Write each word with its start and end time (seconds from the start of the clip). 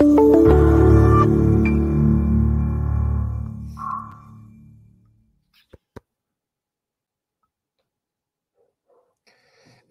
Ee, 0.00 0.04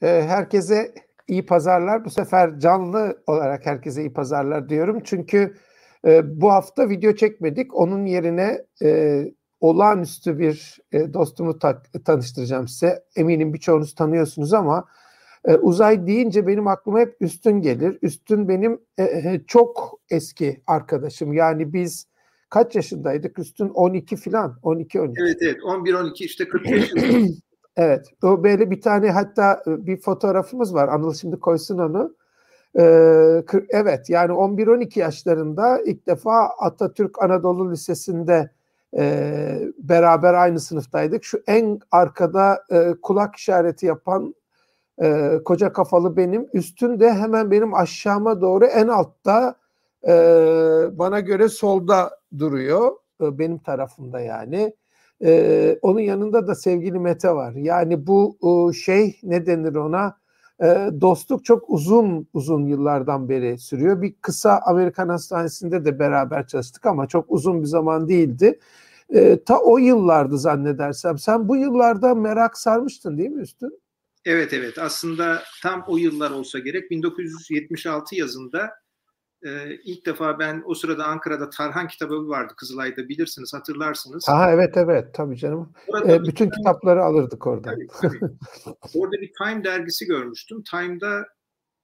herkese 0.01 0.93
iyi 1.27 1.45
pazarlar. 1.45 2.05
Bu 2.05 2.09
sefer 2.09 2.59
canlı 2.59 3.23
olarak 3.27 3.65
herkese 3.65 4.01
iyi 4.01 4.13
pazarlar 4.13 4.69
diyorum. 4.69 5.01
Çünkü 5.03 5.55
e, 6.07 6.41
bu 6.41 6.51
hafta 6.51 6.89
video 6.89 7.15
çekmedik. 7.15 7.75
Onun 7.75 8.05
yerine 8.05 8.65
e, 8.83 9.23
olağanüstü 9.59 10.39
bir 10.39 10.79
e, 10.91 11.13
dostumu 11.13 11.59
ta- 11.59 11.83
tanıştıracağım 12.05 12.67
size. 12.67 13.03
Eminim 13.15 13.53
birçoğunuz 13.53 13.95
tanıyorsunuz 13.95 14.53
ama 14.53 14.85
uzay 15.61 16.07
deyince 16.07 16.47
benim 16.47 16.67
aklıma 16.67 16.99
hep 16.99 17.17
Üstün 17.21 17.61
gelir. 17.61 17.97
Üstün 18.01 18.49
benim 18.49 18.81
çok 19.47 19.98
eski 20.11 20.61
arkadaşım. 20.67 21.33
Yani 21.33 21.73
biz 21.73 22.07
kaç 22.49 22.75
yaşındaydık? 22.75 23.39
Üstün 23.39 23.69
12 23.69 24.15
falan. 24.17 24.59
12 24.63 25.01
12. 25.01 25.21
Evet 25.21 25.37
evet 25.41 25.63
11 25.63 25.93
12 25.93 26.25
işte 26.25 26.47
40 26.47 26.69
yaşında. 26.69 27.01
Evet. 27.77 28.07
O 28.23 28.43
böyle 28.43 28.71
bir 28.71 28.81
tane 28.81 29.11
hatta 29.11 29.63
e, 29.67 29.85
bir 29.85 29.97
fotoğrafımız 29.97 30.73
var. 30.73 30.87
Anıl 30.87 31.13
şimdi 31.13 31.39
koysun 31.39 31.77
onu. 31.77 32.15
Ee, 32.79 33.43
evet 33.69 34.09
yani 34.09 34.31
11-12 34.31 34.99
yaşlarında 34.99 35.79
ilk 35.85 36.07
defa 36.07 36.49
Atatürk 36.59 37.23
Anadolu 37.23 37.71
Lisesi'nde 37.71 38.49
e, 38.97 39.61
beraber 39.77 40.33
aynı 40.33 40.59
sınıftaydık. 40.59 41.23
Şu 41.23 41.43
en 41.47 41.79
arkada 41.91 42.63
e, 42.71 42.93
kulak 43.01 43.35
işareti 43.35 43.85
yapan 43.85 44.35
e, 45.01 45.39
koca 45.45 45.73
kafalı 45.73 46.17
benim. 46.17 46.47
Üstünde 46.53 47.13
hemen 47.13 47.51
benim 47.51 47.73
aşağıma 47.73 48.41
doğru 48.41 48.65
en 48.65 48.87
altta 48.87 49.55
e, 50.07 50.13
bana 50.91 51.19
göre 51.19 51.49
solda 51.49 52.19
duruyor. 52.39 52.91
E, 53.21 53.39
benim 53.39 53.59
tarafımda 53.59 54.19
yani. 54.19 54.73
Ee, 55.23 55.79
onun 55.81 55.99
yanında 55.99 56.47
da 56.47 56.55
sevgili 56.55 56.99
Mete 56.99 57.29
var. 57.29 57.53
Yani 57.53 58.07
bu 58.07 58.37
o, 58.41 58.73
şey 58.73 59.19
ne 59.23 59.45
denir 59.45 59.75
ona? 59.75 60.17
Ee, 60.63 60.89
dostluk 61.01 61.45
çok 61.45 61.69
uzun 61.69 62.27
uzun 62.33 62.65
yıllardan 62.65 63.29
beri 63.29 63.57
sürüyor. 63.57 64.01
Bir 64.01 64.13
kısa 64.21 64.61
Amerikan 64.65 65.09
Hastanesi'nde 65.09 65.85
de 65.85 65.99
beraber 65.99 66.47
çalıştık 66.47 66.85
ama 66.85 67.07
çok 67.07 67.25
uzun 67.31 67.61
bir 67.61 67.67
zaman 67.67 68.09
değildi. 68.09 68.59
Ee, 69.13 69.39
ta 69.45 69.59
o 69.59 69.77
yıllardı 69.77 70.37
zannedersem. 70.37 71.17
Sen 71.17 71.47
bu 71.49 71.55
yıllarda 71.55 72.15
merak 72.15 72.57
sarmıştın 72.57 73.17
değil 73.17 73.29
mi 73.29 73.41
Üstün? 73.41 73.79
Evet 74.25 74.53
evet 74.53 74.77
aslında 74.77 75.41
tam 75.63 75.83
o 75.87 75.97
yıllar 75.97 76.31
olsa 76.31 76.59
gerek 76.59 76.91
1976 76.91 78.15
yazında 78.15 78.69
e, 79.43 79.75
ilk 79.83 80.05
defa 80.05 80.39
ben 80.39 80.63
o 80.65 80.73
sırada 80.73 81.05
Ankara'da 81.05 81.49
Tarhan 81.49 81.87
kitabı 81.87 82.27
vardı 82.27 82.53
Kızılay'da 82.57 83.09
bilirsiniz 83.09 83.53
hatırlarsınız. 83.53 84.27
Ha 84.27 84.51
evet 84.51 84.77
evet 84.77 85.13
tabii 85.13 85.37
canım. 85.37 85.73
E, 86.07 86.21
bütün 86.21 86.31
time, 86.31 86.49
kitapları 86.49 87.03
alırdık 87.03 87.47
oradan. 87.47 87.75
Tabii, 87.75 87.87
tabii. 88.01 88.31
Orada 88.95 89.21
bir 89.21 89.31
Time 89.43 89.63
dergisi 89.63 90.05
görmüştüm. 90.05 90.63
Time'da 90.63 91.27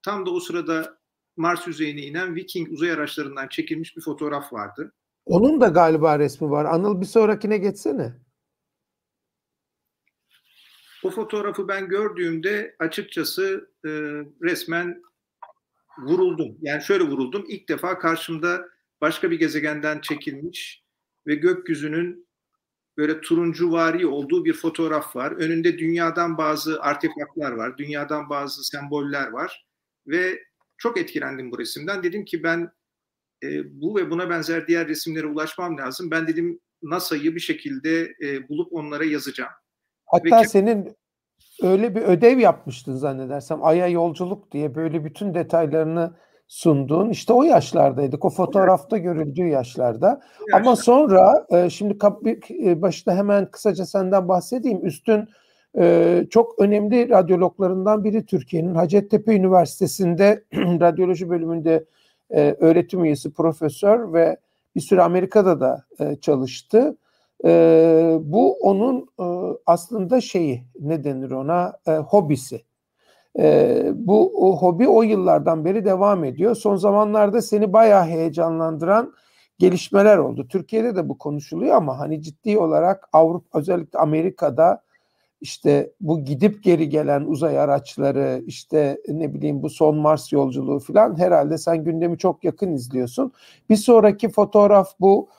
tam 0.03 0.25
da 0.25 0.31
o 0.31 0.39
sırada 0.39 0.97
Mars 1.37 1.67
yüzeyine 1.67 2.01
inen 2.01 2.35
Viking 2.35 2.71
uzay 2.71 2.91
araçlarından 2.91 3.47
çekilmiş 3.47 3.97
bir 3.97 4.01
fotoğraf 4.01 4.53
vardı. 4.53 4.93
Onun 5.25 5.61
da 5.61 5.67
galiba 5.67 6.19
resmi 6.19 6.51
var. 6.51 6.65
Anıl 6.65 7.01
bir 7.01 7.05
sonrakine 7.05 7.57
geçsene. 7.57 8.13
O 11.03 11.09
fotoğrafı 11.09 11.67
ben 11.67 11.87
gördüğümde 11.87 12.75
açıkçası 12.79 13.69
e, 13.85 13.89
resmen 14.41 15.01
vuruldum. 15.97 16.57
Yani 16.61 16.83
şöyle 16.83 17.03
vuruldum. 17.03 17.45
İlk 17.47 17.69
defa 17.69 17.99
karşımda 17.99 18.65
başka 19.01 19.31
bir 19.31 19.39
gezegenden 19.39 20.01
çekilmiş 20.01 20.83
ve 21.27 21.35
gökyüzünün 21.35 22.27
böyle 22.97 23.21
turuncuvari 23.21 24.07
olduğu 24.07 24.45
bir 24.45 24.53
fotoğraf 24.53 25.15
var. 25.15 25.31
Önünde 25.31 25.77
dünyadan 25.77 26.37
bazı 26.37 26.81
artefaklar 26.81 27.51
var. 27.51 27.77
Dünyadan 27.77 28.29
bazı 28.29 28.63
semboller 28.63 29.29
var. 29.29 29.65
Ve 30.07 30.39
çok 30.77 30.97
etkilendim 30.97 31.51
bu 31.51 31.59
resimden. 31.59 32.03
Dedim 32.03 32.25
ki 32.25 32.43
ben 32.43 32.71
e, 33.43 33.81
bu 33.81 33.95
ve 33.95 34.11
buna 34.11 34.29
benzer 34.29 34.67
diğer 34.67 34.87
resimlere 34.87 35.27
ulaşmam 35.27 35.77
lazım. 35.77 36.11
Ben 36.11 36.27
dedim 36.27 36.59
NASA'yı 36.81 37.35
bir 37.35 37.39
şekilde 37.39 38.15
e, 38.21 38.49
bulup 38.49 38.73
onlara 38.73 39.05
yazacağım. 39.05 39.51
Hatta 40.05 40.41
ve 40.41 40.47
senin 40.47 40.95
öyle 41.61 41.95
bir 41.95 42.01
ödev 42.01 42.39
yapmıştın 42.39 42.95
zannedersem. 42.95 43.63
Ay'a 43.63 43.87
yolculuk 43.87 44.51
diye 44.51 44.75
böyle 44.75 45.05
bütün 45.05 45.33
detaylarını 45.33 46.13
sunduğun 46.47 47.09
işte 47.09 47.33
o 47.33 47.43
yaşlardaydık. 47.43 48.25
O 48.25 48.29
fotoğrafta 48.29 48.97
görüldüğü 48.97 49.47
yaşlarda. 49.47 50.21
Ama 50.53 50.75
sonra 50.75 51.45
e, 51.49 51.69
şimdi 51.69 51.97
e, 52.65 52.81
başta 52.81 53.15
hemen 53.15 53.51
kısaca 53.51 53.85
senden 53.85 54.27
bahsedeyim. 54.27 54.85
Üstün 54.85 55.29
e, 55.77 56.25
çok 56.29 56.59
önemli 56.59 57.09
radyologlarından 57.09 58.03
biri 58.03 58.25
Türkiye'nin 58.25 58.75
Hacettepe 58.75 59.35
Üniversitesi'nde 59.35 60.43
radyoloji 60.55 61.29
bölümünde 61.29 61.85
öğretim 62.59 63.05
üyesi 63.05 63.33
profesör 63.33 64.13
ve 64.13 64.37
bir 64.75 64.81
süre 64.81 65.01
Amerika'da 65.01 65.59
da 65.59 65.85
çalıştı. 66.21 66.97
E, 67.45 68.17
bu 68.21 68.53
onun 68.53 69.09
e, 69.19 69.57
aslında 69.65 70.21
şeyi 70.21 70.63
ne 70.79 71.03
denir 71.03 71.31
ona 71.31 71.73
e, 71.87 71.91
hobisi. 71.91 72.63
E, 73.39 73.91
bu 73.95 74.49
o, 74.49 74.57
hobi 74.57 74.87
o 74.87 75.03
yıllardan 75.03 75.65
beri 75.65 75.85
devam 75.85 76.23
ediyor. 76.23 76.55
Son 76.55 76.75
zamanlarda 76.75 77.41
seni 77.41 77.73
bayağı 77.73 78.05
heyecanlandıran 78.05 79.13
gelişmeler 79.59 80.17
oldu. 80.17 80.47
Türkiye'de 80.47 80.95
de 80.95 81.09
bu 81.09 81.17
konuşuluyor 81.17 81.75
ama 81.75 81.99
hani 81.99 82.21
ciddi 82.21 82.57
olarak 82.57 83.09
Avrupa 83.13 83.59
özellikle 83.59 83.99
Amerika'da 83.99 84.81
işte 85.41 85.91
bu 86.01 86.23
gidip 86.23 86.63
geri 86.63 86.89
gelen 86.89 87.21
uzay 87.21 87.59
araçları 87.59 88.43
işte 88.45 88.97
ne 89.07 89.33
bileyim 89.33 89.63
bu 89.63 89.69
son 89.69 89.97
Mars 89.97 90.31
yolculuğu 90.31 90.79
falan 90.79 91.19
herhalde 91.19 91.57
sen 91.57 91.83
gündemi 91.83 92.17
çok 92.17 92.43
yakın 92.43 92.73
izliyorsun. 92.73 93.31
Bir 93.69 93.75
sonraki 93.75 94.29
fotoğraf 94.29 94.89
bu 94.99 95.29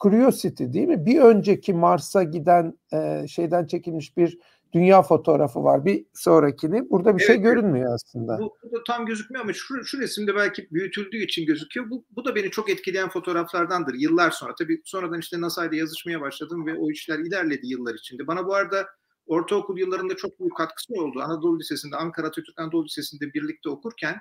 Curiosity 0.00 0.64
değil 0.72 0.88
mi? 0.88 1.06
Bir 1.06 1.20
önceki 1.20 1.74
Mars'a 1.74 2.22
giden 2.22 2.78
e, 2.92 3.28
şeyden 3.28 3.66
çekilmiş 3.66 4.16
bir 4.16 4.38
dünya 4.72 5.02
fotoğrafı 5.02 5.64
var. 5.64 5.84
Bir 5.84 6.04
sonrakini. 6.14 6.90
Burada 6.90 7.16
bir 7.16 7.22
şey 7.22 7.34
evet, 7.34 7.44
şey 7.44 7.52
görünmüyor 7.52 7.94
aslında. 7.94 8.38
Bu, 8.38 8.56
bu 8.62 8.72
da 8.72 8.82
tam 8.86 9.06
gözükmüyor 9.06 9.44
ama 9.44 9.52
şu, 9.52 9.84
şu 9.84 10.00
resimde 10.00 10.34
belki 10.34 10.68
büyütüldüğü 10.70 11.24
için 11.24 11.46
gözüküyor. 11.46 11.90
Bu, 11.90 12.04
bu 12.10 12.24
da 12.24 12.34
beni 12.34 12.50
çok 12.50 12.70
etkileyen 12.70 13.08
fotoğraflardandır 13.08 13.94
yıllar 13.94 14.30
sonra. 14.30 14.54
Tabii 14.58 14.82
sonradan 14.84 15.20
işte 15.20 15.40
NASA'yla 15.40 15.76
yazışmaya 15.76 16.20
başladım 16.20 16.66
ve 16.66 16.74
o 16.74 16.90
işler 16.90 17.18
ilerledi 17.18 17.66
yıllar 17.66 17.94
içinde. 17.94 18.26
Bana 18.26 18.46
bu 18.46 18.54
arada 18.54 18.86
ortaokul 19.26 19.78
yıllarında 19.78 20.16
çok 20.16 20.40
büyük 20.40 20.56
katkısı 20.56 20.94
oldu. 20.94 21.20
Anadolu 21.20 21.58
Lisesi'nde, 21.58 21.96
Ankara 21.96 22.26
Atatürk 22.26 22.60
Anadolu 22.60 22.84
Lisesi'nde 22.84 23.32
birlikte 23.34 23.68
okurken 23.68 24.16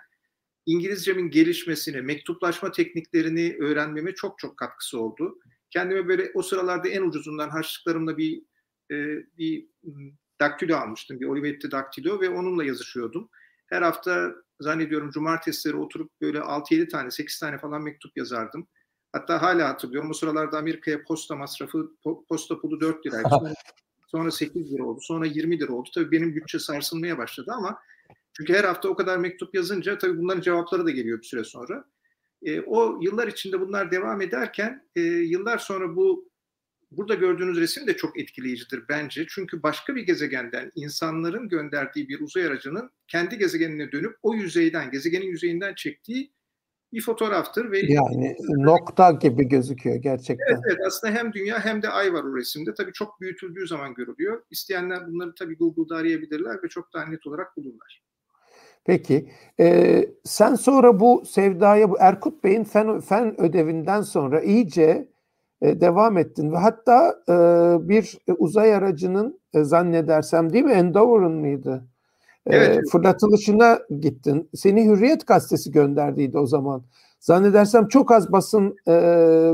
İngilizcemin 0.66 1.30
gelişmesine, 1.30 2.02
mektuplaşma 2.02 2.72
tekniklerini 2.72 3.58
öğrenmeme 3.60 4.14
çok 4.14 4.40
çok 4.40 4.58
katkısı 4.58 5.00
oldu. 5.00 5.40
Kendime 5.70 6.08
böyle 6.08 6.32
o 6.34 6.42
sıralarda 6.42 6.88
en 6.90 7.02
ucuzundan 7.02 7.50
harçlıklarımla 7.50 8.18
bir 8.18 8.44
e, 8.92 8.96
bir 9.38 9.68
daktilo 10.40 10.76
almıştım. 10.76 11.20
Bir 11.20 11.26
Olivetti 11.26 11.72
daktilo 11.72 12.22
ve 12.22 12.30
onunla 12.30 12.64
yazışıyordum. 12.64 13.30
Her 13.68 13.82
hafta 13.82 14.36
zannediyorum 14.60 15.12
cumartesileri 15.12 15.78
oturup 15.78 16.12
böyle 16.22 16.40
6-7 16.40 16.90
tane, 16.90 17.12
8 17.12 17.40
tane 17.40 17.58
falan 17.58 17.82
mektup 17.82 18.18
yazardım. 18.18 18.68
Hatta 19.14 19.42
hala 19.42 19.70
hatırlıyorum. 19.70 20.10
O 20.10 20.14
sıralarda 20.14 20.58
Amerika'ya 20.58 21.04
posta 21.04 21.36
masrafı, 21.36 21.92
posta 22.30 22.60
pulu 22.62 22.82
4 22.82 23.06
liraydı. 23.06 23.30
Sonra, 23.40 23.54
sonra 24.08 24.32
8 24.32 24.74
lira 24.74 24.84
oldu. 24.84 25.00
Sonra 25.02 25.26
20 25.26 25.60
lira 25.60 25.74
oldu. 25.74 25.90
Tabii 25.96 26.12
benim 26.12 26.36
bütçe 26.36 26.60
sarsılmaya 26.60 27.18
başladı 27.18 27.52
ama 27.56 27.80
çünkü 28.34 28.54
her 28.54 28.64
hafta 28.64 28.90
o 28.90 28.96
kadar 28.96 29.18
mektup 29.18 29.56
yazınca 29.56 29.98
tabii 29.98 30.18
bunların 30.18 30.42
cevapları 30.42 30.86
da 30.86 30.92
geliyor 30.92 31.20
bir 31.22 31.28
süre 31.28 31.44
sonra. 31.44 31.86
E, 32.44 32.62
o 32.62 33.00
yıllar 33.02 33.28
içinde 33.28 33.60
bunlar 33.60 33.92
devam 33.92 34.22
ederken 34.22 34.88
e, 34.96 35.02
yıllar 35.02 35.58
sonra 35.58 35.96
bu 35.96 36.32
burada 36.92 37.16
gördüğünüz 37.16 37.60
resim 37.60 37.88
de 37.88 37.98
çok 37.98 38.20
etkileyicidir 38.20 38.84
bence. 38.90 39.26
Çünkü 39.30 39.64
başka 39.64 39.96
bir 39.96 40.02
gezegenden 40.02 40.72
insanların 40.76 41.50
gönderdiği 41.50 42.10
bir 42.10 42.22
uzay 42.22 42.46
aracının 42.46 42.92
kendi 43.08 43.38
gezegenine 43.38 43.92
dönüp 43.92 44.16
o 44.24 44.34
yüzeyden, 44.34 44.92
gezegenin 44.92 45.26
yüzeyinden 45.26 45.74
çektiği 45.76 46.32
bir 46.94 47.02
fotoğraftır. 47.02 47.72
ve 47.72 47.80
Yani 47.80 48.36
nokta 48.50 49.12
gibi 49.12 49.48
gözüküyor 49.48 49.96
gerçekten. 49.96 50.46
Evet, 50.50 50.60
evet 50.68 50.80
aslında 50.88 51.14
hem 51.14 51.34
dünya 51.34 51.66
hem 51.66 51.82
de 51.82 51.90
ay 51.90 52.14
var 52.14 52.24
o 52.24 52.38
resimde. 52.38 52.74
Tabii 52.74 52.94
çok 52.94 53.22
büyütüldüğü 53.22 53.68
zaman 53.68 53.94
görülüyor. 53.94 54.44
İsteyenler 54.50 55.08
bunları 55.08 55.36
tabii 55.36 55.58
Google'da 55.58 55.96
arayabilirler 55.96 56.64
ve 56.64 56.68
çok 56.68 56.94
daha 56.94 57.06
net 57.06 57.28
olarak 57.28 57.58
bulurlar. 57.58 58.02
Peki. 58.86 59.30
E, 59.60 60.06
sen 60.24 60.56
sonra 60.56 61.00
bu 61.00 61.24
sevdaya, 61.26 61.90
bu 61.92 61.98
Erkut 62.00 62.44
Bey'in 62.44 62.64
fen, 62.64 63.00
fen 63.00 63.42
ödevinden 63.42 64.02
sonra 64.02 64.42
iyice 64.42 65.08
e, 65.62 65.82
devam 65.82 66.18
ettin 66.18 66.52
ve 66.52 66.58
hatta 66.58 67.16
e, 67.30 67.34
bir 67.90 68.18
uzay 68.38 68.76
aracının 68.76 69.40
e, 69.54 69.64
zannedersem 69.64 70.54
değil 70.54 70.66
mi 70.66 70.72
Endeavour'un 70.72 71.34
mıydı? 71.34 71.86
E, 72.46 72.56
evet. 72.56 72.90
Fırlatılışına 72.92 73.80
gittin. 74.00 74.50
Seni 74.54 74.86
Hürriyet 74.86 75.28
gazetesi 75.28 75.72
gönderdiydi 75.72 76.38
o 76.38 76.46
zaman. 76.46 76.84
Zannedersem 77.20 77.88
çok 77.88 78.12
az 78.12 78.32
basın 78.32 78.76
e, 78.88 78.94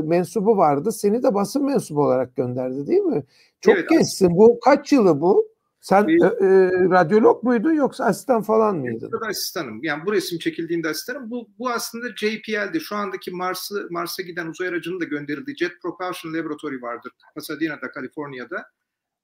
mensubu 0.04 0.56
vardı. 0.56 0.92
Seni 0.92 1.22
de 1.22 1.34
basın 1.34 1.64
mensubu 1.64 2.02
olarak 2.02 2.36
gönderdi 2.36 2.86
değil 2.86 3.02
mi? 3.02 3.24
Çok 3.60 3.74
evet, 3.74 3.88
gençsin. 3.88 4.36
Bu 4.36 4.60
kaç 4.64 4.92
yılı 4.92 5.20
bu? 5.20 5.48
Sen 5.80 6.08
e, 6.08 6.12
e, 6.14 6.70
radyolog 6.90 7.42
muydun 7.42 7.72
yoksa 7.72 8.04
asistan 8.04 8.42
falan 8.42 8.76
mıydın? 8.76 9.10
Ben 9.12 9.28
asistanım. 9.28 9.84
Yani 9.84 10.06
bu 10.06 10.12
resim 10.12 10.38
çekildiğinde 10.38 10.88
asistanım. 10.88 11.30
Bu, 11.30 11.48
bu 11.58 11.70
aslında 11.70 12.08
JPL'di. 12.16 12.80
Şu 12.80 12.96
andaki 12.96 13.30
Mars'ı 13.30 13.86
Mars'a 13.90 14.22
giden 14.22 14.46
uzay 14.46 14.68
aracının 14.68 15.00
da 15.00 15.04
gönderildiği 15.04 15.56
Jet 15.56 15.72
Propulsion 15.82 16.34
Laboratory 16.34 16.82
vardır. 16.82 17.12
Pasadena'da, 17.34 17.90
Kaliforniya'da. 17.90 18.64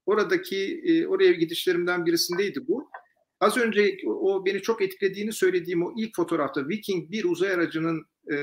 Oradaki 0.06 0.82
e, 0.84 1.06
oraya 1.06 1.32
gidişlerimden 1.32 2.06
birisindeydi 2.06 2.68
bu. 2.68 2.90
Az 3.40 3.56
önce 3.56 3.96
o 4.06 4.46
beni 4.46 4.62
çok 4.62 4.82
etkilediğini 4.82 5.32
söylediğim 5.32 5.86
o 5.86 5.92
ilk 5.96 6.16
fotoğrafta 6.16 6.68
Viking 6.68 7.10
bir 7.10 7.24
uzay 7.24 7.52
aracının 7.52 8.06
e, 8.30 8.36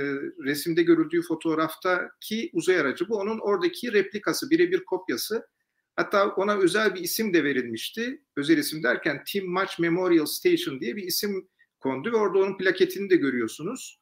resimde 0.43 0.83
görüldüğü 0.83 1.21
fotoğraftaki 1.21 2.49
uzay 2.53 2.79
aracı 2.79 3.09
bu 3.09 3.15
onun 3.15 3.39
oradaki 3.39 3.93
replikası 3.93 4.49
birebir 4.49 4.85
kopyası. 4.85 5.47
Hatta 5.95 6.29
ona 6.29 6.57
özel 6.57 6.95
bir 6.95 7.01
isim 7.01 7.33
de 7.33 7.43
verilmişti. 7.43 8.21
Özel 8.37 8.57
isim 8.57 8.83
derken 8.83 9.23
Tim 9.27 9.49
Match 9.49 9.79
Memorial 9.79 10.25
Station 10.25 10.81
diye 10.81 10.95
bir 10.95 11.03
isim 11.03 11.49
kondu 11.79 12.11
ve 12.11 12.15
orada 12.15 12.39
onun 12.39 12.57
plaketini 12.57 13.09
de 13.09 13.15
görüyorsunuz. 13.15 13.99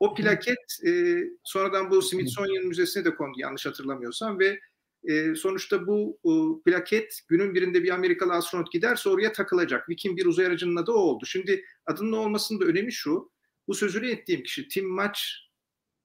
O 0.00 0.14
plaket 0.14 0.58
e, 0.86 1.22
sonradan 1.44 1.90
bu 1.90 2.02
Smithsonian 2.02 2.64
Müzesi'ne 2.64 3.04
de 3.04 3.14
kondu 3.14 3.38
yanlış 3.38 3.66
hatırlamıyorsam 3.66 4.38
ve 4.38 4.60
e, 5.04 5.34
sonuçta 5.34 5.86
bu 5.86 6.18
e, 6.24 6.30
plaket 6.70 7.20
günün 7.28 7.54
birinde 7.54 7.82
bir 7.82 7.90
Amerikalı 7.90 8.32
astronot 8.32 8.72
giderse 8.72 9.08
oraya 9.08 9.32
takılacak. 9.32 9.88
Viking 9.88 10.18
bir 10.18 10.26
uzay 10.26 10.46
aracının 10.46 10.76
adı 10.76 10.92
o 10.92 10.94
oldu. 10.94 11.26
Şimdi 11.26 11.64
adının 11.86 12.12
olmasının 12.12 12.60
da 12.60 12.64
önemi 12.64 12.92
şu. 12.92 13.32
Bu 13.68 13.74
sözünü 13.74 14.10
ettiğim 14.10 14.42
kişi 14.42 14.68
Tim 14.68 14.88
Match 14.88 15.20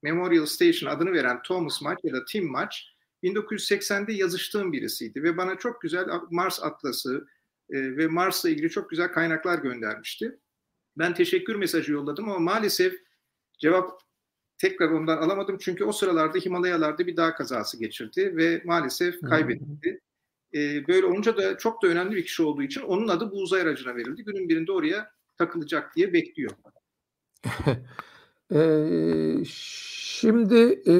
Memorial 0.02 0.46
Station 0.46 0.90
adını 0.90 1.12
veren 1.12 1.42
Thomas 1.42 1.82
Match 1.82 2.04
ya 2.04 2.12
da 2.12 2.24
Tim 2.24 2.50
Match 2.50 2.76
1980'de 3.22 4.12
yazıştığım 4.12 4.72
birisiydi 4.72 5.22
ve 5.22 5.36
bana 5.36 5.58
çok 5.58 5.80
güzel 5.80 6.06
Mars 6.30 6.62
Atlası 6.62 7.26
e, 7.70 7.96
ve 7.96 8.06
Mars'la 8.06 8.50
ilgili 8.50 8.70
çok 8.70 8.90
güzel 8.90 9.12
kaynaklar 9.12 9.58
göndermişti. 9.58 10.38
Ben 10.98 11.14
teşekkür 11.14 11.54
mesajı 11.54 11.92
yolladım 11.92 12.28
ama 12.28 12.38
maalesef 12.38 12.94
cevap 13.58 14.00
tekrar 14.58 14.90
ondan 14.90 15.16
alamadım 15.16 15.58
çünkü 15.60 15.84
o 15.84 15.92
sıralarda 15.92 16.38
Himalayalarda 16.38 17.06
bir 17.06 17.16
dağ 17.16 17.34
kazası 17.34 17.78
geçirdi 17.78 18.36
ve 18.36 18.62
maalesef 18.64 19.20
kaybetti. 19.20 20.00
E, 20.54 20.88
böyle 20.88 21.06
olunca 21.06 21.36
da 21.36 21.58
çok 21.58 21.82
da 21.82 21.86
önemli 21.86 22.16
bir 22.16 22.24
kişi 22.24 22.42
olduğu 22.42 22.62
için 22.62 22.80
onun 22.80 23.08
adı 23.08 23.30
bu 23.30 23.36
uzay 23.36 23.60
aracına 23.60 23.96
verildi. 23.96 24.24
Günün 24.24 24.48
birinde 24.48 24.72
oraya 24.72 25.10
takılacak 25.38 25.96
diye 25.96 26.12
bekliyor. 26.12 26.50
e, 28.54 28.60
şimdi 29.44 30.82
e, 30.86 30.94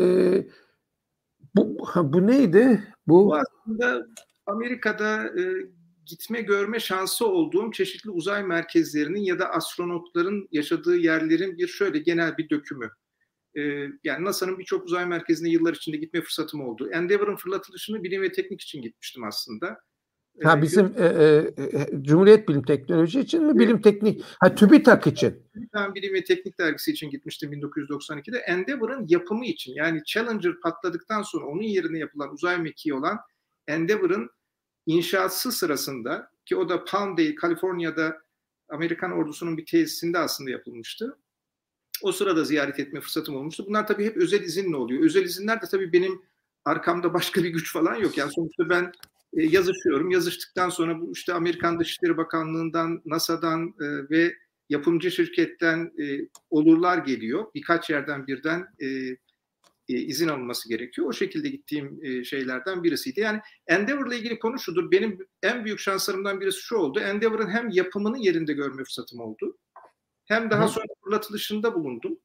bu, 1.59 2.13
bu 2.13 2.27
neydi? 2.27 2.85
Bu, 3.07 3.27
bu 3.27 3.37
aslında 3.37 4.07
Amerika'da 4.47 5.25
e, 5.25 5.43
gitme 6.07 6.41
görme 6.41 6.81
şansı 6.81 7.27
olduğum 7.27 7.73
çeşitli 7.73 8.11
uzay 8.11 8.43
merkezlerinin 8.43 9.21
ya 9.21 9.39
da 9.39 9.51
astronotların 9.51 10.49
yaşadığı 10.53 10.97
yerlerin 10.97 11.59
bir 11.59 11.67
şöyle 11.67 11.99
genel 11.99 12.39
bir 12.39 12.51
dökümü. 12.51 12.91
E, 13.57 13.61
yani 14.05 14.25
NASA'nın 14.25 14.59
birçok 14.59 14.85
uzay 14.85 15.07
merkezine 15.07 15.49
yıllar 15.49 15.75
içinde 15.75 15.97
gitme 15.97 16.21
fırsatım 16.21 16.61
oldu. 16.61 16.91
Endeavour'ın 16.91 17.37
fırlatılışını 17.37 18.03
bilim 18.03 18.23
ve 18.23 18.33
teknik 18.33 18.61
için 18.61 18.83
gitmiştim 18.83 19.25
aslında. 19.25 19.79
Ha 20.43 20.62
bizim 20.62 20.94
e, 20.99 21.05
e, 21.05 22.02
Cumhuriyet 22.02 22.49
Bilim 22.49 22.62
Teknoloji 22.62 23.20
için 23.20 23.44
mi? 23.44 23.58
Bilim 23.58 23.82
Teknik, 23.82 24.25
ha 24.40 24.55
TÜBİTAK 24.55 25.06
için. 25.06 25.43
Ben 25.75 25.94
Bilim 25.94 26.14
ve 26.14 26.25
Teknik 26.25 26.58
Dergisi 26.58 26.90
için 26.90 27.11
gitmiştim 27.11 27.52
1992'de. 27.52 28.38
Endeavour'ın 28.38 29.06
yapımı 29.08 29.46
için 29.46 29.75
yani 29.75 30.02
Challenger 30.05 30.61
patladıktan 30.62 31.23
sonra 31.23 31.46
onun 31.46 31.62
yerine 31.62 31.99
yapılan 31.99 32.32
uzay 32.32 32.58
mekiği 32.58 32.94
olan 32.94 33.19
Endeavour'ın 33.67 34.31
inşası 34.87 35.52
sırasında 35.52 36.31
ki 36.46 36.56
o 36.56 36.69
da 36.69 36.85
Palmdale, 36.85 37.35
Kaliforniya'da 37.35 38.17
Amerikan 38.69 39.12
ordusunun 39.12 39.56
bir 39.56 39.67
tesisinde 39.67 40.19
aslında 40.19 40.50
yapılmıştı. 40.50 41.19
O 42.02 42.12
sırada 42.12 42.44
ziyaret 42.44 42.81
etme 42.81 43.00
fırsatım 43.00 43.37
olmuştu. 43.37 43.64
Bunlar 43.69 43.87
tabii 43.87 44.05
hep 44.05 44.17
özel 44.17 44.43
izinle 44.43 44.76
oluyor. 44.76 45.05
Özel 45.05 45.25
izinler 45.25 45.62
de 45.62 45.67
tabii 45.70 45.93
benim 45.93 46.23
arkamda 46.64 47.14
başka 47.14 47.44
bir 47.44 47.49
güç 47.49 47.73
falan 47.73 47.94
yok. 47.94 48.19
Yani 48.19 48.32
sonuçta 48.32 48.69
ben 48.69 48.93
e, 49.37 49.43
yazışıyorum. 49.43 50.11
Yazıştıktan 50.11 50.69
sonra 50.69 51.01
bu 51.01 51.13
işte 51.13 51.33
Amerikan 51.33 51.81
Dışişleri 51.81 52.17
Bakanlığı'ndan, 52.17 53.03
NASA'dan 53.05 53.75
e, 53.81 54.11
ve 54.11 54.35
yapımcı 54.69 55.11
şirketten 55.11 55.93
e, 56.03 56.29
olurlar 56.51 56.99
geliyor. 56.99 57.47
Birkaç 57.55 57.91
yerden 57.91 58.27
birden 58.27 58.67
e, 58.81 58.87
e, 59.89 59.95
izin 59.95 60.29
alınması 60.29 60.69
gerekiyor. 60.69 61.09
O 61.09 61.13
şekilde 61.13 61.49
gittiğim 61.49 62.01
e, 62.03 62.25
şeylerden 62.25 62.85
birisiydi. 62.85 63.21
Yani 63.21 63.41
Endeavor'la 63.67 64.15
ilgili 64.15 64.39
konu 64.39 64.59
şudur. 64.59 64.91
Benim 64.91 65.19
en 65.43 65.65
büyük 65.65 65.79
şanslarımdan 65.81 66.41
birisi 66.41 66.61
şu 66.61 66.77
oldu. 66.77 67.01
Endeavor'ın 67.01 67.51
hem 67.51 67.71
yapımını 67.71 68.19
yerinde 68.19 68.53
görme 68.53 68.85
fırsatım 68.85 69.21
oldu. 69.21 69.59
Hem 70.25 70.51
daha 70.51 70.69
sonra 70.69 70.87
fırlatılışında 71.05 71.75
bulundum. 71.75 72.19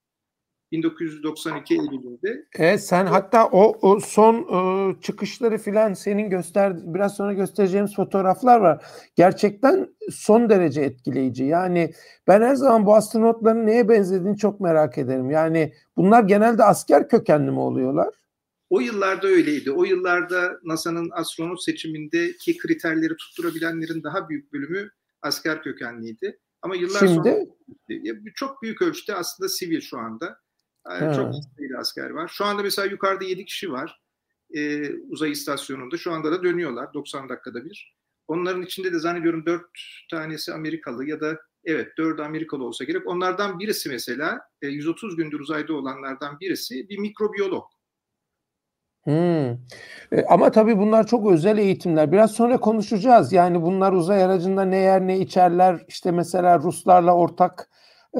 1992 0.73 1.73
Eylül'ünde. 1.73 2.45
Evet 2.55 2.83
sen 2.83 3.05
hatta 3.05 3.47
o, 3.47 3.89
o 3.89 3.99
son 3.99 4.35
e, 4.35 5.01
çıkışları 5.01 5.57
filan 5.57 5.93
senin 5.93 6.29
göster 6.29 6.93
biraz 6.93 7.15
sonra 7.15 7.33
göstereceğimiz 7.33 7.95
fotoğraflar 7.95 8.59
var. 8.59 8.85
Gerçekten 9.15 9.87
son 10.11 10.49
derece 10.49 10.81
etkileyici. 10.81 11.43
Yani 11.43 11.93
ben 12.27 12.41
her 12.41 12.55
zaman 12.55 12.85
bu 12.85 12.95
astronotların 12.95 13.67
neye 13.67 13.89
benzediğini 13.89 14.37
çok 14.37 14.59
merak 14.59 14.97
ederim. 14.97 15.29
Yani 15.29 15.73
bunlar 15.97 16.23
genelde 16.23 16.63
asker 16.63 17.09
kökenli 17.09 17.51
mi 17.51 17.59
oluyorlar? 17.59 18.13
O 18.69 18.79
yıllarda 18.79 19.27
öyleydi. 19.27 19.71
O 19.71 19.83
yıllarda 19.83 20.59
NASA'nın 20.63 21.09
astronot 21.11 21.63
seçimindeki 21.63 22.57
kriterleri 22.57 23.15
tutturabilenlerin 23.17 24.03
daha 24.03 24.29
büyük 24.29 24.53
bölümü 24.53 24.89
asker 25.21 25.63
kökenliydi. 25.63 26.39
Ama 26.61 26.75
yıllar 26.75 26.99
Şimdi? 26.99 27.13
sonra 27.13 27.35
çok 28.35 28.61
büyük 28.61 28.81
ölçüde 28.81 29.15
aslında 29.15 29.49
sivil 29.49 29.81
şu 29.81 29.97
anda. 29.97 30.42
Yani 30.89 31.15
çok 31.15 31.33
sayıda 31.57 31.77
asker 31.79 32.09
var. 32.09 32.27
Şu 32.27 32.45
anda 32.45 32.63
mesela 32.63 32.87
yukarıda 32.87 33.23
7 33.23 33.45
kişi 33.45 33.71
var 33.71 34.03
e, 34.53 34.91
uzay 35.09 35.31
istasyonunda. 35.31 35.97
Şu 35.97 36.11
anda 36.11 36.31
da 36.31 36.43
dönüyorlar 36.43 36.93
90 36.93 37.29
dakikada 37.29 37.65
bir. 37.65 37.95
Onların 38.27 38.61
içinde 38.61 38.93
de 38.93 38.99
zannediyorum 38.99 39.45
4 39.45 39.61
tanesi 40.11 40.53
Amerikalı 40.53 41.05
ya 41.05 41.21
da 41.21 41.37
evet 41.65 41.97
4 41.97 42.19
Amerikalı 42.19 42.63
olsa 42.63 42.83
gerek. 42.83 43.07
Onlardan 43.07 43.59
birisi 43.59 43.89
mesela 43.89 44.41
e, 44.61 44.67
130 44.67 45.15
gündür 45.15 45.39
uzayda 45.39 45.73
olanlardan 45.73 46.39
birisi 46.39 46.89
bir 46.89 46.97
mikrobiyolog. 46.97 47.63
Hmm. 49.03 49.51
E, 50.11 50.25
ama 50.29 50.51
tabii 50.51 50.77
bunlar 50.77 51.07
çok 51.07 51.31
özel 51.31 51.57
eğitimler. 51.57 52.11
Biraz 52.11 52.31
sonra 52.31 52.59
konuşacağız. 52.59 53.33
Yani 53.33 53.61
bunlar 53.61 53.93
uzay 53.93 54.23
aracında 54.23 54.65
ne 54.65 54.77
yer 54.77 55.07
ne 55.07 55.19
içerler. 55.19 55.85
İşte 55.87 56.11
mesela 56.11 56.59
Ruslarla 56.59 57.15
ortak 57.15 57.69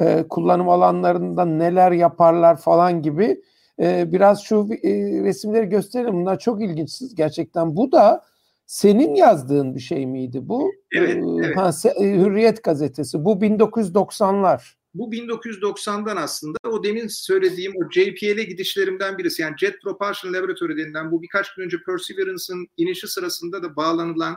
e, 0.00 0.24
kullanım 0.28 0.68
alanlarında 0.68 1.44
neler 1.44 1.92
yaparlar 1.92 2.56
falan 2.56 3.02
gibi 3.02 3.42
e, 3.80 4.12
biraz 4.12 4.42
şu 4.42 4.68
e, 4.82 4.90
resimleri 5.22 5.66
gösterelim. 5.66 6.14
Bunlar 6.14 6.38
çok 6.38 6.62
ilginçsiz 6.62 7.14
gerçekten. 7.14 7.76
Bu 7.76 7.92
da 7.92 8.24
senin 8.66 9.14
yazdığın 9.14 9.74
bir 9.74 9.80
şey 9.80 10.06
miydi 10.06 10.40
bu? 10.42 10.72
Evet. 10.92 11.16
Ee, 11.16 11.46
evet. 11.46 11.56
Ha, 11.56 11.70
Hürriyet 12.00 12.62
gazetesi. 12.62 13.24
Bu 13.24 13.32
1990'lar. 13.32 14.74
Bu 14.94 15.12
1990'dan 15.12 16.16
aslında 16.16 16.58
o 16.68 16.84
demin 16.84 17.06
söylediğim 17.06 17.72
o 17.76 17.90
JPL'e 17.90 18.44
gidişlerimden 18.44 19.18
birisi. 19.18 19.42
Yani 19.42 19.54
Jet 19.58 19.82
Propulsion 19.82 20.32
Laboratory 20.32 20.76
denilen 20.76 21.12
bu 21.12 21.22
birkaç 21.22 21.54
gün 21.54 21.62
önce 21.62 21.76
Perseverance'ın 21.86 22.66
inişi 22.76 23.08
sırasında 23.08 23.62
da 23.62 23.76
bağlanılan 23.76 24.36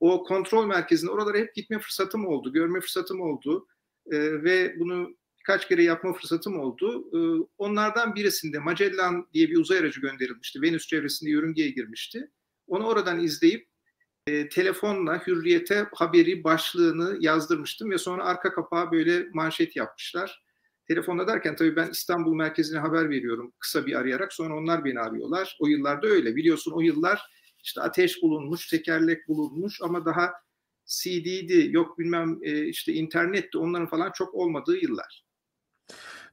o 0.00 0.24
kontrol 0.24 0.66
merkezine 0.66 1.10
oralara 1.10 1.38
hep 1.38 1.54
gitme 1.54 1.78
fırsatım 1.78 2.26
oldu, 2.26 2.52
görme 2.52 2.80
fırsatım 2.80 3.20
oldu 3.20 3.66
e, 4.06 4.42
ve 4.42 4.78
bunu 4.78 5.16
birkaç 5.38 5.68
kere 5.68 5.82
yapma 5.82 6.12
fırsatım 6.12 6.60
oldu. 6.60 7.04
E, 7.12 7.48
onlardan 7.58 8.14
birisinde 8.14 8.58
Magellan 8.58 9.28
diye 9.34 9.48
bir 9.48 9.56
uzay 9.56 9.78
aracı 9.78 10.00
gönderilmişti. 10.00 10.62
Venüs 10.62 10.86
çevresinde 10.86 11.30
yörüngeye 11.30 11.70
girmişti. 11.70 12.30
Onu 12.66 12.86
oradan 12.86 13.20
izleyip 13.20 13.68
e, 14.26 14.48
telefonla 14.48 15.26
Hürriyet'e 15.26 15.86
haberi 15.94 16.44
başlığını 16.44 17.16
yazdırmıştım 17.20 17.90
ve 17.90 17.98
sonra 17.98 18.24
arka 18.24 18.52
kapağa 18.52 18.92
böyle 18.92 19.26
manşet 19.32 19.76
yapmışlar. 19.76 20.42
Telefonla 20.88 21.26
derken 21.26 21.56
tabii 21.56 21.76
ben 21.76 21.90
İstanbul 21.90 22.34
merkezine 22.34 22.78
haber 22.78 23.10
veriyorum 23.10 23.52
kısa 23.58 23.86
bir 23.86 23.94
arayarak 23.94 24.32
sonra 24.32 24.56
onlar 24.56 24.84
beni 24.84 25.00
arıyorlar. 25.00 25.56
O 25.60 25.66
yıllarda 25.66 26.06
öyle 26.06 26.36
biliyorsun 26.36 26.72
o 26.72 26.80
yıllar 26.80 27.22
işte 27.62 27.80
ateş 27.80 28.22
bulunmuş, 28.22 28.68
tekerlek 28.68 29.28
bulunmuş 29.28 29.82
ama 29.82 30.04
daha 30.04 30.32
CD'di, 30.90 31.68
yok 31.70 31.98
bilmem 31.98 32.38
e, 32.42 32.64
işte 32.64 32.92
internetti 32.92 33.58
onların 33.58 33.88
falan 33.88 34.10
çok 34.14 34.34
olmadığı 34.34 34.76
yıllar. 34.76 35.24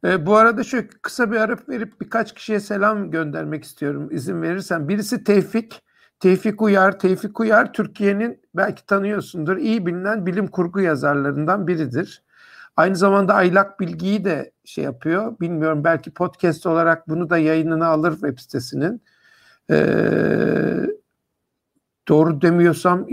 E, 0.05 0.25
bu 0.25 0.35
arada 0.35 0.63
şu 0.63 0.87
kısa 1.01 1.31
bir 1.31 1.37
ara 1.37 1.57
verip 1.69 2.01
birkaç 2.01 2.33
kişiye 2.33 2.59
selam 2.59 3.11
göndermek 3.11 3.63
istiyorum 3.63 4.09
izin 4.11 4.41
verirsen. 4.41 4.89
Birisi 4.89 5.23
Tevfik. 5.23 5.81
Tevfik 6.19 6.61
Uyar. 6.61 6.99
Tevfik 6.99 7.39
Uyar 7.39 7.73
Türkiye'nin 7.73 8.41
belki 8.55 8.85
tanıyorsundur 8.85 9.57
iyi 9.57 9.85
bilinen 9.85 10.25
bilim 10.25 10.47
kurgu 10.47 10.81
yazarlarından 10.81 11.67
biridir. 11.67 12.23
Aynı 12.75 12.95
zamanda 12.95 13.33
aylak 13.33 13.79
bilgiyi 13.79 14.25
de 14.25 14.51
şey 14.65 14.83
yapıyor. 14.83 15.39
Bilmiyorum 15.39 15.83
belki 15.83 16.11
podcast 16.11 16.65
olarak 16.65 17.07
bunu 17.07 17.29
da 17.29 17.37
yayınına 17.37 17.87
alır 17.87 18.11
web 18.11 18.39
sitesinin. 18.39 19.01
Ee, 19.71 20.87
doğru 22.07 22.41
demiyorsam 22.41 23.07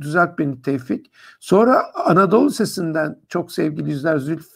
düzelt 0.00 0.38
beni 0.38 0.62
Tevfik. 0.62 1.10
Sonra 1.40 1.82
Anadolu 1.94 2.50
Sesi'nden 2.50 3.20
çok 3.28 3.52
sevgili 3.52 3.90
yüzler 3.90 4.18
Zülf, 4.18 4.46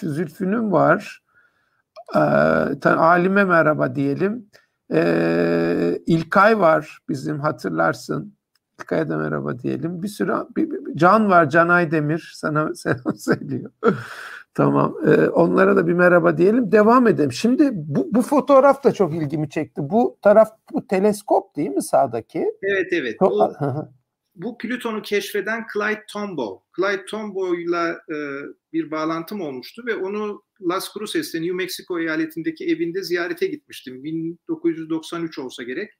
Zülfü'nün 0.00 0.72
var. 0.72 1.22
Ee, 2.14 2.18
Alime 2.88 3.44
merhaba 3.44 3.94
diyelim. 3.94 4.46
Ee, 4.92 5.98
İlkay 6.06 6.58
var 6.58 6.98
bizim 7.08 7.40
hatırlarsın. 7.40 8.36
İlkay'a 8.80 9.08
da 9.08 9.16
merhaba 9.18 9.58
diyelim. 9.58 10.02
Bir 10.02 10.08
sürü 10.08 10.32
bir, 10.56 10.70
bir, 10.70 10.96
Can 10.96 11.30
var 11.30 11.50
Can 11.50 11.68
Aydemir 11.68 12.32
sana 12.34 12.74
selam 12.74 13.16
söylüyor. 13.18 13.70
Tamam. 14.56 14.96
Ee, 15.06 15.28
onlara 15.28 15.76
da 15.76 15.86
bir 15.86 15.92
merhaba 15.92 16.38
diyelim. 16.38 16.72
Devam 16.72 17.06
edelim. 17.06 17.32
Şimdi 17.32 17.70
bu, 17.72 18.08
bu 18.14 18.22
fotoğraf 18.22 18.84
da 18.84 18.92
çok 18.92 19.14
ilgimi 19.14 19.50
çekti. 19.50 19.80
Bu 19.84 20.18
taraf 20.22 20.48
bu 20.72 20.86
teleskop 20.86 21.56
değil 21.56 21.70
mi 21.70 21.82
sağdaki? 21.82 22.46
Evet 22.62 22.92
evet. 22.92 23.20
Bu, 23.20 23.52
bu 24.34 24.58
Plüton'u 24.58 25.02
keşfeden 25.02 25.64
Clyde 25.72 26.04
Tombaugh. 26.12 26.60
Clyde 26.76 27.04
Tombaugh'la 27.04 27.90
e, 27.90 28.16
bir 28.72 28.90
bağlantım 28.90 29.40
olmuştu 29.40 29.82
ve 29.86 29.96
onu 29.96 30.42
Las 30.60 30.94
Cruces'te 30.94 31.42
New 31.42 31.54
Mexico 31.54 32.00
eyaletindeki 32.00 32.66
evinde 32.66 33.02
ziyarete 33.02 33.46
gitmiştim. 33.46 34.04
1993 34.04 35.38
olsa 35.38 35.62
gerek. 35.62 35.90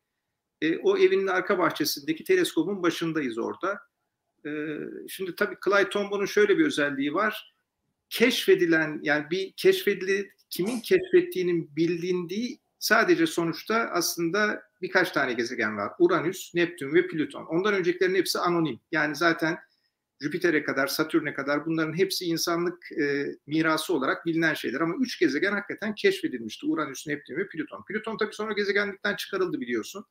E, 0.61 0.79
o 0.79 0.99
evinin 0.99 1.27
arka 1.27 1.59
bahçesindeki 1.59 2.25
teleskopun 2.25 2.83
başındayız 2.83 3.39
orada. 3.39 3.79
E, 4.47 4.51
şimdi 5.09 5.35
tabii 5.35 5.57
Clyde 5.65 5.89
Tombaugh'un 5.89 6.27
şöyle 6.27 6.59
bir 6.59 6.67
özelliği 6.67 7.15
var. 7.15 7.56
Keşfedilen 8.11 9.01
yani 9.03 9.31
bir 9.31 9.53
keşfedili 9.53 10.31
kimin 10.51 10.81
keşfettiğinin 10.81 11.77
bilindiği 11.77 12.61
sadece 12.79 13.27
sonuçta 13.27 13.75
aslında 13.93 14.63
birkaç 14.83 15.11
tane 15.11 15.33
gezegen 15.33 15.77
var. 15.77 15.93
Uranüs, 15.99 16.55
Neptün 16.55 16.95
ve 16.95 17.09
Plüton. 17.09 17.45
Ondan 17.45 17.75
öncekilerin 17.75 18.15
hepsi 18.15 18.39
anonim. 18.39 18.81
Yani 18.93 19.17
zaten 19.17 19.59
Jüpiter'e 20.21 20.65
kadar, 20.65 20.87
Satürn'e 20.87 21.35
kadar 21.35 21.67
bunların 21.67 21.99
hepsi 21.99 22.25
insanlık 22.25 22.93
e, 22.93 23.27
mirası 23.47 23.95
olarak 23.95 24.27
bilinen 24.27 24.55
şeyler. 24.55 24.81
Ama 24.81 24.95
üç 25.01 25.19
gezegen 25.19 25.53
hakikaten 25.53 25.95
keşfedilmişti. 25.95 26.67
Uranüs, 26.67 27.07
Neptün 27.07 27.37
ve 27.37 27.49
Plüton. 27.49 27.85
Plüton 27.89 28.17
tabii 28.17 28.35
sonra 28.35 28.53
gezegenlikten 28.53 29.17
çıkarıldı 29.17 29.61
biliyorsun. 29.61 30.05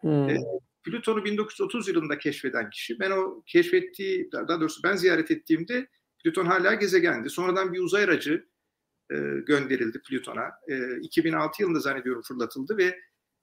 Hmm. 0.00 0.28
E, 0.28 0.38
Plüton'u 0.82 1.24
1930 1.24 1.88
yılında 1.88 2.18
keşfeden 2.18 2.70
kişi. 2.70 3.00
Ben 3.00 3.10
o 3.10 3.42
keşfettiği, 3.46 4.32
daha 4.32 4.60
doğrusu 4.60 4.82
ben 4.82 4.96
ziyaret 4.96 5.30
ettiğimde 5.30 5.88
Plüton 6.24 6.46
hala 6.46 6.74
gezegendi. 6.74 7.30
Sonradan 7.30 7.72
bir 7.72 7.80
uzay 7.80 8.04
aracı 8.04 8.48
e, 9.10 9.16
gönderildi 9.46 10.02
Plüton'a. 10.08 10.50
E, 10.68 11.00
2006 11.00 11.62
yılında 11.62 11.80
zannediyorum 11.80 12.22
fırlatıldı 12.22 12.76
ve 12.76 12.84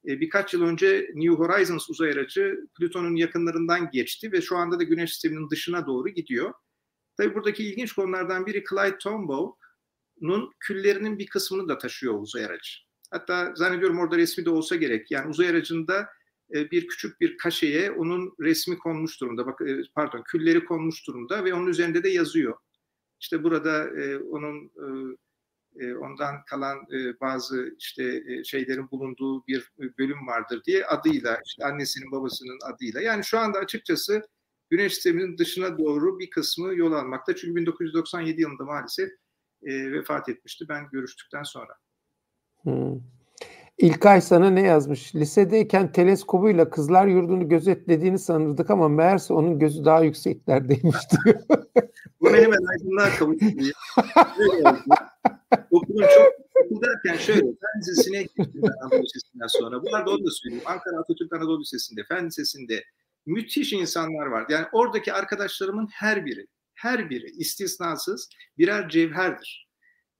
e, 0.07 0.19
birkaç 0.21 0.53
yıl 0.53 0.61
önce 0.61 1.11
New 1.13 1.43
Horizons 1.43 1.89
uzay 1.89 2.11
aracı 2.11 2.59
Plüton'un 2.77 3.15
yakınlarından 3.15 3.89
geçti 3.91 4.31
ve 4.31 4.41
şu 4.41 4.57
anda 4.57 4.79
da 4.79 4.83
Güneş 4.83 5.11
sisteminin 5.11 5.49
dışına 5.49 5.87
doğru 5.87 6.09
gidiyor. 6.09 6.53
Tabii 7.17 7.35
buradaki 7.35 7.63
ilginç 7.63 7.93
konulardan 7.93 8.45
biri 8.45 8.63
Clyde 8.69 8.97
Tombaugh'un 8.97 10.51
küllerinin 10.59 11.19
bir 11.19 11.27
kısmını 11.27 11.69
da 11.69 11.77
taşıyor 11.77 12.21
uzay 12.21 12.45
aracı. 12.45 12.71
Hatta 13.11 13.53
zannediyorum 13.55 13.99
orada 13.99 14.17
resmi 14.17 14.45
de 14.45 14.49
olsa 14.49 14.75
gerek. 14.75 15.11
Yani 15.11 15.29
uzay 15.29 15.49
aracında 15.49 16.09
e, 16.53 16.71
bir 16.71 16.87
küçük 16.87 17.21
bir 17.21 17.37
kaşeye 17.37 17.91
onun 17.91 18.35
resmi 18.39 18.77
konmuş 18.77 19.21
durumda. 19.21 19.45
Bak 19.45 19.61
e, 19.61 19.81
pardon, 19.95 20.23
külleri 20.27 20.65
konmuş 20.65 21.07
durumda 21.07 21.45
ve 21.45 21.53
onun 21.53 21.67
üzerinde 21.67 22.03
de 22.03 22.09
yazıyor. 22.09 22.57
İşte 23.19 23.43
burada 23.43 23.89
onun 24.29 24.71
e, 25.79 25.95
ondan 25.95 26.45
kalan 26.45 26.77
e, 26.77 27.19
bazı 27.19 27.75
işte 27.79 28.23
e, 28.27 28.43
şeylerin 28.43 28.91
bulunduğu 28.91 29.47
bir 29.47 29.71
bölüm 29.99 30.27
vardır 30.27 30.61
diye 30.65 30.85
adıyla 30.85 31.39
işte 31.45 31.65
annesinin 31.65 32.11
babasının 32.11 32.59
adıyla 32.73 33.01
yani 33.01 33.23
şu 33.23 33.39
anda 33.39 33.59
açıkçası 33.59 34.21
Güneş 34.69 34.93
sisteminin 34.93 35.37
dışına 35.37 35.77
doğru 35.77 36.19
bir 36.19 36.29
kısmı 36.29 36.75
yol 36.75 36.93
almakta. 36.93 37.35
Çünkü 37.35 37.55
1997 37.55 38.41
yılında 38.41 38.63
maalesef 38.63 39.09
e, 39.63 39.91
vefat 39.91 40.29
etmişti 40.29 40.65
ben 40.69 40.89
görüştükten 40.91 41.43
sonra. 41.43 41.73
Hmm. 42.61 42.99
İlkay 43.77 44.21
sana 44.21 44.49
ne 44.49 44.61
yazmış? 44.61 45.15
Lisedeyken 45.15 45.91
teleskobuyla 45.91 46.69
kızlar 46.69 47.07
yurdunu 47.07 47.49
gözetlediğini 47.49 48.19
sanırdık 48.19 48.69
ama 48.69 48.89
meğerse 48.89 49.33
onun 49.33 49.59
gözü 49.59 49.85
daha 49.85 50.03
yükseklerdeymiş 50.03 50.95
diyor. 51.25 51.39
Bu 52.21 52.33
benim 52.33 52.53
en 52.53 52.65
aydınlığa 52.65 53.09
kavuştu. 53.09 53.45
Okulun 55.71 56.01
çok 56.01 56.45
derken 56.83 57.17
şöyle 57.17 57.41
fen 57.41 57.79
lisesine 57.79 58.23
gittim 58.23 58.61
Anadolu 58.81 59.03
Lisesi'nden 59.03 59.47
sonra. 59.47 59.83
Bu 59.83 59.95
arada 59.95 60.11
onu 60.11 60.25
da 60.25 60.31
söyleyeyim. 60.31 60.63
Ankara 60.65 60.99
Atatürk 60.99 61.33
Anadolu 61.33 61.61
Lisesi'nde, 61.61 62.03
fen 62.03 62.25
lisesinde 62.25 62.83
müthiş 63.25 63.73
insanlar 63.73 64.25
vardı. 64.25 64.53
Yani 64.53 64.65
oradaki 64.71 65.13
arkadaşlarımın 65.13 65.87
her 65.91 66.25
biri, 66.25 66.47
her 66.73 67.09
biri 67.09 67.25
istisnasız 67.25 68.29
birer 68.57 68.89
cevherdir. 68.89 69.69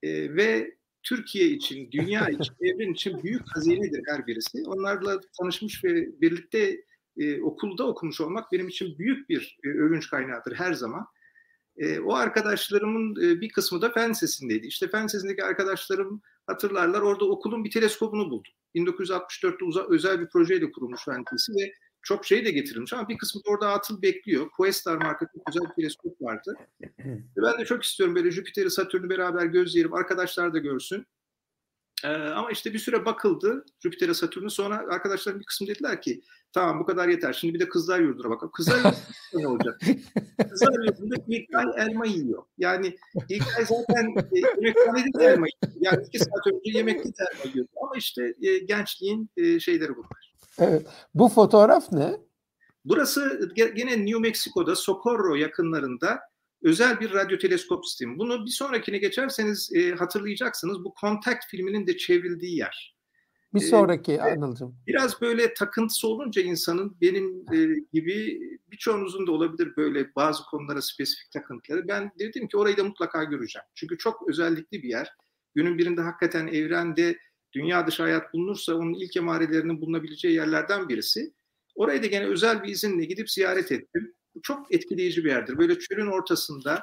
E, 0.02 0.36
ve 0.36 0.76
Türkiye 1.08 1.46
için, 1.46 1.90
dünya 1.92 2.28
için, 2.28 2.54
evren 2.60 2.92
için 2.92 3.22
büyük 3.22 3.42
hazinedir 3.56 4.02
her 4.06 4.26
birisi. 4.26 4.62
Onlarla 4.66 5.20
tanışmış 5.40 5.84
ve 5.84 6.20
birlikte 6.20 6.80
e, 7.16 7.42
okulda 7.42 7.86
okumuş 7.86 8.20
olmak 8.20 8.52
benim 8.52 8.68
için 8.68 8.98
büyük 8.98 9.28
bir 9.28 9.58
e, 9.64 9.68
övünç 9.68 10.10
kaynağıdır 10.10 10.54
her 10.54 10.72
zaman. 10.72 11.06
E, 11.76 12.00
o 12.00 12.14
arkadaşlarımın 12.14 13.22
e, 13.22 13.40
bir 13.40 13.48
kısmı 13.48 13.82
da 13.82 13.90
fen 13.90 14.10
lisesindeydi. 14.10 14.66
İşte 14.66 14.88
fen 14.88 15.04
lisesindeki 15.04 15.44
arkadaşlarım 15.44 16.22
hatırlarlar 16.46 17.00
orada 17.00 17.24
okulun 17.24 17.64
bir 17.64 17.70
teleskopunu 17.70 18.30
buldum. 18.30 18.52
1964'te 18.74 19.64
uza, 19.64 19.86
özel 19.88 20.20
bir 20.20 20.28
projeyle 20.28 20.70
kurulmuş 20.70 21.04
fen 21.04 21.24
lisesi 21.32 21.52
ve 21.52 21.72
çok 22.06 22.26
şey 22.26 22.44
de 22.44 22.50
getirilmiş 22.50 22.92
ama 22.92 23.08
bir 23.08 23.18
kısmı 23.18 23.44
da 23.44 23.50
orada 23.50 23.68
atıl 23.68 24.02
bekliyor. 24.02 24.50
Questar 24.50 24.96
marka 24.96 25.26
çok 25.34 25.46
güzel 25.46 25.68
bir 25.68 25.74
teleskop 25.74 26.22
vardı. 26.22 26.56
Ve 26.80 27.18
ben 27.42 27.58
de 27.58 27.64
çok 27.64 27.84
istiyorum 27.84 28.14
böyle 28.14 28.30
Jüpiter'i, 28.30 28.70
Satürn'ü 28.70 29.10
beraber 29.10 29.46
gözleyelim, 29.46 29.94
arkadaşlar 29.94 30.54
da 30.54 30.58
görsün. 30.58 31.06
Ee, 32.04 32.08
ama 32.08 32.50
işte 32.50 32.72
bir 32.72 32.78
süre 32.78 33.04
bakıldı 33.04 33.64
Jüpiter'e, 33.80 34.14
Satürn'ü. 34.14 34.50
Sonra 34.50 34.76
arkadaşlarım 34.76 35.40
bir 35.40 35.44
kısmı 35.44 35.66
dediler 35.66 36.02
ki 36.02 36.22
tamam 36.52 36.80
bu 36.80 36.86
kadar 36.86 37.08
yeter. 37.08 37.32
Şimdi 37.32 37.54
bir 37.54 37.60
de 37.60 37.68
kızlar 37.68 38.00
yurduna 38.00 38.30
bakalım. 38.30 38.52
Kızlar 38.52 38.76
yurduna 38.76 38.94
ne 39.34 39.48
olacak? 39.48 39.80
Kızlar 40.50 40.84
yurdunda 40.86 41.14
ilk 41.28 41.54
ay 41.54 41.66
elma 41.76 42.06
yiyor. 42.06 42.42
Yani 42.58 42.96
ilk 43.28 43.56
ay 43.58 43.64
zaten 43.64 44.14
e, 44.32 44.38
yemekhanede 44.38 45.18
de 45.18 45.24
elma 45.24 45.46
yiyor. 45.46 45.74
Yani 45.80 46.04
iki 46.06 46.18
saat 46.18 46.46
önce 46.46 46.78
yemekte 46.78 47.08
de 47.08 47.24
elma 47.32 47.50
yiyor. 47.52 47.66
Ama 47.82 47.96
işte 47.96 48.34
e, 48.42 48.58
gençliğin 48.58 49.30
e, 49.36 49.60
şeyleri 49.60 49.96
bunlar. 49.96 50.35
Evet. 50.58 50.86
Bu 51.14 51.28
fotoğraf 51.28 51.92
ne? 51.92 52.16
Burası 52.84 53.50
gene 53.56 54.06
New 54.06 54.18
Mexico'da 54.18 54.76
Socorro 54.76 55.34
yakınlarında 55.34 56.20
özel 56.62 57.00
bir 57.00 57.12
radyo 57.12 57.38
teleskop 57.38 57.86
sistemi. 57.86 58.18
Bunu 58.18 58.44
bir 58.44 58.50
sonrakine 58.50 58.98
geçerseniz 58.98 59.70
e, 59.74 59.90
hatırlayacaksınız. 59.90 60.84
Bu 60.84 60.94
Contact 61.00 61.46
filminin 61.50 61.86
de 61.86 61.96
çevrildiği 61.96 62.56
yer. 62.56 62.96
Bir 63.54 63.62
e, 63.62 63.64
sonraki 63.64 64.12
ee, 64.12 64.20
Anılcım. 64.20 64.76
Biraz 64.86 65.20
böyle 65.20 65.54
takıntısı 65.54 66.08
olunca 66.08 66.42
insanın 66.42 66.96
benim 67.00 67.44
e, 67.52 67.84
gibi 67.92 68.40
birçoğunuzun 68.70 69.26
da 69.26 69.32
olabilir 69.32 69.76
böyle 69.76 70.14
bazı 70.16 70.44
konulara 70.44 70.82
spesifik 70.82 71.30
takıntıları. 71.30 71.88
Ben 71.88 72.12
dedim 72.18 72.48
ki 72.48 72.56
orayı 72.56 72.76
da 72.76 72.84
mutlaka 72.84 73.24
göreceğim. 73.24 73.66
Çünkü 73.74 73.98
çok 73.98 74.28
özellikli 74.28 74.82
bir 74.82 74.88
yer. 74.88 75.12
Günün 75.54 75.78
birinde 75.78 76.00
hakikaten 76.00 76.46
evrende 76.46 77.18
dünya 77.56 77.86
dışı 77.86 78.02
hayat 78.02 78.32
bulunursa 78.34 78.74
onun 78.74 78.94
ilk 78.94 79.16
emarelerinin 79.16 79.80
bulunabileceği 79.80 80.34
yerlerden 80.34 80.88
birisi. 80.88 81.32
Orayı 81.74 82.02
da 82.02 82.06
gene 82.06 82.26
özel 82.26 82.62
bir 82.62 82.68
izinle 82.68 83.04
gidip 83.04 83.30
ziyaret 83.30 83.72
ettim. 83.72 84.14
Çok 84.42 84.74
etkileyici 84.74 85.24
bir 85.24 85.30
yerdir. 85.30 85.58
Böyle 85.58 85.78
çölün 85.78 86.06
ortasında 86.06 86.82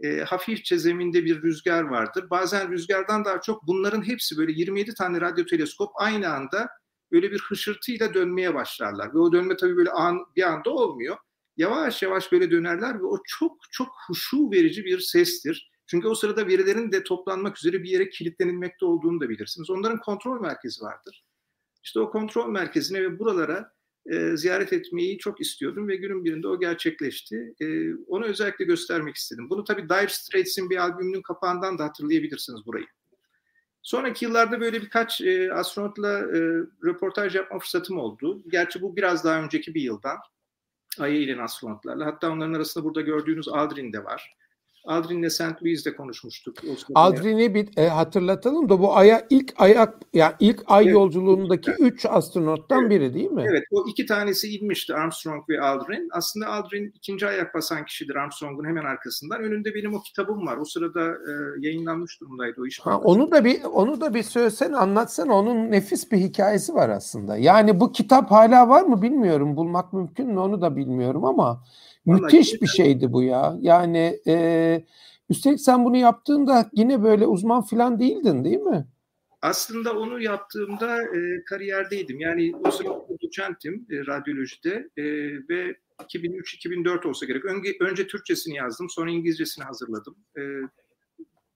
e, 0.00 0.20
hafifçe 0.20 0.78
zeminde 0.78 1.24
bir 1.24 1.42
rüzgar 1.42 1.82
vardır. 1.82 2.30
Bazen 2.30 2.72
rüzgardan 2.72 3.24
daha 3.24 3.40
çok 3.40 3.66
bunların 3.66 4.08
hepsi 4.08 4.38
böyle 4.38 4.52
27 4.52 4.94
tane 4.94 5.20
radyo 5.20 5.46
teleskop 5.46 5.90
aynı 5.94 6.28
anda 6.28 6.68
böyle 7.12 7.32
bir 7.32 7.38
hışırtıyla 7.38 8.14
dönmeye 8.14 8.54
başlarlar. 8.54 9.14
Ve 9.14 9.18
o 9.18 9.32
dönme 9.32 9.56
tabii 9.56 9.76
böyle 9.76 9.90
an, 9.90 10.18
bir 10.36 10.42
anda 10.42 10.70
olmuyor. 10.70 11.16
Yavaş 11.56 12.02
yavaş 12.02 12.32
böyle 12.32 12.50
dönerler 12.50 13.00
ve 13.00 13.04
o 13.04 13.18
çok 13.24 13.56
çok 13.70 13.88
huşu 14.06 14.50
verici 14.50 14.84
bir 14.84 14.98
sestir. 14.98 15.71
Çünkü 15.92 16.08
o 16.08 16.14
sırada 16.14 16.46
verilerin 16.46 16.92
de 16.92 17.04
toplanmak 17.04 17.58
üzere 17.58 17.82
bir 17.82 17.90
yere 17.90 18.08
kilitlenilmekte 18.08 18.84
olduğunu 18.84 19.20
da 19.20 19.28
bilirsiniz. 19.28 19.70
Onların 19.70 20.00
kontrol 20.00 20.40
merkezi 20.40 20.82
vardır. 20.82 21.24
İşte 21.82 22.00
o 22.00 22.10
kontrol 22.10 22.48
merkezine 22.48 23.02
ve 23.02 23.18
buralara 23.18 23.72
e, 24.06 24.36
ziyaret 24.36 24.72
etmeyi 24.72 25.18
çok 25.18 25.40
istiyordum 25.40 25.88
ve 25.88 25.96
günün 25.96 26.24
birinde 26.24 26.48
o 26.48 26.60
gerçekleşti. 26.60 27.54
E, 27.60 27.94
onu 27.94 28.24
özellikle 28.24 28.64
göstermek 28.64 29.16
istedim. 29.16 29.50
Bunu 29.50 29.64
tabii 29.64 29.88
Dire 29.88 30.08
Straits'in 30.08 30.70
bir 30.70 30.76
albümünün 30.76 31.22
kapağından 31.22 31.78
da 31.78 31.84
hatırlayabilirsiniz 31.84 32.66
burayı. 32.66 32.86
Sonraki 33.82 34.24
yıllarda 34.24 34.60
böyle 34.60 34.82
birkaç 34.82 35.20
e, 35.20 35.52
astronotla 35.52 36.18
e, 36.18 36.38
röportaj 36.84 37.36
yapma 37.36 37.58
fırsatım 37.58 37.98
oldu. 37.98 38.42
Gerçi 38.48 38.82
bu 38.82 38.96
biraz 38.96 39.24
daha 39.24 39.42
önceki 39.42 39.74
bir 39.74 39.82
yıldan. 39.82 40.18
Ay'a 40.98 41.16
ile 41.16 41.42
astronotlarla. 41.42 42.06
Hatta 42.06 42.30
onların 42.30 42.54
arasında 42.54 42.84
burada 42.84 43.00
gördüğünüz 43.00 43.48
Aldrin 43.48 43.92
de 43.92 44.04
var. 44.04 44.41
Aldrin'le 44.84 45.28
St. 45.28 45.62
Louis'de 45.62 45.96
konuşmuştuk. 45.96 46.56
Aldrin'i 46.94 47.54
bir 47.54 47.68
e, 47.76 47.88
hatırlatalım 47.88 48.68
da 48.68 48.80
bu 48.80 48.96
aya 48.96 49.26
ilk 49.30 49.54
ayak 49.56 49.94
yani 50.14 50.32
ilk 50.40 50.62
ay 50.66 50.84
evet. 50.84 50.94
yolculuğundaki 50.94 51.70
evet. 51.70 51.80
üç 51.80 52.06
astronottan 52.06 52.80
evet. 52.80 52.90
biri 52.90 53.14
değil 53.14 53.30
mi? 53.30 53.44
Evet, 53.48 53.64
o 53.70 53.84
iki 53.88 54.06
tanesi 54.06 54.56
inmişti 54.56 54.94
Armstrong 54.94 55.48
ve 55.48 55.60
Aldrin. 55.60 56.08
Aslında 56.12 56.46
Aldrin 56.46 56.92
ikinci 56.96 57.26
ayak 57.26 57.54
basan 57.54 57.84
kişidir 57.84 58.16
Armstrong'un 58.16 58.64
hemen 58.64 58.84
arkasından. 58.84 59.42
Önünde 59.42 59.74
benim 59.74 59.94
o 59.94 60.02
kitabım 60.02 60.46
var. 60.46 60.56
O 60.56 60.64
sırada 60.64 61.00
e, 61.10 61.32
yayınlanmış 61.60 62.20
durumdaydı 62.20 62.60
o 62.60 62.66
iş. 62.66 62.80
Ha, 62.80 62.98
onu 62.98 63.30
da 63.30 63.44
bir 63.44 63.62
onu 63.64 64.00
da 64.00 64.14
bir 64.14 64.22
söylesen 64.22 64.72
anlatsan 64.72 65.28
onun 65.28 65.70
nefis 65.70 66.12
bir 66.12 66.18
hikayesi 66.18 66.74
var 66.74 66.88
aslında. 66.88 67.36
Yani 67.36 67.80
bu 67.80 67.92
kitap 67.92 68.30
hala 68.30 68.68
var 68.68 68.82
mı 68.82 69.02
bilmiyorum. 69.02 69.56
Bulmak 69.56 69.92
mümkün 69.92 70.28
mü 70.28 70.38
onu 70.38 70.60
da 70.60 70.76
bilmiyorum 70.76 71.24
ama 71.24 71.62
Müthiş 72.06 72.62
bir 72.62 72.66
şeydi 72.66 73.12
bu 73.12 73.22
ya. 73.22 73.56
Yani 73.60 74.20
e, 74.26 74.84
üstelik 75.30 75.60
sen 75.60 75.84
bunu 75.84 75.96
yaptığında 75.96 76.70
yine 76.72 77.02
böyle 77.02 77.26
uzman 77.26 77.62
falan 77.62 78.00
değildin 78.00 78.44
değil 78.44 78.58
mi? 78.58 78.86
Aslında 79.42 79.98
onu 79.98 80.22
yaptığımda 80.22 81.02
e, 81.02 81.44
kariyerdeydim. 81.44 82.20
Yani 82.20 82.52
o 82.64 82.70
sırada 82.70 83.06
doçentim 83.22 83.86
e, 83.90 84.06
radyolojide 84.06 84.90
e, 84.96 85.04
ve 85.48 85.76
2003-2004 85.98 87.08
olsa 87.08 87.26
gerek. 87.26 87.44
Önce, 87.44 87.76
önce 87.80 88.06
Türkçesini 88.06 88.56
yazdım, 88.56 88.90
sonra 88.90 89.10
İngilizcesini 89.10 89.64
hazırladım. 89.64 90.16
E, 90.36 90.40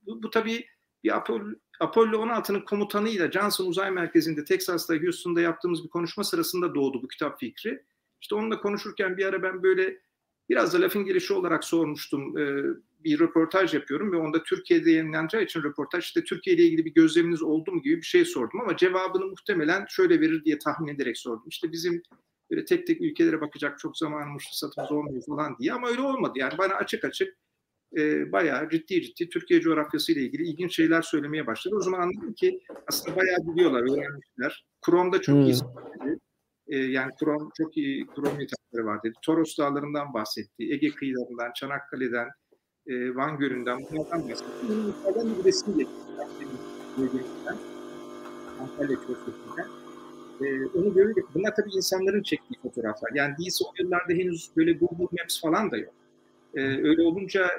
bu, 0.07 0.23
bu 0.23 0.31
tabii 0.31 0.67
bir 1.05 1.17
Apollo, 1.17 1.45
Apollo 1.81 2.27
16'nın 2.27 2.61
komutanıyla 2.61 3.31
Johnson 3.31 3.67
Uzay 3.67 3.91
Merkezi'nde 3.91 4.45
Texas'ta, 4.45 4.95
Houston'da 4.95 5.41
yaptığımız 5.41 5.85
bir 5.85 5.89
konuşma 5.89 6.25
sırasında 6.25 6.75
doğdu 6.75 7.03
bu 7.03 7.09
kitap 7.09 7.41
fikri. 7.41 7.83
İşte 8.21 8.35
onunla 8.35 8.61
konuşurken 8.61 9.17
bir 9.17 9.27
ara 9.27 9.43
ben 9.43 9.63
böyle 9.63 10.01
Biraz 10.49 10.75
da 10.75 10.81
lafın 10.81 11.05
gelişi 11.05 11.33
olarak 11.33 11.65
sormuştum. 11.65 12.39
Ee, 12.39 12.63
bir 13.05 13.19
röportaj 13.21 13.75
yapıyorum 13.75 14.13
ve 14.13 14.17
onda 14.17 14.43
Türkiye'de 14.43 14.91
yayınlanacağı 14.91 15.43
için 15.43 15.63
röportaj 15.63 16.05
işte 16.05 16.25
Türkiye 16.25 16.57
ile 16.57 16.63
ilgili 16.63 16.85
bir 16.85 16.95
gözleminiz 16.95 17.43
oldu 17.43 17.73
mu 17.73 17.83
gibi 17.83 17.97
bir 17.97 18.07
şey 18.07 18.25
sordum 18.25 18.61
ama 18.61 18.77
cevabını 18.77 19.27
muhtemelen 19.27 19.87
şöyle 19.89 20.21
verir 20.21 20.45
diye 20.45 20.59
tahmin 20.59 20.95
ederek 20.95 21.19
sordum. 21.19 21.49
İşte 21.49 21.73
bizim 21.73 22.03
böyle 22.51 22.65
tek 22.65 22.87
tek 22.87 23.01
ülkelere 23.01 23.41
bakacak 23.41 23.79
çok 23.79 23.99
zamanımız, 23.99 24.43
fırsatımız 24.45 24.93
olmuyor 24.93 25.23
falan 25.27 25.57
diye 25.59 25.73
ama 25.73 25.89
öyle 25.89 26.01
olmadı. 26.01 26.33
Yani 26.37 26.59
bana 26.59 26.75
açık 26.75 27.05
açık 27.05 27.37
e, 27.97 28.33
bayağı 28.33 28.69
ciddi 28.71 29.03
ciddi 29.03 29.29
Türkiye 29.29 29.61
coğrafyası 29.61 30.13
ile 30.13 30.21
ilgili 30.21 30.43
ilginç 30.43 30.77
şeyler 30.77 31.03
söylemeye 31.03 31.47
başladı. 31.47 31.77
O 31.77 31.81
zaman 31.81 32.01
anladım 32.01 32.35
ki 32.35 32.61
aslında 32.87 33.17
bayağı 33.17 33.39
biliyorlar, 33.39 33.81
öğrenmişler. 33.81 34.67
Kron'da 34.83 35.21
çok 35.21 35.35
hmm. 35.35 35.43
iyi 35.43 35.55
e, 36.69 36.77
yani 36.77 37.13
Krom 37.21 37.51
çok 37.59 37.77
iyi 37.77 38.07
Krom 38.07 38.41
yetenekleri 38.41 38.85
var 38.85 39.03
dedi. 39.03 39.15
Toros 39.23 39.59
Dağları'ndan 39.59 40.15
bahsetti. 40.15 40.73
Ege 40.73 40.91
kıyılarından, 40.91 41.53
Çanakkale'den, 41.53 42.29
e, 42.87 43.15
Van 43.15 43.39
Gölü'nden 43.39 43.79
bunlardan 43.91 44.29
bahsetti. 44.29 44.51
Bunlardan 44.69 45.39
bir 45.39 45.45
resim. 45.45 45.89
Antalya 48.61 48.97
Köprüsü'nden. 48.97 49.69
E, 50.41 50.67
onu 50.79 50.95
görünce 50.95 51.21
bunlar 51.35 51.55
tabii 51.57 51.71
insanların 51.77 52.23
çektiği 52.23 52.61
fotoğraflar. 52.63 53.11
Yani 53.15 53.35
değilse 53.39 53.65
o 53.65 53.73
yıllarda 53.79 54.13
henüz 54.13 54.51
böyle 54.57 54.73
Google 54.73 55.19
Maps 55.21 55.41
falan 55.41 55.71
da 55.71 55.77
yok. 55.77 55.95
E, 56.55 56.61
öyle 56.61 57.03
olunca 57.03 57.51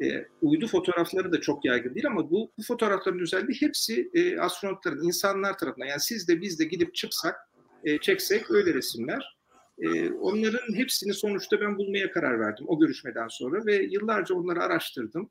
e, 0.00 0.26
uydu 0.42 0.66
fotoğrafları 0.66 1.32
da 1.32 1.40
çok 1.40 1.64
yaygın 1.64 1.94
değil 1.94 2.06
ama 2.06 2.30
bu, 2.30 2.50
bu 2.58 2.62
fotoğrafların 2.62 3.20
özelliği 3.20 3.60
hepsi 3.60 4.10
e, 4.14 4.38
astronotların, 4.38 5.02
insanlar 5.02 5.58
tarafından. 5.58 5.86
Yani 5.86 6.00
siz 6.00 6.28
de 6.28 6.40
biz 6.40 6.58
de 6.58 6.64
gidip 6.64 6.94
çıksak 6.94 7.36
e, 7.84 7.98
çeksek 7.98 8.50
öyle 8.50 8.74
resimler. 8.74 9.36
E, 9.78 10.10
onların 10.10 10.74
hepsini 10.74 11.14
sonuçta 11.14 11.60
ben 11.60 11.78
bulmaya 11.78 12.10
karar 12.10 12.40
verdim 12.40 12.64
o 12.68 12.78
görüşmeden 12.78 13.28
sonra 13.28 13.66
ve 13.66 13.76
yıllarca 13.76 14.34
onları 14.34 14.62
araştırdım. 14.62 15.30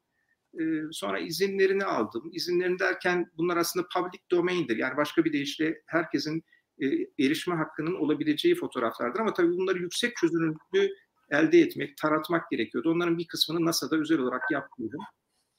E, 0.60 0.63
sonra 0.91 1.19
izinlerini 1.19 1.86
aldım. 1.86 2.29
İzinlerini 2.34 2.79
derken 2.79 3.31
bunlar 3.38 3.58
aslında 3.58 3.88
public 3.93 4.21
domain'dir. 4.31 4.77
Yani 4.77 4.97
başka 4.97 5.25
bir 5.25 5.34
deyişle 5.34 5.81
herkesin 5.86 6.43
e, 6.81 6.86
erişme 7.25 7.55
hakkının 7.55 7.95
olabileceği 7.95 8.55
fotoğraflardır. 8.55 9.19
Ama 9.19 9.34
tabii 9.34 9.51
bunları 9.51 9.77
yüksek 9.77 10.15
çözünürlüklü 10.15 10.95
elde 11.31 11.60
etmek, 11.60 11.97
taratmak 11.97 12.51
gerekiyordu. 12.51 12.91
Onların 12.91 13.17
bir 13.17 13.27
kısmını 13.27 13.65
NASA'da 13.65 13.97
özel 13.97 14.19
olarak 14.19 14.41
yaptıydım. 14.51 15.01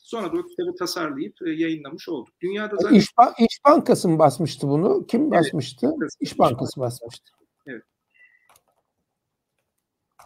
Sonra 0.07 0.33
da 0.33 0.37
o 0.39 0.43
kitabı 0.43 0.77
tasarlayıp 0.79 1.37
e, 1.47 1.51
yayınlamış 1.51 2.09
olduk. 2.09 2.35
Dünyada 2.41 2.77
zaten... 2.77 2.97
İş, 2.97 3.07
İş 3.39 3.65
Bankası 3.65 4.09
mı 4.09 4.19
basmıştı 4.19 4.69
bunu? 4.69 5.07
Kim 5.07 5.31
basmıştı? 5.31 5.93
Evet, 6.01 6.11
İş 6.21 6.39
Bankası 6.39 6.81
basmıştı. 6.81 7.31
Evet. 7.67 7.83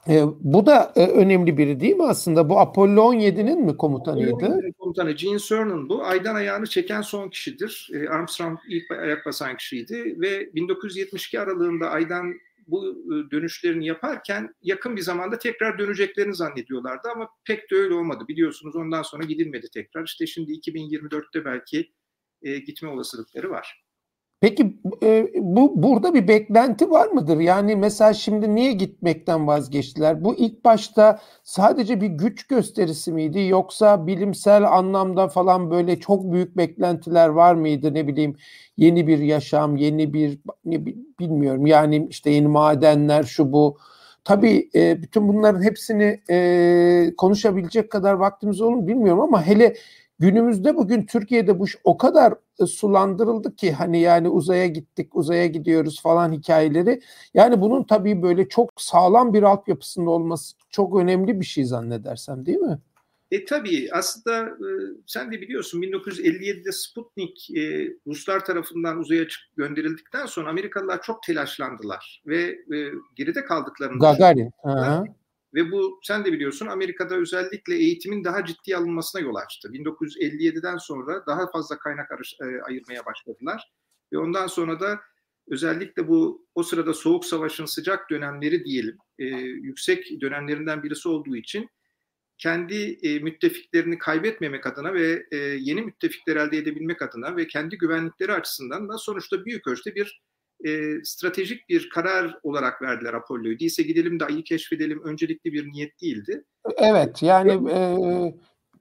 E, 0.09 0.25
bu 0.40 0.66
da 0.66 0.93
e, 0.97 1.07
önemli 1.07 1.59
biri 1.59 1.81
değil 1.81 1.97
mi 1.97 2.07
aslında? 2.07 2.49
Bu 2.49 2.61
Apollo 2.61 3.14
17'nin 3.14 3.64
mi 3.64 3.77
komutanıydı? 3.77 4.61
Komutanı 4.79 5.11
Gene 5.11 5.38
Cernan 5.38 5.88
bu. 5.88 6.05
Aydan 6.05 6.35
ayağını 6.35 6.66
çeken 6.66 7.03
son 7.03 7.29
kişidir. 7.29 7.90
E, 7.95 8.09
Armstrong 8.09 8.59
ilk 8.69 8.90
ayak 8.90 9.27
basan 9.27 9.57
kişiydi 9.57 10.16
ve 10.21 10.55
1972 10.55 11.40
aralığında 11.40 11.90
aydan 11.90 12.35
bu 12.70 12.88
e, 12.88 13.30
dönüşlerini 13.30 13.87
yaparken 13.87 14.54
yakın 14.62 14.96
bir 14.96 15.00
zamanda 15.00 15.38
tekrar 15.38 15.78
döneceklerini 15.78 16.35
zannediyorlardı 16.35 17.09
ama 17.14 17.28
pek 17.44 17.70
de 17.70 17.76
öyle 17.76 17.94
olmadı. 17.94 18.24
Biliyorsunuz 18.28 18.76
ondan 18.76 19.02
sonra 19.02 19.24
gidilmedi 19.24 19.66
tekrar. 19.74 20.04
İşte 20.04 20.26
şimdi 20.26 20.52
2024'te 20.52 21.44
belki 21.44 21.92
e, 22.42 22.59
gitme 22.59 22.88
olasılıkları 22.88 23.50
var. 23.50 23.85
Peki 24.40 24.81
e, 25.03 25.26
bu 25.35 25.83
burada 25.83 26.14
bir 26.14 26.29
beklenti 26.29 26.90
var 26.90 27.09
mıdır? 27.09 27.40
Yani 27.40 27.76
mesela 27.76 28.14
şimdi 28.14 28.55
niye 28.55 28.72
gitmekten 28.72 29.46
vazgeçtiler? 29.46 30.24
Bu 30.24 30.35
ilk 30.35 30.64
başta 30.64 31.20
sadece 31.44 32.00
bir 32.00 32.07
güç 32.07 32.46
gösterisi 32.46 33.12
miydi 33.12 33.40
yoksa 33.40 34.07
bilimsel 34.07 34.72
anlamda 34.72 35.29
falan 35.29 35.70
böyle 35.70 36.00
çok 36.00 36.33
büyük 36.33 36.57
beklentiler 36.57 37.29
var 37.29 37.55
mıydı? 37.55 37.94
Ne 37.94 38.07
bileyim 38.09 38.37
yeni 38.76 39.07
bir 39.07 39.18
yaşam, 39.18 39.76
yeni 39.76 40.12
bir 40.14 40.38
ne 40.64 40.87
bilmiyorum. 41.20 41.66
Yani 41.66 42.07
işte 42.11 42.31
yeni 42.31 42.48
madenler 42.48 43.22
şu 43.22 43.53
bu. 43.53 43.79
Tabii 44.24 44.70
e, 44.74 45.03
bütün 45.03 45.29
bunların 45.29 45.62
hepsini 45.62 46.20
e, 46.31 47.12
konuşabilecek 47.16 47.90
kadar 47.90 48.14
vaktimiz 48.14 48.61
olur 48.61 48.74
mu 48.74 48.87
bilmiyorum 48.87 49.20
ama 49.20 49.46
hele 49.46 49.74
Günümüzde 50.20 50.76
bugün 50.76 51.06
Türkiye'de 51.06 51.59
bu 51.59 51.66
iş 51.66 51.76
o 51.85 51.98
kadar 51.98 52.35
e, 52.61 52.66
sulandırıldı 52.66 53.56
ki 53.56 53.72
hani 53.72 54.00
yani 54.00 54.28
uzaya 54.28 54.66
gittik, 54.66 55.16
uzaya 55.16 55.46
gidiyoruz 55.46 56.02
falan 56.02 56.33
hikayeleri. 56.33 57.00
Yani 57.35 57.61
bunun 57.61 57.85
tabii 57.85 58.22
böyle 58.22 58.48
çok 58.48 58.70
sağlam 58.76 59.35
bir 59.35 59.42
altyapısında 59.42 60.11
olması 60.11 60.56
çok 60.70 60.96
önemli 60.96 61.40
bir 61.40 61.44
şey 61.44 61.64
zannedersem 61.64 62.46
değil 62.46 62.59
mi? 62.59 62.78
E 63.30 63.44
tabii 63.44 63.88
aslında 63.92 64.46
e, 64.46 64.68
sen 65.06 65.33
de 65.33 65.40
biliyorsun 65.40 65.83
1957'de 65.83 66.72
Sputnik 66.72 67.50
e, 67.50 67.88
Ruslar 68.06 68.44
tarafından 68.44 68.98
uzaya 68.98 69.26
gönderildikten 69.56 70.26
sonra 70.26 70.50
Amerikalılar 70.50 71.02
çok 71.02 71.22
telaşlandılar 71.22 72.22
ve 72.26 72.40
e, 72.76 72.76
geride 73.16 73.44
kaldıklarını 73.44 73.98
Gagarin. 73.98 74.50
Hı 74.62 75.04
ve 75.55 75.73
bu 75.73 76.01
sen 76.03 76.25
de 76.25 76.33
biliyorsun 76.33 76.67
Amerika'da 76.67 77.15
özellikle 77.15 77.75
eğitimin 77.75 78.25
daha 78.25 78.45
ciddi 78.45 78.77
alınmasına 78.77 79.23
yol 79.23 79.35
açtı. 79.35 79.69
1957'den 79.69 80.77
sonra 80.77 81.27
daha 81.27 81.51
fazla 81.51 81.79
kaynak 81.79 82.11
e, 82.41 82.45
ayırmaya 82.63 83.07
başladılar. 83.07 83.73
Ve 84.13 84.19
ondan 84.19 84.47
sonra 84.47 84.81
da 84.81 85.01
özellikle 85.49 86.09
bu 86.09 86.47
o 86.55 86.63
sırada 86.63 86.95
Soğuk 86.95 87.25
Savaş'ın 87.25 87.65
sıcak 87.65 88.11
dönemleri 88.11 88.65
diyelim, 88.65 88.99
e, 89.19 89.25
yüksek 89.37 90.21
dönemlerinden 90.21 90.83
birisi 90.83 91.09
olduğu 91.09 91.37
için 91.37 91.69
kendi 92.39 92.99
e, 93.03 93.19
müttefiklerini 93.19 93.99
kaybetmemek 93.99 94.67
adına 94.67 94.95
ve 94.95 95.27
e, 95.31 95.37
yeni 95.37 95.83
müttefikler 95.83 96.37
elde 96.37 96.57
edebilmek 96.57 97.03
adına 97.03 97.37
ve 97.37 97.47
kendi 97.47 97.79
güvenlikleri 97.79 98.33
açısından 98.33 98.89
da 98.89 98.99
sonuçta 98.99 99.45
büyük 99.45 99.67
ölçüde 99.67 99.95
bir 99.95 100.23
e, 100.64 101.05
stratejik 101.05 101.68
bir 101.68 101.90
karar 101.90 102.38
olarak 102.42 102.83
verdiler 102.83 103.14
Apollo'yu. 103.14 103.59
Değilse 103.59 103.83
gidelim 103.83 104.20
de 104.20 104.25
ayı 104.25 104.44
keşfedelim 104.44 105.03
öncelikli 105.05 105.53
bir 105.53 105.73
niyet 105.73 106.01
değildi. 106.03 106.44
Evet 106.77 107.23
yani 107.23 107.70
e, 107.70 107.79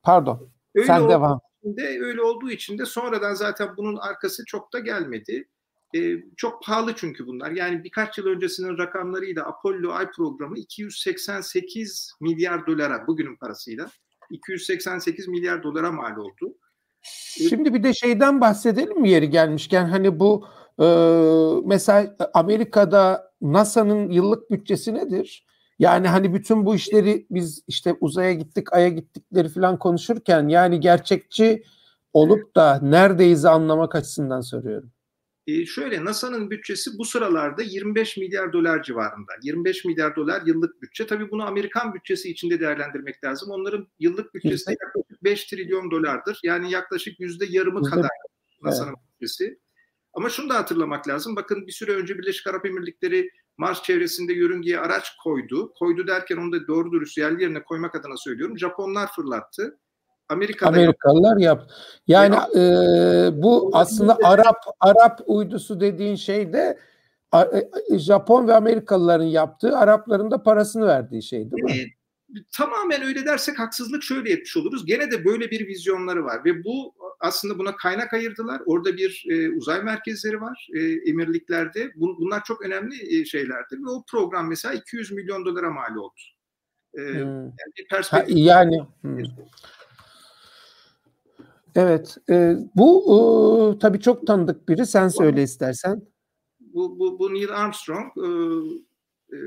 pardon 0.03 0.49
öyle 0.75 0.87
sen 0.87 1.09
devam. 1.09 1.39
De, 1.63 1.99
öyle 2.01 2.21
olduğu 2.21 2.51
için 2.51 2.77
de 2.77 2.85
sonradan 2.85 3.33
zaten 3.33 3.69
bunun 3.77 3.95
arkası 3.95 4.45
çok 4.45 4.73
da 4.73 4.79
gelmedi. 4.79 5.47
E, 5.95 5.99
çok 6.37 6.63
pahalı 6.63 6.93
çünkü 6.95 7.27
bunlar. 7.27 7.51
Yani 7.51 7.83
birkaç 7.83 8.17
yıl 8.17 8.25
öncesinin 8.25 8.77
rakamlarıyla 8.77 9.45
Apollo 9.45 9.91
Ay 9.91 10.11
programı 10.11 10.57
288 10.57 12.11
milyar 12.21 12.67
dolara 12.67 13.07
bugünün 13.07 13.35
parasıyla 13.35 13.89
288 14.29 15.27
milyar 15.27 15.63
dolara 15.63 15.91
mal 15.91 16.17
oldu. 16.17 16.57
Şimdi 17.49 17.73
bir 17.73 17.83
de 17.83 17.93
şeyden 17.93 18.41
bahsedelim 18.41 19.01
mi 19.01 19.09
yeri 19.09 19.29
gelmişken 19.29 19.85
hani 19.85 20.19
bu 20.19 20.47
mesela 21.65 22.15
Amerika'da 22.33 23.31
NASA'nın 23.41 24.11
yıllık 24.11 24.51
bütçesi 24.51 24.93
nedir? 24.93 25.45
Yani 25.79 26.07
hani 26.07 26.33
bütün 26.33 26.65
bu 26.65 26.75
işleri 26.75 27.27
biz 27.29 27.63
işte 27.67 27.95
uzaya 28.01 28.33
gittik, 28.33 28.73
aya 28.73 28.89
gittikleri 28.89 29.49
falan 29.49 29.79
konuşurken 29.79 30.47
yani 30.47 30.79
gerçekçi 30.79 31.63
olup 32.13 32.55
da 32.55 32.79
neredeyiz 32.81 33.45
anlamak 33.45 33.95
açısından 33.95 34.41
soruyorum. 34.41 34.91
E, 35.47 35.65
şöyle 35.65 36.05
NASA'nın 36.05 36.49
bütçesi 36.49 36.97
bu 36.97 37.05
sıralarda 37.05 37.61
25 37.61 38.17
milyar 38.17 38.53
dolar 38.53 38.83
civarında. 38.83 39.31
25 39.43 39.85
milyar 39.85 40.15
dolar 40.15 40.41
yıllık 40.45 40.81
bütçe. 40.81 41.07
Tabii 41.07 41.31
bunu 41.31 41.47
Amerikan 41.47 41.93
bütçesi 41.93 42.29
içinde 42.29 42.59
değerlendirmek 42.59 43.23
lazım. 43.23 43.51
Onların 43.51 43.87
yıllık 43.99 44.33
bütçesi 44.33 44.71
yaklaşık 44.71 45.23
5 45.23 45.45
trilyon 45.45 45.91
dolardır. 45.91 46.39
Yani 46.43 46.71
yaklaşık 46.71 47.19
yüzde 47.19 47.45
yarımı 47.49 47.83
kadar 47.83 48.09
NASA'nın 48.63 48.89
evet. 48.89 48.99
bütçesi. 49.13 49.59
Ama 50.13 50.29
şunu 50.29 50.49
da 50.49 50.55
hatırlamak 50.55 51.07
lazım. 51.07 51.35
Bakın 51.35 51.67
bir 51.67 51.71
süre 51.71 51.95
önce 51.95 52.17
Birleşik 52.17 52.47
Arap 52.47 52.65
Emirlikleri 52.65 53.29
Mars 53.57 53.83
çevresinde 53.83 54.33
yörüngeye 54.33 54.79
araç 54.79 55.17
koydu. 55.23 55.73
Koydu 55.79 56.07
derken 56.07 56.37
onu 56.37 56.51
da 56.51 56.67
doğru 56.67 56.91
dürüst 56.91 57.17
yerli 57.17 57.43
yerine 57.43 57.63
koymak 57.63 57.95
adına 57.95 58.17
söylüyorum. 58.17 58.57
Japonlar 58.57 59.11
fırlattı. 59.15 59.79
Amerika'da 60.29 60.69
Amerikalılar 60.69 61.37
yap. 61.37 61.71
Yani 62.07 62.35
e, 62.55 62.61
bu 63.43 63.69
aslında 63.73 64.17
Arap 64.23 64.57
Arap 64.79 65.21
uydusu 65.25 65.79
dediğin 65.79 66.15
şey 66.15 66.53
de 66.53 66.77
e, 67.89 67.99
Japon 67.99 68.47
ve 68.47 68.53
Amerikalıların 68.53 69.25
yaptığı, 69.25 69.77
Arapların 69.77 70.31
da 70.31 70.43
parasını 70.43 70.87
verdiği 70.87 71.23
şey 71.23 71.51
değil 71.51 71.63
mi? 71.63 71.93
Tamamen 72.57 73.03
öyle 73.03 73.25
dersek 73.25 73.59
haksızlık 73.59 74.03
şöyle 74.03 74.31
etmiş 74.31 74.57
oluruz. 74.57 74.85
Gene 74.85 75.11
de 75.11 75.25
böyle 75.25 75.51
bir 75.51 75.67
vizyonları 75.67 76.23
var 76.23 76.45
ve 76.45 76.63
bu 76.63 76.93
aslında 77.19 77.59
buna 77.59 77.75
kaynak 77.75 78.13
ayırdılar. 78.13 78.61
Orada 78.65 78.97
bir 78.97 79.25
e, 79.29 79.49
uzay 79.49 79.83
merkezleri 79.83 80.41
var 80.41 80.67
e, 80.73 80.79
emirliklerde. 81.09 81.91
Bun, 81.95 82.17
bunlar 82.19 82.43
çok 82.43 82.65
önemli 82.65 83.19
e, 83.19 83.25
şeylerdir 83.25 83.77
ve 83.77 83.89
o 83.89 84.03
program 84.11 84.47
mesela 84.47 84.73
200 84.73 85.11
milyon 85.11 85.45
dolara 85.45 85.71
mal 85.71 85.95
oldu. 85.95 86.21
E, 86.93 87.01
hmm. 87.01 87.43
Yani 87.43 87.73
bir 87.77 87.87
perspektif. 87.87 88.35
Ha, 88.35 88.39
yani. 88.39 88.79
Hmm. 89.01 89.23
Evet. 91.75 92.17
E, 92.29 92.55
bu 92.75 93.75
e, 93.75 93.79
tabii 93.79 93.99
çok 93.99 94.27
tanıdık 94.27 94.69
biri. 94.69 94.85
Sen 94.85 95.07
söyle 95.07 95.43
istersen. 95.43 96.01
Bu, 96.59 96.99
bu, 96.99 97.19
bu 97.19 97.33
Neil 97.33 97.55
Armstrong 97.55 98.17
e, 98.17 98.27
e, 99.35 99.39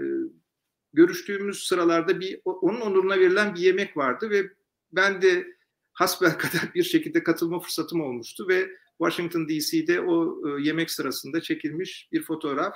görüştüğümüz 0.93 1.63
sıralarda 1.63 2.21
bir 2.21 2.41
onun 2.45 2.81
onuruna 2.81 3.19
verilen 3.19 3.55
bir 3.55 3.61
yemek 3.61 3.97
vardı 3.97 4.31
ve 4.31 4.51
ben 4.93 5.23
de 5.23 5.47
hasbel 5.93 6.39
kadar 6.39 6.75
bir 6.75 6.83
şekilde 6.83 7.23
katılma 7.23 7.61
fırsatım 7.61 8.01
olmuştu 8.01 8.49
ve 8.49 8.71
Washington 8.99 9.49
DC'de 9.49 10.01
o 10.01 10.39
e, 10.49 10.63
yemek 10.63 10.91
sırasında 10.91 11.41
çekilmiş 11.41 12.09
bir 12.13 12.23
fotoğraf. 12.23 12.75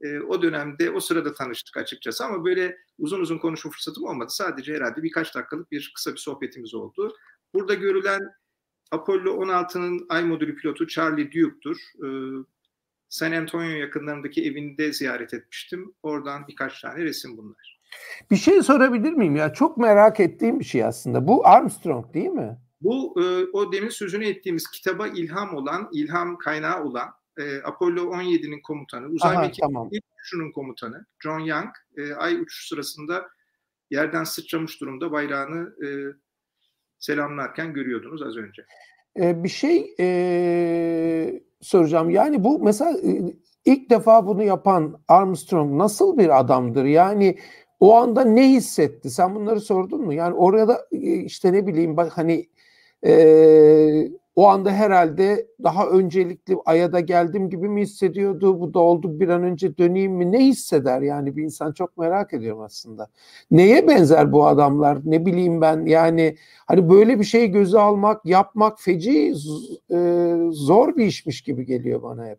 E, 0.00 0.20
o 0.20 0.42
dönemde 0.42 0.90
o 0.90 1.00
sırada 1.00 1.34
tanıştık 1.34 1.76
açıkçası 1.76 2.24
ama 2.24 2.44
böyle 2.44 2.78
uzun 2.98 3.20
uzun 3.20 3.38
konuşma 3.38 3.70
fırsatım 3.70 4.04
olmadı. 4.04 4.30
Sadece 4.32 4.74
herhalde 4.74 5.02
birkaç 5.02 5.34
dakikalık 5.34 5.70
bir 5.70 5.92
kısa 5.94 6.12
bir 6.12 6.18
sohbetimiz 6.18 6.74
oldu. 6.74 7.16
Burada 7.54 7.74
görülen 7.74 8.20
Apollo 8.90 9.44
16'nın 9.44 10.06
ay 10.08 10.24
modülü 10.24 10.56
pilotu 10.56 10.86
Charlie 10.86 11.26
Duke'tur. 11.26 11.76
E, 13.12 13.14
San 13.14 13.32
Antonio 13.32 13.70
yakınlarındaki 13.70 14.44
evinde 14.44 14.92
ziyaret 14.92 15.34
etmiştim. 15.34 15.94
Oradan 16.02 16.46
birkaç 16.48 16.80
tane 16.80 17.04
resim 17.04 17.36
bunlar. 17.36 17.80
Bir 18.30 18.36
şey 18.36 18.62
sorabilir 18.62 19.12
miyim 19.12 19.36
ya? 19.36 19.52
Çok 19.52 19.76
merak 19.76 20.20
ettiğim 20.20 20.60
bir 20.60 20.64
şey 20.64 20.84
aslında. 20.84 21.28
Bu 21.28 21.46
Armstrong 21.46 22.14
değil 22.14 22.28
mi? 22.28 22.58
Bu 22.80 23.14
e, 23.22 23.24
o 23.52 23.72
demin 23.72 23.88
sözünü 23.88 24.26
ettiğimiz 24.26 24.70
kitaba 24.70 25.08
ilham 25.08 25.54
olan, 25.54 25.88
ilham 25.92 26.38
kaynağı 26.38 26.84
olan 26.84 27.08
e, 27.38 27.62
Apollo 27.62 28.00
17'nin 28.00 28.60
komutanı, 28.60 29.06
uzay 29.06 29.36
mekiğinin 29.36 29.74
tamam. 29.74 29.88
ilk 29.92 30.04
uçuşunun 30.14 30.52
komutanı 30.52 31.06
John 31.22 31.40
Young, 31.40 31.70
e, 31.96 32.14
ay 32.14 32.40
uçuşu 32.40 32.68
sırasında 32.68 33.28
yerden 33.90 34.24
sıçramış 34.24 34.80
durumda 34.80 35.12
bayrağını 35.12 35.86
e, 35.86 35.88
selamlarken 36.98 37.72
görüyordunuz 37.72 38.22
az 38.22 38.36
önce. 38.36 38.64
Ee, 39.20 39.44
bir 39.44 39.48
şey 39.48 39.94
e, 40.00 41.42
soracağım. 41.62 42.10
Yani 42.10 42.44
bu 42.44 42.58
mesela 42.58 42.90
e, 42.90 43.34
ilk 43.64 43.90
defa 43.90 44.26
bunu 44.26 44.42
yapan 44.42 45.00
Armstrong 45.08 45.72
nasıl 45.78 46.18
bir 46.18 46.40
adamdır? 46.40 46.84
Yani 46.84 47.38
o 47.80 47.94
anda 47.94 48.24
ne 48.24 48.48
hissetti? 48.50 49.10
Sen 49.10 49.34
bunları 49.34 49.60
sordun 49.60 50.00
mu? 50.02 50.12
Yani 50.12 50.34
orada 50.34 50.86
e, 50.92 50.98
işte 51.14 51.52
ne 51.52 51.66
bileyim 51.66 51.96
bak 51.96 52.18
hani 52.18 52.48
e, 53.06 53.12
o 54.36 54.48
anda 54.48 54.72
herhalde 54.72 55.46
daha 55.62 55.88
öncelikli 55.88 56.56
aya 56.64 56.92
da 56.92 57.00
geldim 57.00 57.50
gibi 57.50 57.68
mi 57.68 57.82
hissediyordu? 57.82 58.60
Bu 58.60 58.74
da 58.74 58.78
oldu 58.78 59.20
bir 59.20 59.28
an 59.28 59.42
önce 59.42 59.78
döneyim 59.78 60.12
mi? 60.12 60.32
Ne 60.32 60.46
hisseder 60.46 61.02
yani 61.02 61.36
bir 61.36 61.42
insan 61.42 61.72
çok 61.72 61.96
merak 61.96 62.34
ediyorum 62.34 62.60
aslında. 62.60 63.10
Neye 63.50 63.88
benzer 63.88 64.32
bu 64.32 64.46
adamlar? 64.46 64.98
Ne 65.04 65.26
bileyim 65.26 65.60
ben 65.60 65.86
yani 65.86 66.36
hani 66.66 66.90
böyle 66.90 67.18
bir 67.18 67.24
şeyi 67.24 67.50
göze 67.50 67.78
almak, 67.78 68.26
yapmak 68.26 68.80
feci 68.80 69.34
e, 69.90 70.36
zor 70.50 70.96
bir 70.96 71.06
işmiş 71.06 71.42
gibi 71.42 71.66
geliyor 71.66 72.02
bana 72.02 72.26
hep. 72.26 72.38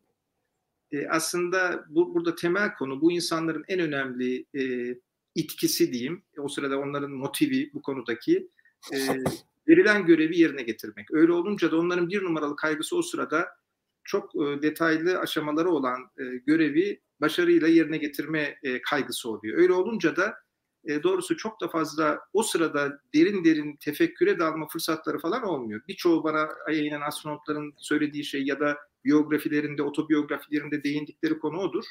E, 0.91 1.07
aslında 1.07 1.85
bu 1.89 2.15
burada 2.15 2.35
temel 2.35 2.73
konu 2.73 3.01
bu 3.01 3.11
insanların 3.11 3.63
en 3.67 3.79
önemli 3.79 4.45
e, 4.55 4.95
itkisi 5.35 5.93
diyeyim. 5.93 6.23
O 6.37 6.47
sırada 6.47 6.79
onların 6.79 7.11
motivi 7.11 7.71
bu 7.73 7.81
konudaki 7.81 8.49
e, 8.93 8.97
verilen 9.67 10.05
görevi 10.05 10.39
yerine 10.39 10.61
getirmek. 10.61 11.11
Öyle 11.11 11.31
olunca 11.31 11.71
da 11.71 11.77
onların 11.77 12.09
bir 12.09 12.23
numaralı 12.23 12.55
kaygısı 12.55 12.97
o 12.97 13.01
sırada 13.01 13.47
çok 14.03 14.35
e, 14.35 14.61
detaylı 14.61 15.19
aşamaları 15.19 15.69
olan 15.69 15.99
e, 16.17 16.23
görevi 16.47 17.01
başarıyla 17.21 17.67
yerine 17.67 17.97
getirme 17.97 18.57
e, 18.63 18.81
kaygısı 18.81 19.29
oluyor. 19.29 19.57
Öyle 19.57 19.73
olunca 19.73 20.15
da 20.15 20.33
doğrusu 21.03 21.37
çok 21.37 21.61
da 21.61 21.67
fazla 21.67 22.19
o 22.33 22.43
sırada 22.43 22.99
derin 23.15 23.43
derin 23.43 23.75
tefekküre 23.75 24.39
dalma 24.39 24.67
fırsatları 24.67 25.19
falan 25.19 25.43
olmuyor. 25.43 25.81
Birçoğu 25.87 26.23
bana 26.23 26.49
inen 26.71 27.01
astronotların 27.01 27.73
söylediği 27.77 28.23
şey 28.23 28.43
ya 28.43 28.59
da 28.59 28.77
biyografilerinde, 29.05 29.83
otobiyografilerinde 29.83 30.83
değindikleri 30.83 31.39
konu 31.39 31.57
odur 31.57 31.83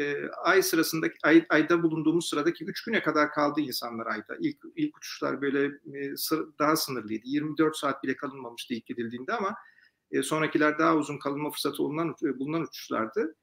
e, 0.00 0.28
ay 0.28 0.62
sırasındaki 0.62 1.14
ay, 1.22 1.46
ayda 1.48 1.82
bulunduğumuz 1.82 2.28
sıradaki 2.28 2.64
3 2.64 2.84
güne 2.84 3.02
kadar 3.02 3.32
kaldı 3.32 3.60
insanlar 3.60 4.06
ayda. 4.06 4.36
İlk 4.40 4.58
ilk 4.76 4.96
uçuşlar 4.96 5.42
böyle 5.42 5.64
e, 5.94 6.16
sır, 6.16 6.46
daha 6.58 6.76
sınırlıydı. 6.76 7.22
24 7.24 7.76
saat 7.76 8.02
bile 8.04 8.16
kalınmamıştı 8.16 8.74
ilk 8.74 8.86
gidildiğinde 8.86 9.32
ama 9.32 9.54
e, 10.10 10.22
sonrakiler 10.22 10.78
daha 10.78 10.96
uzun 10.96 11.18
kalınma 11.18 11.50
fırsatı 11.50 11.78
bulunan, 11.78 12.14
e, 12.24 12.38
bulunan 12.38 12.62
uçuşlardı. 12.62 13.34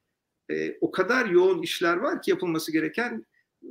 E, 0.50 0.78
o 0.80 0.90
kadar 0.90 1.26
yoğun 1.26 1.62
işler 1.62 1.96
var 1.96 2.22
ki 2.22 2.30
yapılması 2.30 2.72
gereken 2.72 3.24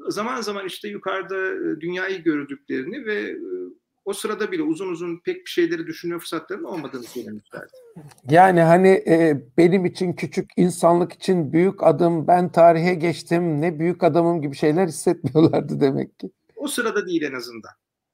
zaman 0.07 0.41
zaman 0.41 0.65
işte 0.65 0.87
yukarıda 0.87 1.81
dünyayı 1.81 2.23
gördüklerini 2.23 3.05
ve 3.05 3.37
o 4.09 4.13
sırada 4.13 4.51
bile 4.51 4.63
uzun 4.63 4.87
uzun 4.87 5.19
pek 5.25 5.45
bir 5.45 5.49
şeyleri 5.49 5.87
düşünme 5.87 6.19
fırsatlarının 6.19 6.63
olmadığını 6.63 7.03
söylemişlerdi. 7.03 7.71
Yani 8.29 8.61
hani 8.61 8.87
e, 8.87 9.41
benim 9.57 9.85
için 9.85 10.13
küçük 10.13 10.49
insanlık 10.57 11.13
için 11.13 11.53
büyük 11.53 11.83
adım 11.83 12.27
ben 12.27 12.51
tarihe 12.51 12.93
geçtim 12.93 13.61
ne 13.61 13.79
büyük 13.79 14.03
adamım 14.03 14.41
gibi 14.41 14.55
şeyler 14.55 14.87
hissetmiyorlardı 14.87 15.81
demek 15.81 16.19
ki. 16.19 16.31
O 16.55 16.67
sırada 16.67 17.07
değil 17.07 17.21
en 17.21 17.33
azından. 17.33 17.71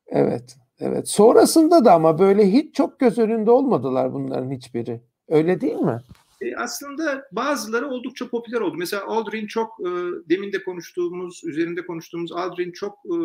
Evet. 0.08 0.56
Evet. 0.80 1.10
Sonrasında 1.10 1.86
da 1.86 1.94
ama 1.94 2.20
böyle 2.20 2.52
hiç 2.52 2.76
çok 2.76 3.00
göz 3.00 3.18
önünde 3.18 3.52
olmadılar 3.52 4.14
bunların 4.14 4.52
hiçbiri. 4.52 5.02
Öyle 5.28 5.62
değil 5.62 5.80
mi? 5.80 6.00
E, 6.42 6.56
aslında 6.56 7.24
bazıları 7.32 7.88
oldukça 7.88 8.30
popüler 8.30 8.62
oldu. 8.62 8.76
Mesela 8.78 9.06
Aldrin 9.06 9.48
çok 9.48 9.70
e, 9.80 9.90
demin 10.30 10.54
de 10.54 10.64
konuştuğumuz, 10.64 11.42
üzerinde 11.46 11.86
konuştuğumuz 11.86 12.32
Aldrin 12.32 12.72
çok 12.72 12.94
e, 13.06 13.16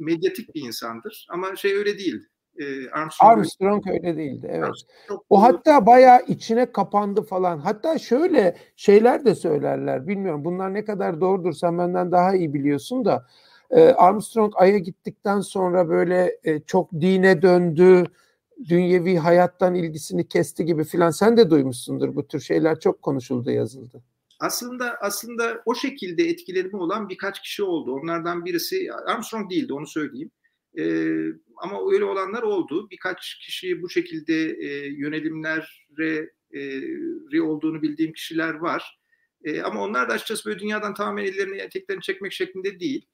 medyatik 0.00 0.54
bir 0.54 0.62
insandır. 0.62 1.26
Ama 1.30 1.56
şey 1.56 1.74
öyle 1.74 1.98
değildi. 1.98 2.26
E, 2.58 2.90
Armstrong, 2.90 3.32
Armstrong 3.32 3.86
öyle 3.86 4.16
değildi. 4.16 4.48
Evet. 4.50 4.70
Çok, 5.08 5.24
o 5.30 5.42
hatta 5.42 5.86
bayağı 5.86 6.22
içine 6.26 6.72
kapandı 6.72 7.22
falan. 7.22 7.58
Hatta 7.58 7.98
şöyle 7.98 8.56
şeyler 8.76 9.24
de 9.24 9.34
söylerler. 9.34 10.06
Bilmiyorum 10.06 10.44
bunlar 10.44 10.74
ne 10.74 10.84
kadar 10.84 11.20
doğrudur 11.20 11.52
sen 11.52 11.78
benden 11.78 12.12
daha 12.12 12.34
iyi 12.34 12.54
biliyorsun 12.54 13.04
da. 13.04 13.26
E, 13.70 13.82
Armstrong 13.82 14.52
Ay'a 14.56 14.78
gittikten 14.78 15.40
sonra 15.40 15.88
böyle 15.88 16.38
e, 16.44 16.60
çok 16.60 16.92
dine 16.92 17.42
döndü. 17.42 18.04
Dünyevi 18.68 19.16
hayattan 19.16 19.74
ilgisini 19.74 20.28
kesti 20.28 20.64
gibi 20.64 20.84
filan. 20.84 21.10
Sen 21.10 21.36
de 21.36 21.50
duymuşsundur 21.50 22.16
bu 22.16 22.26
tür 22.26 22.40
şeyler 22.40 22.80
çok 22.80 23.02
konuşuldu 23.02 23.50
yazıldı 23.50 24.02
aslında 24.44 24.98
aslında 25.00 25.62
o 25.64 25.74
şekilde 25.74 26.24
etkilerimi 26.24 26.76
olan 26.76 27.08
birkaç 27.08 27.42
kişi 27.42 27.62
oldu. 27.62 27.92
Onlardan 27.92 28.44
birisi 28.44 28.92
Armstrong 28.92 29.50
değildi 29.50 29.72
onu 29.72 29.86
söyleyeyim. 29.86 30.30
E, 30.78 30.84
ama 31.56 31.92
öyle 31.92 32.04
olanlar 32.04 32.42
oldu. 32.42 32.90
Birkaç 32.90 33.38
kişi 33.38 33.82
bu 33.82 33.90
şekilde 33.90 34.34
e, 34.50 34.86
yönelimlere 34.86 36.30
e, 37.32 37.40
olduğunu 37.40 37.82
bildiğim 37.82 38.12
kişiler 38.12 38.54
var. 38.54 38.98
E, 39.44 39.62
ama 39.62 39.82
onlar 39.82 40.08
da 40.08 40.12
açıkçası 40.12 40.44
böyle 40.44 40.58
dünyadan 40.58 40.94
tamamen 40.94 41.24
ellerini 41.24 41.56
eteklerini 41.56 42.02
çekmek 42.02 42.32
şeklinde 42.32 42.80
değil. 42.80 43.06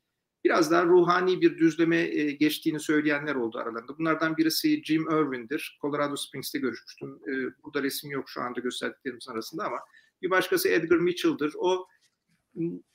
Biraz 0.45 0.71
daha 0.71 0.85
ruhani 0.85 1.40
bir 1.40 1.59
düzleme 1.59 1.97
e, 1.97 2.33
geçtiğini 2.33 2.81
söyleyenler 2.81 3.35
oldu 3.35 3.59
aralarında. 3.59 3.99
Bunlardan 3.99 4.37
birisi 4.37 4.85
Jim 4.85 5.03
Irwin'dir. 5.03 5.79
Colorado 5.83 6.16
Springs'te 6.16 6.59
görüşmüştüm. 6.59 7.19
E, 7.29 7.33
burada 7.64 7.83
resim 7.83 8.11
yok 8.11 8.31
şu 8.31 8.40
anda 8.43 8.61
gösterdiklerimiz 8.61 9.29
arasında 9.29 9.64
ama 9.64 9.79
bir 10.23 10.31
başkası 10.31 10.69
Edgar 10.69 10.97
Mitchell'dır. 10.97 11.53
O 11.59 11.87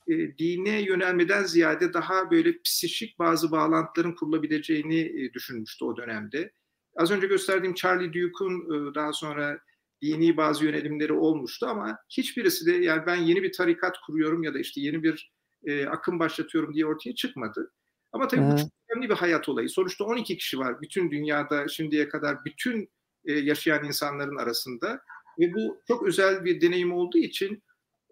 e, 0.08 0.38
dine 0.38 0.82
yönelmeden 0.82 1.44
ziyade 1.44 1.94
daha 1.94 2.32
böyle 2.32 2.62
psişik 2.62 3.20
bazı 3.20 3.52
bağlantıların 3.52 4.16
kurulabileceğini 4.16 5.00
e, 5.00 5.34
düşünmüştü 5.34 5.86
o 5.86 5.98
dönemde. 5.98 6.52
Az 6.96 7.12
önce 7.12 7.28
gösterdiğim 7.28 7.74
Charlie 7.74 8.14
Duke'un 8.14 8.90
e, 8.92 8.96
daha 8.96 9.14
sonra 9.14 9.60
dini 10.02 10.38
bazı 10.38 10.66
yönelimleri 10.66 11.14
olmuştu 11.14 11.66
ama 11.66 11.98
hiçbirisi 12.10 12.66
de 12.66 12.72
yani 12.72 13.06
ben 13.06 13.16
yeni 13.16 13.44
bir 13.44 13.52
tarikat 13.52 13.98
kuruyorum 14.06 14.44
ya 14.44 14.54
da 14.54 14.60
işte 14.60 14.82
yeni 14.82 15.04
bir 15.04 15.32
e, 15.66 15.86
akım 15.86 16.20
başlatıyorum 16.20 16.74
diye 16.74 16.86
ortaya 16.86 17.16
çıkmadı. 17.16 17.72
Ama 18.12 18.28
tabii 18.28 18.42
Hı. 18.42 18.52
bu 18.52 18.58
çok 18.58 18.70
önemli 18.90 19.10
bir 19.10 19.16
hayat 19.16 19.50
olayı. 19.50 19.70
Sonuçta 19.70 20.04
12 20.04 20.38
kişi 20.38 20.60
var 20.60 20.82
bütün 20.82 21.12
dünyada 21.12 21.68
şimdiye 21.68 22.10
kadar 22.10 22.46
bütün 22.46 22.90
e, 23.26 23.34
yaşayan 23.34 23.86
insanların 23.86 24.38
arasında 24.38 25.02
ve 25.39 25.54
bu 25.54 25.82
çok 25.88 26.08
özel 26.08 26.45
bir 26.45 26.62
deneyim 26.62 26.93
olduğu 26.93 27.17
için 27.17 27.63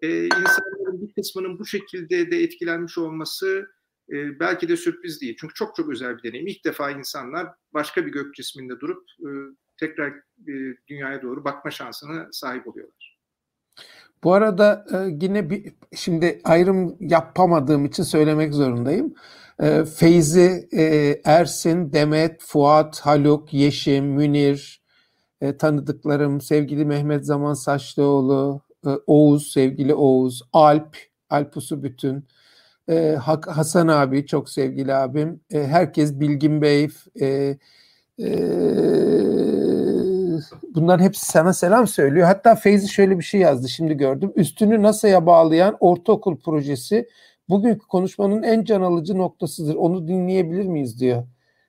e, 0.02 0.24
insanların 0.24 1.02
bir 1.02 1.12
kısmının 1.14 1.58
bu 1.58 1.66
şekilde 1.66 2.30
de 2.30 2.42
etkilenmiş 2.42 2.98
olması 2.98 3.66
e, 4.12 4.40
belki 4.40 4.68
de 4.68 4.76
sürpriz 4.76 5.20
değil. 5.20 5.36
Çünkü 5.40 5.54
çok 5.54 5.76
çok 5.76 5.88
özel 5.88 6.18
bir 6.18 6.22
deneyim. 6.22 6.46
İlk 6.46 6.64
defa 6.64 6.90
insanlar 6.90 7.48
başka 7.74 8.06
bir 8.06 8.12
gök 8.12 8.34
cisminde 8.34 8.80
durup 8.80 9.02
e, 9.20 9.28
tekrar 9.80 10.08
e, 10.48 10.52
dünyaya 10.88 11.22
doğru 11.22 11.44
bakma 11.44 11.70
şansına 11.70 12.28
sahip 12.32 12.68
oluyorlar. 12.68 13.18
Bu 14.24 14.34
arada 14.34 14.86
e, 14.92 14.96
yine 15.20 15.50
bir 15.50 15.72
şimdi 15.94 16.40
ayrım 16.44 16.96
yapamadığım 17.00 17.84
için 17.84 18.02
söylemek 18.02 18.54
zorundayım. 18.54 19.14
E, 19.60 19.84
Feyzi, 19.84 20.68
e, 20.72 21.14
Ersin, 21.24 21.92
Demet, 21.92 22.42
Fuat, 22.42 23.00
Haluk, 23.00 23.54
Yeşim, 23.54 24.04
Münir, 24.04 24.83
e, 25.40 25.56
tanıdıklarım, 25.56 26.40
sevgili 26.40 26.84
Mehmet 26.84 27.26
Zaman 27.26 27.54
Saçlıoğlu, 27.54 28.60
e, 28.86 28.90
Oğuz, 29.06 29.52
sevgili 29.52 29.94
Oğuz, 29.94 30.42
Alp, 30.52 30.96
Alpusu 31.30 31.82
bütün, 31.82 32.24
e, 32.88 33.16
Hasan 33.46 33.88
abi, 33.88 34.26
çok 34.26 34.50
sevgili 34.50 34.94
abim, 34.94 35.40
e, 35.50 35.66
herkes 35.66 36.20
Bilgin 36.20 36.62
Bey, 36.62 36.88
e, 37.20 37.58
e, 38.20 38.28
bunların 40.74 41.04
hepsi 41.04 41.26
sana 41.26 41.52
selam 41.52 41.86
söylüyor. 41.86 42.26
Hatta 42.26 42.54
Feyzi 42.54 42.88
şöyle 42.88 43.18
bir 43.18 43.24
şey 43.24 43.40
yazdı 43.40 43.68
şimdi 43.68 43.94
gördüm. 43.94 44.32
Üstünü 44.36 44.82
NASA'ya 44.82 45.26
bağlayan 45.26 45.76
ortaokul 45.80 46.36
projesi 46.36 47.08
bugünkü 47.48 47.86
konuşmanın 47.86 48.42
en 48.42 48.64
can 48.64 48.82
alıcı 48.82 49.18
noktasıdır. 49.18 49.74
Onu 49.74 50.08
dinleyebilir 50.08 50.66
miyiz 50.66 51.00
diyor. 51.00 51.24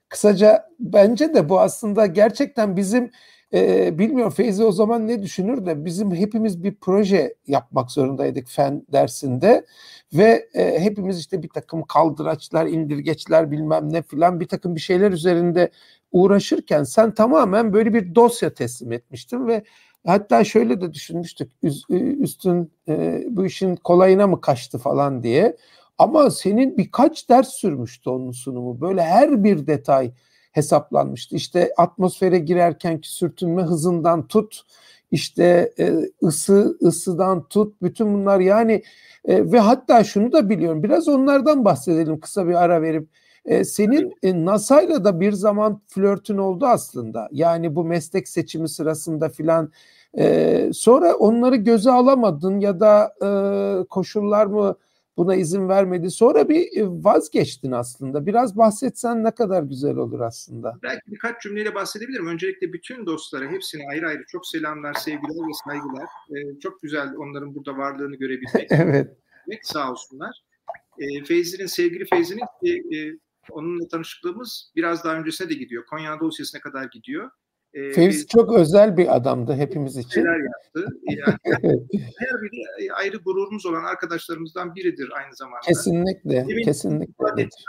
Kısaca 0.09 0.69
bence 0.79 1.33
de 1.33 1.49
bu 1.49 1.59
aslında 1.59 2.05
gerçekten 2.05 2.77
bizim 2.77 3.11
e, 3.55 3.99
bilmiyorum 3.99 4.33
Feyzi 4.33 4.63
o 4.63 4.71
zaman 4.71 5.07
ne 5.07 5.21
düşünür 5.21 5.65
de 5.65 5.85
bizim 5.85 6.15
hepimiz 6.15 6.63
bir 6.63 6.75
proje 6.75 7.35
yapmak 7.47 7.91
zorundaydık 7.91 8.47
fen 8.47 8.85
dersinde 8.91 9.65
ve 10.13 10.49
e, 10.53 10.79
hepimiz 10.79 11.19
işte 11.19 11.43
bir 11.43 11.49
takım 11.49 11.83
kaldıraçlar, 11.83 12.65
indirgeçler 12.65 13.51
bilmem 13.51 13.93
ne 13.93 14.01
filan 14.01 14.39
bir 14.39 14.47
takım 14.47 14.75
bir 14.75 14.81
şeyler 14.81 15.11
üzerinde 15.11 15.71
uğraşırken 16.11 16.83
sen 16.83 17.13
tamamen 17.13 17.73
böyle 17.73 17.93
bir 17.93 18.15
dosya 18.15 18.53
teslim 18.53 18.91
etmiştin 18.91 19.47
ve 19.47 19.63
hatta 20.05 20.43
şöyle 20.43 20.81
de 20.81 20.93
düşünmüştük 20.93 21.51
üstün 22.19 22.71
e, 22.87 23.23
bu 23.29 23.45
işin 23.45 23.75
kolayına 23.75 24.27
mı 24.27 24.41
kaçtı 24.41 24.77
falan 24.77 25.23
diye. 25.23 25.57
Ama 25.97 26.31
senin 26.31 26.77
birkaç 26.77 27.29
ders 27.29 27.49
sürmüştü 27.49 28.09
onun 28.09 28.31
sunumu. 28.31 28.81
Böyle 28.81 29.01
her 29.03 29.43
bir 29.43 29.67
detay 29.67 30.11
hesaplanmıştı. 30.55 31.35
İşte 31.35 31.73
atmosfere 31.77 32.39
girerkenki 32.39 33.11
sürtünme 33.11 33.61
hızından 33.61 34.27
tut, 34.27 34.61
işte 35.11 35.73
e, 35.79 35.93
ısı 36.23 36.77
ısıdan 36.81 37.47
tut, 37.47 37.81
bütün 37.81 38.13
bunlar 38.13 38.39
yani 38.39 38.83
e, 39.25 39.51
ve 39.51 39.59
hatta 39.59 40.03
şunu 40.03 40.31
da 40.31 40.49
biliyorum. 40.49 40.83
Biraz 40.83 41.07
onlardan 41.07 41.65
bahsedelim 41.65 42.19
kısa 42.19 42.47
bir 42.47 42.53
ara 42.53 42.81
verip. 42.81 43.09
E, 43.45 43.63
senin 43.63 44.13
e, 44.23 44.45
NASA'yla 44.45 45.03
da 45.03 45.19
bir 45.19 45.31
zaman 45.31 45.81
flörtün 45.87 46.37
oldu 46.37 46.65
aslında. 46.65 47.29
Yani 47.31 47.75
bu 47.75 47.85
meslek 47.85 48.27
seçimi 48.27 48.69
sırasında 48.69 49.29
filan. 49.29 49.71
E, 50.17 50.69
sonra 50.73 51.13
onları 51.13 51.55
göze 51.55 51.91
alamadın 51.91 52.59
ya 52.59 52.79
da 52.79 53.13
e, 53.21 53.29
koşullar 53.87 54.45
mı 54.45 54.75
buna 55.17 55.35
izin 55.35 55.69
vermedi. 55.69 56.11
Sonra 56.11 56.49
bir 56.49 56.77
e, 56.77 56.87
vazgeçtin 56.87 57.71
aslında. 57.71 58.25
Biraz 58.25 58.57
bahsetsen 58.57 59.23
ne 59.23 59.31
kadar 59.31 59.63
güzel 59.63 59.95
olur 59.95 60.19
aslında. 60.19 60.79
Belki 60.83 61.11
birkaç 61.11 61.41
cümleyle 61.41 61.75
bahsedebilirim. 61.75 62.27
Öncelikle 62.27 62.73
bütün 62.73 63.05
dostlara 63.05 63.51
hepsine 63.51 63.83
ayrı 63.91 64.07
ayrı 64.07 64.23
çok 64.27 64.47
selamlar, 64.47 64.93
sevgiler 64.93 65.47
ve 65.47 65.53
saygılar. 65.65 66.05
Ee, 66.29 66.59
çok 66.59 66.81
güzel 66.81 67.15
onların 67.17 67.55
burada 67.55 67.77
varlığını 67.77 68.15
görebilmek. 68.15 68.67
evet. 68.69 69.17
Sağ 69.61 69.91
olsunlar. 69.91 70.41
Ee, 70.99 71.23
Feyzi'nin, 71.23 71.65
sevgili 71.65 72.05
Feyzi'nin 72.05 72.45
e, 72.63 72.97
e, 72.97 73.17
onunla 73.51 73.87
tanışıklığımız 73.87 74.71
biraz 74.75 75.03
daha 75.03 75.15
öncesine 75.15 75.49
de 75.49 75.53
gidiyor. 75.53 75.85
Konya 75.85 76.19
dosyasına 76.19 76.61
kadar 76.61 76.85
gidiyor. 76.93 77.29
E, 77.75 77.91
Fevzi 77.91 78.27
çok 78.27 78.53
özel 78.53 78.97
bir 78.97 79.15
adamdı 79.15 79.53
hepimiz 79.53 79.97
için. 79.97 80.21
Neler 80.21 80.39
yaptı. 80.39 80.99
Yani, 81.03 81.37
her 82.17 82.41
biri 82.41 82.93
ayrı 82.93 83.17
gururumuz 83.17 83.65
olan 83.65 83.83
arkadaşlarımızdan 83.83 84.75
biridir 84.75 85.09
aynı 85.15 85.35
zamanda. 85.35 85.61
Kesinlikle, 85.67 86.47
Demin 86.47 86.63
kesinlikle. 86.63 87.25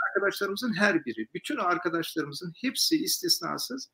Arkadaşlarımızın 0.07 0.73
her 0.73 1.05
biri, 1.05 1.27
bütün 1.33 1.57
arkadaşlarımızın 1.57 2.53
hepsi 2.61 3.03
istisnasız 3.03 3.91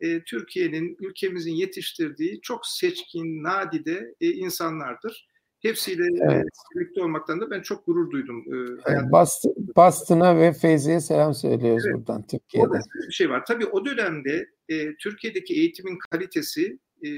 e, 0.00 0.24
Türkiye'nin, 0.24 0.96
ülkemizin 1.00 1.54
yetiştirdiği 1.54 2.40
çok 2.40 2.66
seçkin, 2.66 3.42
nadide 3.42 4.14
e, 4.20 4.26
insanlardır. 4.26 5.28
Hepsiyle 5.60 6.02
evet. 6.22 6.44
birlikte 6.74 7.02
olmaktan 7.02 7.40
da 7.40 7.50
ben 7.50 7.60
çok 7.60 7.86
gurur 7.86 8.10
duydum. 8.10 8.44
E, 8.88 9.12
Bast 9.12 9.44
Boston'a 9.76 10.38
ve 10.38 10.52
Feyzi'ye 10.52 11.00
selam 11.00 11.34
söylüyoruz 11.34 11.84
evet. 11.86 11.96
buradan 11.96 12.26
Türkiye'de. 12.26 12.66
Orada 12.66 12.78
bir 13.08 13.12
şey 13.12 13.30
var. 13.30 13.44
Tabii 13.46 13.66
o 13.66 13.84
dönemde 13.84 14.46
e, 14.68 14.96
Türkiye'deki 14.96 15.54
eğitimin 15.54 15.98
kalitesi 16.10 16.78
e, 17.06 17.08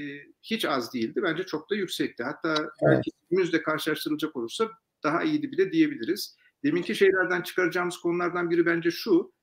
hiç 0.41 0.65
az 0.65 0.93
değildi. 0.93 1.21
Bence 1.23 1.43
çok 1.43 1.69
da 1.69 1.75
yüksekti. 1.75 2.23
Hatta 2.23 2.55
evet. 2.57 2.69
belki 2.85 3.11
günümüzde 3.29 3.61
karşılaştırılacak 3.61 4.35
olursa 4.35 4.69
daha 5.03 5.23
iyiydi 5.23 5.51
bile 5.51 5.71
diyebiliriz. 5.71 6.37
Deminki 6.63 6.95
şeylerden 6.95 7.41
çıkaracağımız 7.41 7.97
konulardan 7.97 8.49
biri 8.49 8.65
bence 8.65 8.91
şu. 8.91 9.33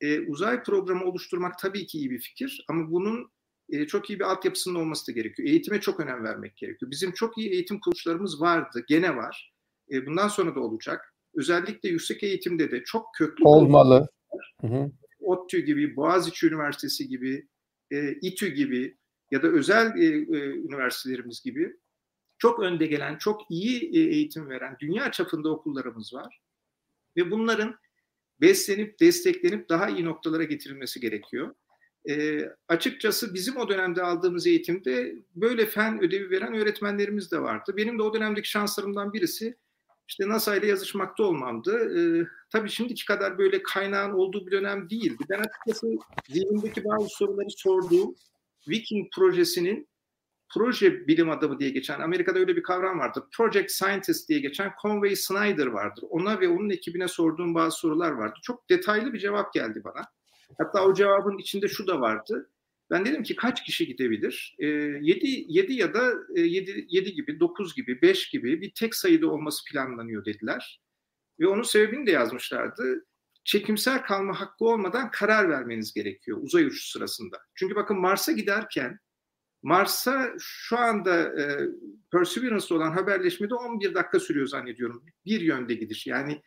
E, 0.00 0.20
uzay 0.20 0.62
programı 0.62 1.04
oluşturmak 1.04 1.58
tabii 1.58 1.86
ki 1.86 1.98
iyi 1.98 2.10
bir 2.10 2.20
fikir 2.20 2.64
ama 2.68 2.90
bunun 2.90 3.30
e, 3.70 3.86
çok 3.86 4.10
iyi 4.10 4.18
bir 4.18 4.24
altyapısının 4.24 4.74
olması 4.74 5.06
da 5.06 5.12
gerekiyor. 5.12 5.48
Eğitime 5.48 5.80
çok 5.80 6.00
önem 6.00 6.24
vermek 6.24 6.56
gerekiyor. 6.56 6.90
Bizim 6.90 7.12
çok 7.12 7.38
iyi 7.38 7.50
eğitim 7.50 7.80
kuruluşlarımız 7.80 8.40
vardı, 8.40 8.84
gene 8.88 9.16
var. 9.16 9.54
E, 9.90 10.06
bundan 10.06 10.28
sonra 10.28 10.54
da 10.54 10.60
olacak. 10.60 11.14
Özellikle 11.34 11.88
yüksek 11.88 12.22
eğitimde 12.22 12.70
de 12.70 12.84
çok 12.84 13.14
köklü 13.14 13.44
olmalı. 13.44 14.08
Hı 14.60 14.66
hı. 14.66 14.90
ODTÜ 15.20 15.60
gibi, 15.60 15.96
Boğaziçi 15.96 16.46
Üniversitesi 16.46 17.08
gibi, 17.08 17.48
e, 17.90 18.12
İTÜ 18.12 18.48
gibi 18.48 18.96
ya 19.30 19.42
da 19.42 19.48
özel 19.48 19.96
e, 19.96 20.04
e, 20.04 20.38
üniversitelerimiz 20.54 21.42
gibi 21.42 21.76
çok 22.38 22.60
önde 22.60 22.86
gelen, 22.86 23.18
çok 23.18 23.50
iyi 23.50 23.96
e, 23.96 24.00
eğitim 24.00 24.48
veren 24.48 24.76
dünya 24.80 25.12
çapında 25.12 25.48
okullarımız 25.48 26.14
var. 26.14 26.40
Ve 27.16 27.30
bunların 27.30 27.76
beslenip, 28.40 29.00
desteklenip 29.00 29.68
daha 29.68 29.88
iyi 29.88 30.04
noktalara 30.04 30.44
getirilmesi 30.44 31.00
gerekiyor. 31.00 31.54
E, 32.08 32.40
açıkçası 32.68 33.34
bizim 33.34 33.56
o 33.56 33.68
dönemde 33.68 34.02
aldığımız 34.02 34.46
eğitimde 34.46 35.14
böyle 35.34 35.66
fen 35.66 36.02
ödevi 36.02 36.30
veren 36.30 36.54
öğretmenlerimiz 36.54 37.32
de 37.32 37.42
vardı. 37.42 37.74
Benim 37.76 37.98
de 37.98 38.02
o 38.02 38.14
dönemdeki 38.14 38.48
şanslarımdan 38.48 39.12
birisi 39.12 39.56
işte 40.08 40.28
NASA 40.28 40.56
ile 40.56 40.66
yazışmakta 40.66 41.22
olmamdı. 41.22 41.98
E, 41.98 42.26
tabii 42.52 42.70
şimdiki 42.70 43.04
kadar 43.04 43.38
böyle 43.38 43.62
kaynağın 43.62 44.12
olduğu 44.12 44.46
bir 44.46 44.50
dönem 44.50 44.90
değildi. 44.90 45.24
Ben 45.30 45.38
açıkçası 45.38 45.86
zihnimdeki 46.28 46.84
bazı 46.84 47.08
soruları 47.08 47.50
sorduğum 47.50 48.14
Viking 48.68 49.06
projesinin 49.14 49.88
proje 50.54 51.06
bilim 51.06 51.30
adamı 51.30 51.58
diye 51.58 51.70
geçen, 51.70 52.00
Amerika'da 52.00 52.38
öyle 52.38 52.56
bir 52.56 52.62
kavram 52.62 52.98
vardır. 52.98 53.24
Project 53.36 53.70
Scientist 53.70 54.28
diye 54.28 54.40
geçen 54.40 54.72
Conway 54.82 55.16
Snyder 55.16 55.66
vardır. 55.66 56.04
Ona 56.10 56.40
ve 56.40 56.48
onun 56.48 56.70
ekibine 56.70 57.08
sorduğum 57.08 57.54
bazı 57.54 57.78
sorular 57.78 58.10
vardı. 58.10 58.38
Çok 58.42 58.70
detaylı 58.70 59.12
bir 59.12 59.18
cevap 59.18 59.52
geldi 59.52 59.80
bana. 59.84 60.02
Hatta 60.58 60.84
o 60.84 60.94
cevabın 60.94 61.38
içinde 61.38 61.68
şu 61.68 61.86
da 61.86 62.00
vardı. 62.00 62.50
Ben 62.90 63.04
dedim 63.04 63.22
ki 63.22 63.36
kaç 63.36 63.64
kişi 63.64 63.86
gidebilir? 63.86 64.56
E, 64.58 64.66
7, 64.66 65.44
7 65.48 65.72
ya 65.72 65.94
da 65.94 66.12
e, 66.36 66.40
7, 66.40 66.86
7 66.88 67.14
gibi, 67.14 67.40
9 67.40 67.74
gibi, 67.74 68.02
5 68.02 68.30
gibi 68.30 68.60
bir 68.60 68.72
tek 68.74 68.94
sayıda 68.94 69.30
olması 69.30 69.64
planlanıyor 69.64 70.24
dediler. 70.24 70.80
Ve 71.40 71.46
onun 71.46 71.62
sebebini 71.62 72.06
de 72.06 72.10
yazmışlardı. 72.10 73.06
Çekimsel 73.44 74.02
kalma 74.02 74.40
hakkı 74.40 74.64
olmadan 74.64 75.10
karar 75.10 75.48
vermeniz 75.48 75.94
gerekiyor 75.94 76.38
uzay 76.42 76.64
uçuşu 76.64 76.90
sırasında. 76.90 77.38
Çünkü 77.54 77.74
bakın 77.74 77.98
Mars'a 77.98 78.32
giderken 78.32 78.98
Mars'a 79.62 80.32
şu 80.38 80.78
anda 80.78 81.42
e, 81.42 81.68
Perseverance'da 82.12 82.74
olan 82.74 82.92
haberleşmede 82.92 83.54
11 83.54 83.94
dakika 83.94 84.20
sürüyor 84.20 84.46
zannediyorum. 84.46 85.04
Bir 85.24 85.40
yönde 85.40 85.74
gidiş. 85.74 86.06
Yani 86.06 86.42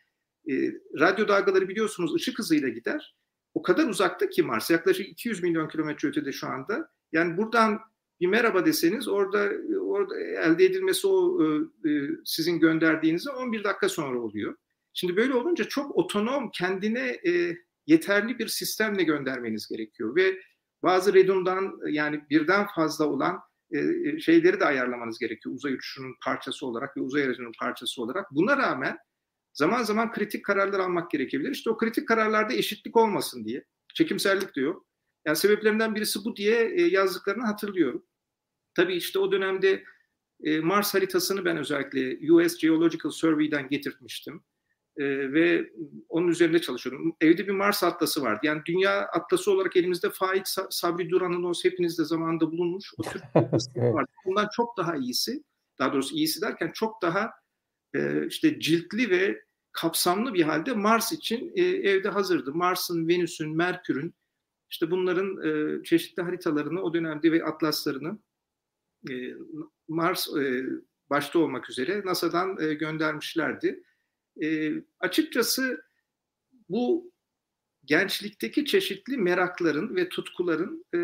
e, 0.50 0.54
radyo 1.00 1.28
dalgaları 1.28 1.70
biliyorsunuz 1.70 2.16
ışık 2.16 2.40
hızıyla 2.40 2.70
gider 2.70 3.16
o 3.54 3.62
kadar 3.62 3.88
uzakta 3.88 4.30
ki 4.30 4.44
Mars. 4.44 4.70
Yaklaşık 4.70 5.10
200 5.10 5.44
milyon 5.44 5.68
kilometre 5.68 6.08
ötede 6.08 6.32
şu 6.32 6.48
anda. 6.48 6.90
Yani 7.12 7.38
buradan 7.38 7.80
bir 8.20 8.28
merhaba 8.28 8.66
deseniz 8.66 9.08
orada 9.08 9.50
orada 9.82 10.20
elde 10.20 10.66
edilmesi 10.66 11.08
o 11.08 11.44
e, 11.44 11.46
e 11.90 12.10
sizin 12.26 12.60
gönderdiğinizde 12.60 13.30
11 13.30 13.64
dakika 13.64 13.90
sonra 13.90 14.20
oluyor. 14.20 14.56
Şimdi 14.94 15.18
böyle 15.18 15.34
olunca 15.34 15.64
çok 15.64 15.98
otonom, 15.98 16.52
kendine 16.54 17.20
e, 17.28 17.58
yeterli 17.88 18.40
bir 18.40 18.48
sistemle 18.48 19.04
göndermeniz 19.04 19.68
gerekiyor 19.68 20.16
ve 20.16 20.40
bazı 20.84 21.14
redundan 21.14 21.80
yani 21.88 22.22
birden 22.30 22.68
fazla 22.76 23.06
olan 23.06 23.40
e, 23.72 24.20
şeyleri 24.20 24.60
de 24.60 24.66
ayarlamanız 24.66 25.20
gerekiyor 25.20 25.56
uzay 25.56 25.74
uçuşunun 25.74 26.16
parçası 26.26 26.66
olarak 26.66 26.98
ve 26.98 27.02
uzay 27.02 27.24
aracının 27.24 27.52
parçası 27.60 28.02
olarak. 28.02 28.32
Buna 28.32 28.58
rağmen 28.58 28.98
zaman 29.54 29.84
zaman 29.84 30.12
kritik 30.12 30.46
kararlar 30.46 30.80
almak 30.80 31.12
gerekebilir. 31.12 31.52
İşte 31.52 31.70
o 31.70 31.78
kritik 31.78 32.08
kararlarda 32.08 32.54
eşitlik 32.54 32.98
olmasın 32.98 33.46
diye. 33.46 33.66
Çekimsellik 33.94 34.56
diyor. 34.56 34.82
Yani 35.26 35.38
sebeplerinden 35.38 35.96
birisi 35.96 36.26
bu 36.26 36.36
diye 36.36 36.70
e, 36.76 36.82
yazdıklarını 36.82 37.46
hatırlıyorum. 37.46 38.06
Tabii 38.76 38.96
işte 38.96 39.20
o 39.20 39.32
dönemde 39.32 39.84
e, 40.44 40.60
Mars 40.60 40.94
haritasını 40.94 41.46
ben 41.46 41.58
özellikle 41.58 42.34
US 42.34 42.58
Geological 42.58 43.12
Survey'den 43.12 43.70
getirtmiştim. 43.70 44.44
E, 44.98 45.04
ve 45.34 45.70
onun 46.10 46.28
üzerinde 46.28 46.62
çalışıyorum. 46.62 47.16
Evde 47.22 47.48
bir 47.48 47.52
Mars 47.52 47.84
atlası 47.84 48.22
vardı. 48.22 48.40
Yani 48.44 48.62
dünya 48.66 49.00
atlası 49.02 49.52
olarak 49.52 49.76
elimizde 49.76 50.10
Faik 50.10 50.48
Sabri 50.70 51.10
Duran'ın 51.10 51.44
o 51.44 51.54
hepiniz 51.64 52.00
de 52.00 52.06
zamanında 52.06 52.52
bulunmuş. 52.52 52.94
O 52.98 53.04
tür 53.04 53.22
atlası 53.34 53.70
vardı. 53.76 54.12
Bundan 54.26 54.48
çok 54.56 54.78
daha 54.78 54.96
iyisi, 54.96 55.44
daha 55.80 55.94
doğrusu 55.94 56.16
iyisi 56.16 56.42
derken 56.42 56.72
çok 56.74 57.02
daha 57.02 57.32
e, 57.94 58.28
işte 58.28 58.60
ciltli 58.60 59.10
ve 59.10 59.44
kapsamlı 59.72 60.34
bir 60.34 60.44
halde 60.44 60.74
Mars 60.74 61.12
için 61.12 61.52
e, 61.56 61.62
evde 61.62 62.10
hazırdı. 62.10 62.54
Mars'ın, 62.54 63.08
Venüs'ün, 63.08 63.56
Merkür'ün 63.56 64.16
işte 64.70 64.92
bunların 64.92 65.48
e, 65.48 65.84
çeşitli 65.84 66.24
haritalarını 66.24 66.82
o 66.82 66.94
dönemde 66.94 67.32
ve 67.32 67.44
atlaslarını 67.44 68.20
e, 69.10 69.14
Mars 69.88 70.28
e, 70.38 70.66
başta 71.10 71.40
olmak 71.40 71.70
üzere 71.70 72.02
NASA'dan 72.06 72.62
e, 72.62 72.74
göndermişlerdi. 72.74 73.84
E, 74.44 74.74
açıkçası 75.00 75.84
bu 76.70 77.12
gençlikteki 77.86 78.66
çeşitli 78.66 79.18
merakların 79.18 79.96
ve 79.96 80.10
tutkuların 80.10 80.86
e, 80.96 81.00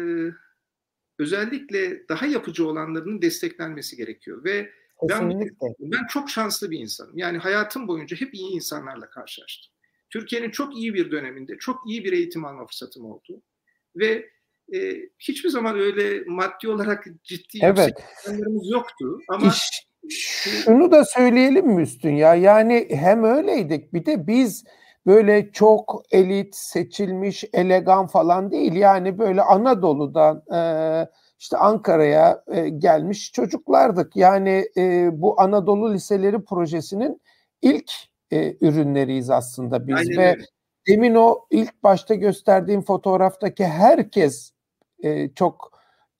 özellikle 1.19 2.07
daha 2.09 2.25
yapıcı 2.25 2.67
olanlarının 2.67 3.21
desteklenmesi 3.21 3.97
gerekiyor 3.97 4.43
ve 4.43 4.71
ben, 5.09 5.39
ben 5.79 6.07
çok 6.09 6.29
şanslı 6.29 6.71
bir 6.71 6.79
insanım. 6.79 7.17
Yani 7.17 7.37
hayatım 7.37 7.87
boyunca 7.87 8.17
hep 8.17 8.33
iyi 8.33 8.55
insanlarla 8.55 9.09
karşılaştım. 9.09 9.73
Türkiye'nin 10.09 10.51
çok 10.51 10.77
iyi 10.77 10.93
bir 10.93 11.11
döneminde 11.11 11.57
çok 11.59 11.81
iyi 11.87 12.03
bir 12.03 12.13
eğitim 12.13 12.45
alma 12.45 12.65
fırsatım 12.65 13.05
oldu. 13.05 13.41
Ve 13.95 14.29
e, 14.73 14.95
hiçbir 15.19 15.49
zaman 15.49 15.79
öyle 15.79 16.23
maddi 16.27 16.69
olarak 16.69 17.05
ciddi 17.23 17.59
evet. 17.61 17.93
yüksek 18.27 18.45
yoktu. 18.71 19.19
Ama 19.29 19.47
İş, 19.47 19.87
şunu 20.65 20.91
da 20.91 21.05
söyleyelim 21.05 21.67
mi 21.67 21.81
Üstün 21.81 22.15
ya? 22.15 22.35
Yani 22.35 22.87
hem 22.89 23.23
öyleydik 23.23 23.93
bir 23.93 24.05
de 24.05 24.27
biz 24.27 24.63
böyle 25.05 25.51
çok 25.51 26.01
elit, 26.11 26.55
seçilmiş, 26.55 27.43
elegan 27.53 28.07
falan 28.07 28.51
değil. 28.51 28.73
Yani 28.73 29.19
böyle 29.19 29.41
Anadolu'dan 29.41 30.43
e, 30.53 30.59
işte 31.45 31.57
Ankara'ya 31.57 32.43
e, 32.47 32.69
gelmiş 32.69 33.31
çocuklardık. 33.31 34.15
Yani 34.15 34.65
e, 34.77 35.09
bu 35.21 35.41
Anadolu 35.41 35.93
Liseleri 35.93 36.43
projesinin 36.43 37.21
ilk 37.61 37.91
e, 38.31 38.55
ürünleriyiz 38.61 39.29
aslında 39.29 39.87
biz 39.87 39.95
Aynen 39.95 40.17
ve 40.17 40.37
demin 40.87 41.15
o 41.15 41.45
ilk 41.51 41.83
başta 41.83 42.15
gösterdiğim 42.15 42.81
fotoğraftaki 42.81 43.65
herkes 43.65 44.51
e, 45.03 45.29
çok 45.29 45.71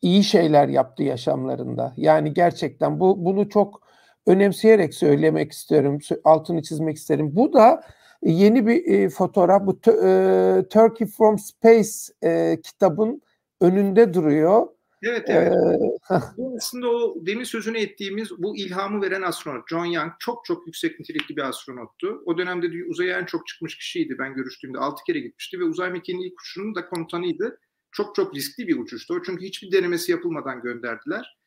iyi 0.01 0.23
şeyler 0.23 0.67
yaptı 0.67 1.03
yaşamlarında. 1.03 1.93
Yani 1.97 2.33
gerçekten 2.33 2.99
bu 2.99 3.25
bunu 3.25 3.49
çok 3.49 3.81
önemseyerek 4.27 4.93
söylemek 4.93 5.51
istiyorum, 5.51 5.99
altını 6.23 6.61
çizmek 6.61 6.97
isterim. 6.97 7.35
Bu 7.35 7.53
da 7.53 7.83
yeni 8.23 8.67
bir 8.67 8.85
e, 8.93 9.09
fotoğraf. 9.09 9.61
Bu 9.65 9.71
e, 9.91 10.67
Turkey 10.69 11.07
from 11.07 11.39
Space 11.39 11.89
e, 12.23 12.61
kitabın 12.61 13.21
önünde 13.61 14.13
duruyor. 14.13 14.67
Evet 15.03 15.23
evet. 15.27 15.53
Ee, 15.53 16.15
bu 16.37 16.55
aslında 16.57 16.89
o 16.89 17.15
demin 17.25 17.43
sözünü 17.43 17.77
ettiğimiz 17.77 18.31
bu 18.37 18.57
ilhamı 18.57 19.01
veren 19.01 19.21
astronot 19.21 19.69
John 19.69 19.85
Young 19.85 20.11
çok 20.19 20.45
çok 20.45 20.67
yüksek 20.67 20.99
nitelikli 20.99 21.37
bir 21.37 21.41
astronottu. 21.41 22.21
O 22.25 22.37
dönemde 22.37 22.67
uzaya 22.89 23.19
en 23.19 23.25
çok 23.25 23.47
çıkmış 23.47 23.77
kişiydi 23.77 24.15
ben 24.19 24.33
görüştüğümde. 24.33 24.77
6 24.77 25.03
kere 25.03 25.19
gitmişti 25.19 25.59
ve 25.59 25.63
uzay 25.63 25.91
mekiğinin 25.91 26.23
ilk 26.23 26.41
uçuşunun 26.41 26.75
da 26.75 26.85
komutanıydı. 26.85 27.59
Çok 27.91 28.15
çok 28.15 28.35
riskli 28.35 28.67
bir 28.67 28.77
uçuştu 28.79 29.13
o 29.13 29.23
çünkü 29.23 29.45
hiçbir 29.45 29.71
denemesi 29.71 30.11
yapılmadan 30.11 30.61
gönderdiler. 30.61 31.37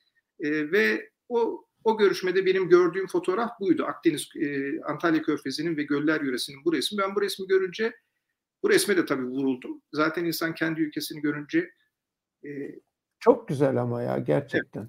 E, 0.41 0.73
ve 0.73 1.11
o 1.29 1.65
o 1.85 1.99
görüşmede 1.99 2.47
benim 2.47 2.69
gördüğüm 2.69 3.07
fotoğraf 3.07 3.61
buydu. 3.61 3.85
Akdeniz, 3.85 4.29
e, 4.41 4.81
Antalya 4.81 5.23
Körfezi'nin 5.23 5.77
ve 5.77 5.83
Göller 5.83 6.21
Yöresi'nin 6.21 6.65
bu 6.65 6.73
resmi. 6.73 6.99
Ben 6.99 7.15
bu 7.15 7.23
resmi 7.23 7.47
görünce, 7.47 7.93
bu 8.63 8.71
resme 8.71 8.97
de 8.97 9.07
tabii 9.07 9.27
vuruldum. 9.27 9.83
Zaten 9.93 10.25
insan 10.25 10.55
kendi 10.55 10.81
ülkesini 10.81 11.21
görünce... 11.21 11.71
E, 12.45 12.51
Çok 13.21 13.49
güzel 13.49 13.77
ama 13.83 14.03
ya 14.03 14.19
gerçekten. 14.19 14.89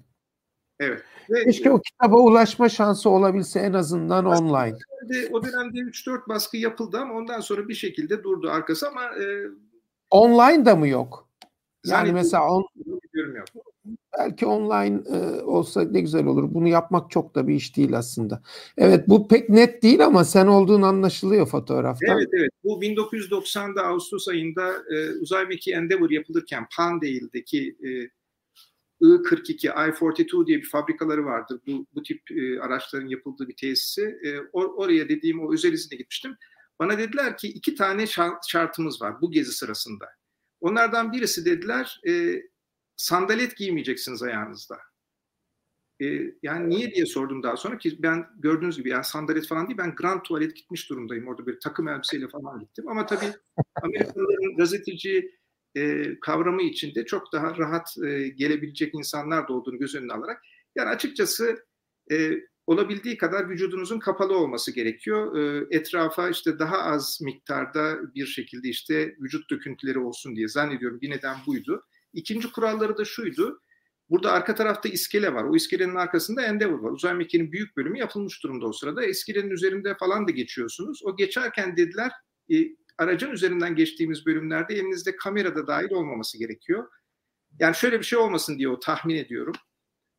Evet. 0.80 1.02
evet. 1.30 1.44
Keşke 1.44 1.70
o 1.70 1.80
kitaba 1.80 2.16
ulaşma 2.16 2.68
şansı 2.68 3.10
olabilse 3.10 3.60
en 3.60 3.72
azından 3.72 4.24
online. 4.24 4.76
O 5.32 5.42
dönemde 5.44 5.78
3-4 5.78 6.28
baskı 6.28 6.56
yapıldı 6.56 6.98
ama 6.98 7.14
ondan 7.14 7.40
sonra 7.40 7.68
bir 7.68 7.74
şekilde 7.74 8.22
durdu 8.22 8.50
arkası 8.50 8.88
ama... 8.88 9.04
E, 9.04 9.46
online 10.10 10.66
da 10.66 10.76
mı 10.76 10.88
yok? 10.88 11.28
Yani 11.86 12.12
mesela 12.12 12.50
on, 12.50 12.66
belki 14.18 14.46
online 14.46 15.02
e, 15.16 15.40
olsa 15.42 15.82
ne 15.82 16.00
güzel 16.00 16.26
olur. 16.26 16.54
Bunu 16.54 16.68
yapmak 16.68 17.10
çok 17.10 17.34
da 17.34 17.48
bir 17.48 17.54
iş 17.54 17.76
değil 17.76 17.98
aslında. 17.98 18.42
Evet 18.76 19.08
bu 19.08 19.28
pek 19.28 19.48
net 19.48 19.82
değil 19.82 20.04
ama 20.04 20.24
sen 20.24 20.46
olduğun 20.46 20.82
anlaşılıyor 20.82 21.46
fotoğraftan. 21.46 22.18
Evet 22.18 22.28
evet. 22.32 22.50
Bu 22.64 22.82
1990'da 22.82 23.82
Ağustos 23.82 24.28
ayında 24.28 24.72
e, 24.94 25.10
uzay 25.20 25.46
mekiği 25.46 25.76
Endeavour 25.76 26.10
yapılırken 26.10 26.66
Palmdale'deki 26.76 27.76
e, 27.84 27.88
I-42, 29.00 29.68
I-42 29.68 30.46
diye 30.46 30.58
bir 30.58 30.68
fabrikaları 30.68 31.24
vardır. 31.24 31.60
Bu, 31.66 31.86
bu 31.94 32.02
tip 32.02 32.30
e, 32.30 32.60
araçların 32.60 33.08
yapıldığı 33.08 33.48
bir 33.48 33.56
tesisi. 33.56 34.18
E, 34.24 34.38
or, 34.52 34.74
oraya 34.76 35.08
dediğim 35.08 35.40
o 35.40 35.52
özel 35.52 35.72
izine 35.72 35.98
gitmiştim. 35.98 36.36
Bana 36.78 36.98
dediler 36.98 37.36
ki 37.36 37.48
iki 37.48 37.74
tane 37.74 38.04
şartımız 38.48 39.02
var 39.02 39.20
bu 39.20 39.30
gezi 39.30 39.52
sırasında. 39.52 40.08
Onlardan 40.60 41.12
birisi 41.12 41.44
dediler 41.44 42.00
e, 42.08 42.42
sandalet 42.96 43.56
giymeyeceksiniz 43.56 44.22
ayağınızda. 44.22 44.78
E, 46.02 46.06
yani 46.42 46.68
niye 46.68 46.90
diye 46.90 47.06
sordum 47.06 47.42
daha 47.42 47.56
sonra 47.56 47.78
ki 47.78 48.02
ben 48.02 48.26
gördüğünüz 48.38 48.76
gibi 48.76 48.88
yani 48.88 49.04
sandalet 49.04 49.46
falan 49.46 49.68
değil 49.68 49.78
ben 49.78 49.94
grand 49.94 50.22
tuvalet 50.22 50.56
gitmiş 50.56 50.90
durumdayım. 50.90 51.28
Orada 51.28 51.46
bir 51.46 51.60
takım 51.60 51.88
elbiseyle 51.88 52.28
falan 52.28 52.60
gittim. 52.60 52.88
Ama 52.88 53.06
tabii 53.06 53.32
Amerikalıların 53.82 54.56
gazeteci 54.56 55.39
e, 55.76 56.04
kavramı 56.20 56.62
içinde 56.62 57.06
çok 57.06 57.32
daha 57.32 57.58
rahat 57.58 57.96
e, 58.04 58.28
gelebilecek 58.28 58.94
insanlar 58.94 59.48
da 59.48 59.52
olduğunu 59.52 59.78
göz 59.78 59.94
önüne 59.94 60.12
alarak 60.12 60.42
yani 60.76 60.88
açıkçası 60.88 61.64
e, 62.12 62.40
olabildiği 62.66 63.16
kadar 63.16 63.50
vücudunuzun 63.50 63.98
kapalı 63.98 64.38
olması 64.38 64.74
gerekiyor. 64.74 65.36
E, 65.36 65.66
etrafa 65.76 66.28
işte 66.28 66.58
daha 66.58 66.78
az 66.78 67.18
miktarda 67.22 68.14
bir 68.14 68.26
şekilde 68.26 68.68
işte 68.68 69.16
vücut 69.20 69.50
döküntüleri 69.50 69.98
olsun 69.98 70.36
diye 70.36 70.48
zannediyorum 70.48 71.00
bir 71.00 71.10
neden 71.10 71.36
buydu. 71.46 71.84
İkinci 72.12 72.52
kuralları 72.52 72.98
da 72.98 73.04
şuydu. 73.04 73.60
Burada 74.10 74.32
arka 74.32 74.54
tarafta 74.54 74.88
iskele 74.88 75.34
var. 75.34 75.44
O 75.44 75.56
iskelenin 75.56 75.94
arkasında 75.94 76.42
Endeavour 76.42 76.78
var. 76.78 76.90
Uzay 76.90 77.14
mekiğinin 77.14 77.52
büyük 77.52 77.76
bölümü 77.76 77.98
yapılmış 77.98 78.42
durumda 78.42 78.66
o 78.66 78.72
sırada. 78.72 79.04
İskelenin 79.04 79.50
üzerinde 79.50 79.94
falan 79.94 80.28
da 80.28 80.30
geçiyorsunuz. 80.30 81.02
O 81.04 81.16
geçerken 81.16 81.76
dediler 81.76 82.10
e, 82.52 82.56
aracın 82.98 83.30
üzerinden 83.30 83.74
geçtiğimiz 83.74 84.26
bölümlerde 84.26 84.74
elinizde 84.74 85.16
kamera 85.16 85.54
da 85.54 85.66
dahil 85.66 85.90
olmaması 85.90 86.38
gerekiyor. 86.38 86.88
Yani 87.58 87.74
şöyle 87.74 87.98
bir 87.98 88.04
şey 88.04 88.18
olmasın 88.18 88.58
diye 88.58 88.68
o 88.68 88.80
tahmin 88.80 89.16
ediyorum. 89.16 89.54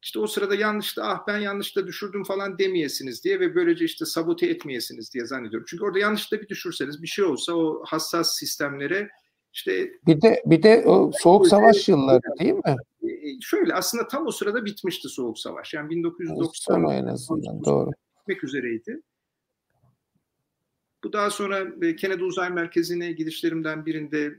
İşte 0.04 0.20
o 0.20 0.28
sırada 0.28 0.56
yanlışta 0.56 1.04
ah 1.04 1.28
ben 1.28 1.38
yanlışta 1.38 1.88
düşürdüm 1.88 2.24
falan 2.24 2.60
demeyesiniz 2.60 3.24
diye 3.24 3.40
ve 3.40 3.56
böylece 3.56 3.86
işte 3.86 4.06
sabote 4.06 4.48
etmeyesiniz 4.48 5.14
diye 5.14 5.26
zannediyorum. 5.26 5.66
Çünkü 5.70 5.84
orada 5.84 6.00
yanlışta 6.00 6.42
bir 6.42 6.48
düşürseniz 6.48 7.02
bir 7.02 7.08
şey 7.08 7.26
olsa 7.26 7.54
o 7.54 7.84
hassas 7.86 8.38
sistemlere 8.38 9.10
işte 9.54 9.92
bir 10.08 10.22
de 10.22 10.44
bir 10.46 10.64
de 10.64 10.84
o 10.86 11.12
soğuk 11.20 11.48
savaş 11.48 11.90
yılları 11.90 12.40
değil 12.40 12.54
mi? 12.54 12.76
E, 13.04 13.08
e, 13.08 13.42
şöyle 13.42 13.74
aslında 13.74 14.08
tam 14.08 14.28
o 14.28 14.32
sırada 14.32 14.66
bitmişti 14.66 15.10
soğuk 15.10 15.40
savaş. 15.40 15.74
Yani 15.74 15.90
1990 15.90 16.84
en 16.84 17.06
azından 17.06 17.66
doğru. 17.66 17.92
Bitmek 18.22 18.44
üzereydi. 18.44 19.02
Bu 21.04 21.14
daha 21.14 21.30
sonra 21.30 21.60
e, 21.82 21.96
Kennedy 21.96 22.24
Uzay 22.24 22.50
Merkezi'ne 22.50 23.12
gidişlerimden 23.12 23.86
birinde 23.86 24.34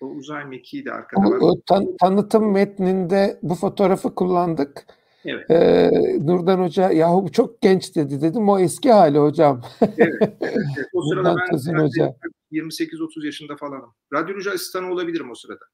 o 0.00 0.06
uzay 0.06 0.44
mekiği 0.44 0.84
de 0.84 0.92
arkada 0.92 1.30
var. 1.30 1.38
O, 1.40 1.60
tan- 1.60 1.96
tanıtım 2.00 2.52
metninde 2.52 3.38
bu 3.42 3.54
fotoğrafı 3.54 4.14
kullandık. 4.14 4.86
Evet. 5.24 5.50
Ee, 5.50 5.90
Nurdan 6.26 6.58
Hoca 6.58 6.90
yahu 6.90 7.24
bu 7.24 7.32
çok 7.32 7.60
genç 7.60 7.96
dedi 7.96 8.22
dedim 8.22 8.48
o 8.48 8.58
eski 8.58 8.92
hali 8.92 9.18
hocam. 9.18 9.62
Evet. 9.80 9.94
evet, 9.98 10.36
evet. 10.40 10.86
O 10.92 11.02
sırada 11.02 11.36
ben 11.52 11.74
hoca. 11.74 12.14
28-30 12.52 13.26
yaşında 13.26 13.56
falanım. 13.56 13.94
Radyoloji 14.12 14.50
asistanı 14.50 14.92
olabilirim 14.92 15.30
o 15.30 15.34
sırada. 15.34 15.64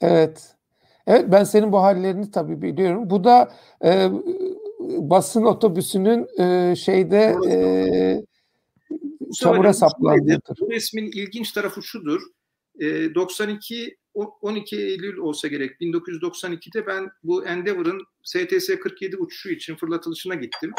Evet. 0.00 0.54
Evet 1.06 1.24
ben 1.28 1.44
senin 1.44 1.72
bu 1.72 1.82
hallerini 1.82 2.30
tabii 2.30 2.62
biliyorum. 2.62 3.10
Bu 3.10 3.24
da 3.24 3.52
e, 3.84 4.08
basın 4.80 5.44
otobüsünün 5.44 6.26
e, 6.40 6.76
şeyde 6.76 7.36
e, 7.50 7.56
çamura 9.34 9.74
saplandığıdır. 9.74 10.58
Bu 10.60 10.70
resmin 10.70 11.06
ilginç 11.06 11.52
tarafı 11.52 11.82
şudur. 11.82 12.20
E, 12.80 13.14
92 13.14 13.96
12 14.16 14.76
Eylül 14.76 15.16
olsa 15.16 15.48
gerek 15.48 15.80
1992'de 15.80 16.86
ben 16.86 17.10
bu 17.22 17.46
Endeavour'ın 17.46 18.02
STS 18.22 18.68
47 18.82 19.16
uçuşu 19.16 19.50
için 19.50 19.76
fırlatılışına 19.76 20.34
gittim. 20.34 20.72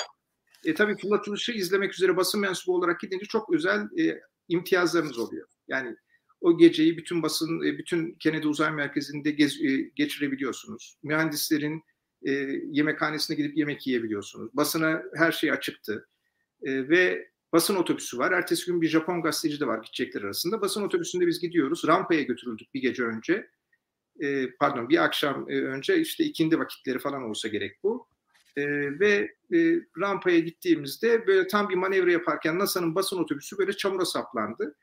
E, 0.66 0.74
tabii 0.74 0.98
fırlatılışı 0.98 1.52
izlemek 1.52 1.94
üzere 1.94 2.18
basın 2.18 2.42
mensubu 2.42 2.76
olarak 2.76 3.00
gidince 3.00 3.26
çok 3.26 3.54
özel 3.54 4.00
e, 4.00 4.22
imtiyazlarınız 4.48 5.20
oluyor. 5.20 5.48
Yani 5.68 5.96
o 6.42 6.58
geceyi 6.58 6.98
bütün 6.98 7.24
basın, 7.24 7.64
e, 7.66 7.78
bütün 7.78 8.12
Kennedy 8.12 8.48
Uzay 8.48 8.72
Merkezi'nde 8.72 9.32
gez, 9.32 9.62
e, 9.62 9.92
geçirebiliyorsunuz. 9.96 10.98
Mühendislerin 11.04 11.84
e, 12.24 12.32
yemekhanesine 12.72 13.38
gidip 13.38 13.58
yemek 13.58 13.88
yiyebiliyorsunuz. 13.88 14.50
Basına 14.54 15.04
her 15.16 15.32
şey 15.32 15.52
açıktı. 15.52 16.08
E, 16.62 16.90
ve 16.90 17.32
basın 17.54 17.76
otobüsü 17.76 18.18
var. 18.18 18.32
Ertesi 18.32 18.66
gün 18.66 18.82
bir 18.82 18.88
Japon 18.88 19.22
gazeteci 19.22 19.60
de 19.60 19.68
var 19.68 19.84
gidecekler 19.84 20.22
arasında. 20.22 20.62
Basın 20.62 20.84
otobüsünde 20.84 21.28
biz 21.28 21.40
gidiyoruz. 21.40 21.84
Rampaya 21.88 22.22
götürüldük 22.22 22.74
bir 22.74 22.82
gece 22.82 23.04
önce. 23.04 23.50
E, 24.20 24.52
pardon 24.60 24.90
bir 24.90 25.04
akşam 25.04 25.50
e, 25.50 25.62
önce 25.62 26.00
işte 26.00 26.24
ikindi 26.24 26.60
vakitleri 26.60 27.00
falan 27.00 27.24
olsa 27.24 27.48
gerek 27.48 27.84
bu. 27.84 28.08
E, 28.58 28.64
ve 29.00 29.36
e, 29.54 29.58
rampaya 30.00 30.40
gittiğimizde 30.40 31.28
böyle 31.28 31.48
tam 31.48 31.70
bir 31.70 31.76
manevra 31.76 32.12
yaparken 32.12 32.60
NASA'nın 32.60 32.96
basın 32.96 33.18
otobüsü 33.18 33.58
böyle 33.58 33.74
çamura 33.74 34.06
saplandı. 34.06 34.76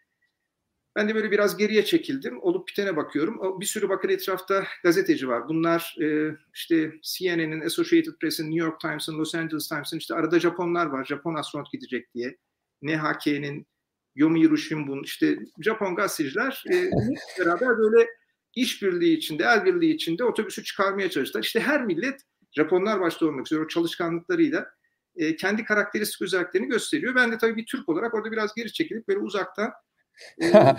Ben 0.96 1.08
de 1.08 1.14
böyle 1.14 1.30
biraz 1.30 1.56
geriye 1.56 1.84
çekildim. 1.84 2.42
Olup 2.42 2.68
bitene 2.68 2.96
bakıyorum. 2.96 3.60
Bir 3.60 3.66
sürü 3.66 3.88
bakın 3.88 4.08
etrafta 4.08 4.64
gazeteci 4.82 5.28
var. 5.28 5.48
Bunlar 5.48 5.96
e, 6.02 6.36
işte 6.54 6.92
CNN'in, 7.02 7.60
Associated 7.60 8.12
Press'in, 8.20 8.44
New 8.44 8.66
York 8.66 8.80
Times'ın, 8.80 9.18
Los 9.18 9.34
Angeles 9.34 9.68
Times'ın 9.68 9.98
işte 9.98 10.14
arada 10.14 10.40
Japonlar 10.40 10.86
var. 10.86 11.04
Japon 11.04 11.34
astronot 11.34 11.72
gidecek 11.72 12.14
diye. 12.14 12.36
NHK'nin, 12.82 13.66
Yomiuri 14.14 14.58
Shimbun, 14.58 15.02
işte 15.02 15.36
Japon 15.60 15.94
gazeteciler 15.94 16.64
e, 16.72 16.74
beraber 17.40 17.78
böyle 17.78 18.06
işbirliği 18.54 19.16
içinde, 19.16 19.44
el 19.44 19.64
birliği 19.64 19.94
içinde 19.94 20.24
otobüsü 20.24 20.64
çıkarmaya 20.64 21.10
çalıştılar. 21.10 21.42
İşte 21.42 21.60
her 21.60 21.84
millet 21.84 22.20
Japonlar 22.52 23.00
başta 23.00 23.26
olmak 23.26 23.46
üzere 23.46 23.60
o 23.60 23.68
çalışkanlıklarıyla 23.68 24.66
e, 25.16 25.36
kendi 25.36 25.64
karakteristik 25.64 26.22
özelliklerini 26.22 26.68
gösteriyor. 26.68 27.14
Ben 27.14 27.32
de 27.32 27.38
tabii 27.38 27.56
bir 27.56 27.66
Türk 27.66 27.88
olarak 27.88 28.14
orada 28.14 28.32
biraz 28.32 28.54
geri 28.54 28.72
çekilip 28.72 29.08
böyle 29.08 29.20
uzaktan 29.20 29.72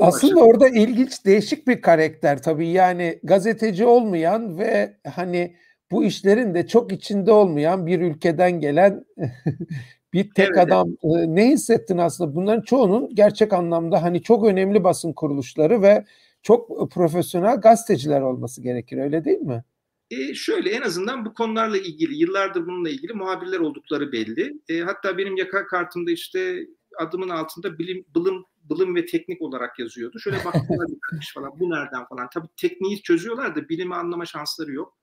Aslında 0.00 0.40
orada 0.40 0.68
ilginç 0.68 1.24
değişik 1.24 1.68
bir 1.68 1.80
karakter 1.80 2.42
tabii 2.42 2.68
yani 2.68 3.20
gazeteci 3.22 3.84
olmayan 3.84 4.58
ve 4.58 4.96
hani 5.14 5.56
bu 5.90 6.04
işlerin 6.04 6.54
de 6.54 6.66
çok 6.66 6.92
içinde 6.92 7.32
olmayan 7.32 7.86
bir 7.86 8.00
ülkeden 8.00 8.60
gelen 8.60 9.04
bir 10.12 10.30
tek 10.30 10.48
evet. 10.48 10.58
adam 10.58 10.88
ne 11.26 11.48
hissettin 11.48 11.98
aslında 11.98 12.34
bunların 12.34 12.62
çoğunun 12.62 13.14
gerçek 13.14 13.52
anlamda 13.52 14.02
hani 14.02 14.22
çok 14.22 14.46
önemli 14.46 14.84
basın 14.84 15.12
kuruluşları 15.12 15.82
ve 15.82 16.04
çok 16.42 16.90
profesyonel 16.90 17.56
gazeteciler 17.56 18.20
olması 18.20 18.62
gerekir 18.62 18.98
öyle 18.98 19.24
değil 19.24 19.40
mi? 19.40 19.64
E 20.10 20.34
şöyle 20.34 20.70
en 20.70 20.82
azından 20.82 21.24
bu 21.24 21.34
konularla 21.34 21.78
ilgili 21.78 22.16
yıllardır 22.16 22.66
bununla 22.66 22.90
ilgili 22.90 23.12
muhabirler 23.12 23.58
oldukları 23.58 24.12
belli. 24.12 24.60
E, 24.68 24.80
hatta 24.80 25.18
benim 25.18 25.36
yaka 25.36 25.66
kartımda 25.66 26.10
işte 26.10 26.66
adımın 26.98 27.28
altında 27.28 27.78
bilim, 27.78 28.04
bilim, 28.14 28.44
bilim 28.70 28.94
ve 28.96 29.06
teknik 29.06 29.42
olarak 29.42 29.78
yazıyordu. 29.78 30.18
Şöyle 30.18 30.36
baktılar 30.44 30.88
bir 31.12 31.30
falan 31.34 31.60
bu 31.60 31.70
nereden 31.70 32.04
falan. 32.04 32.28
Tabii 32.34 32.48
tekniği 32.56 33.02
çözüyorlar 33.02 33.56
da 33.56 33.68
bilimi 33.68 33.94
anlama 33.94 34.26
şansları 34.26 34.72
yok. 34.72 34.98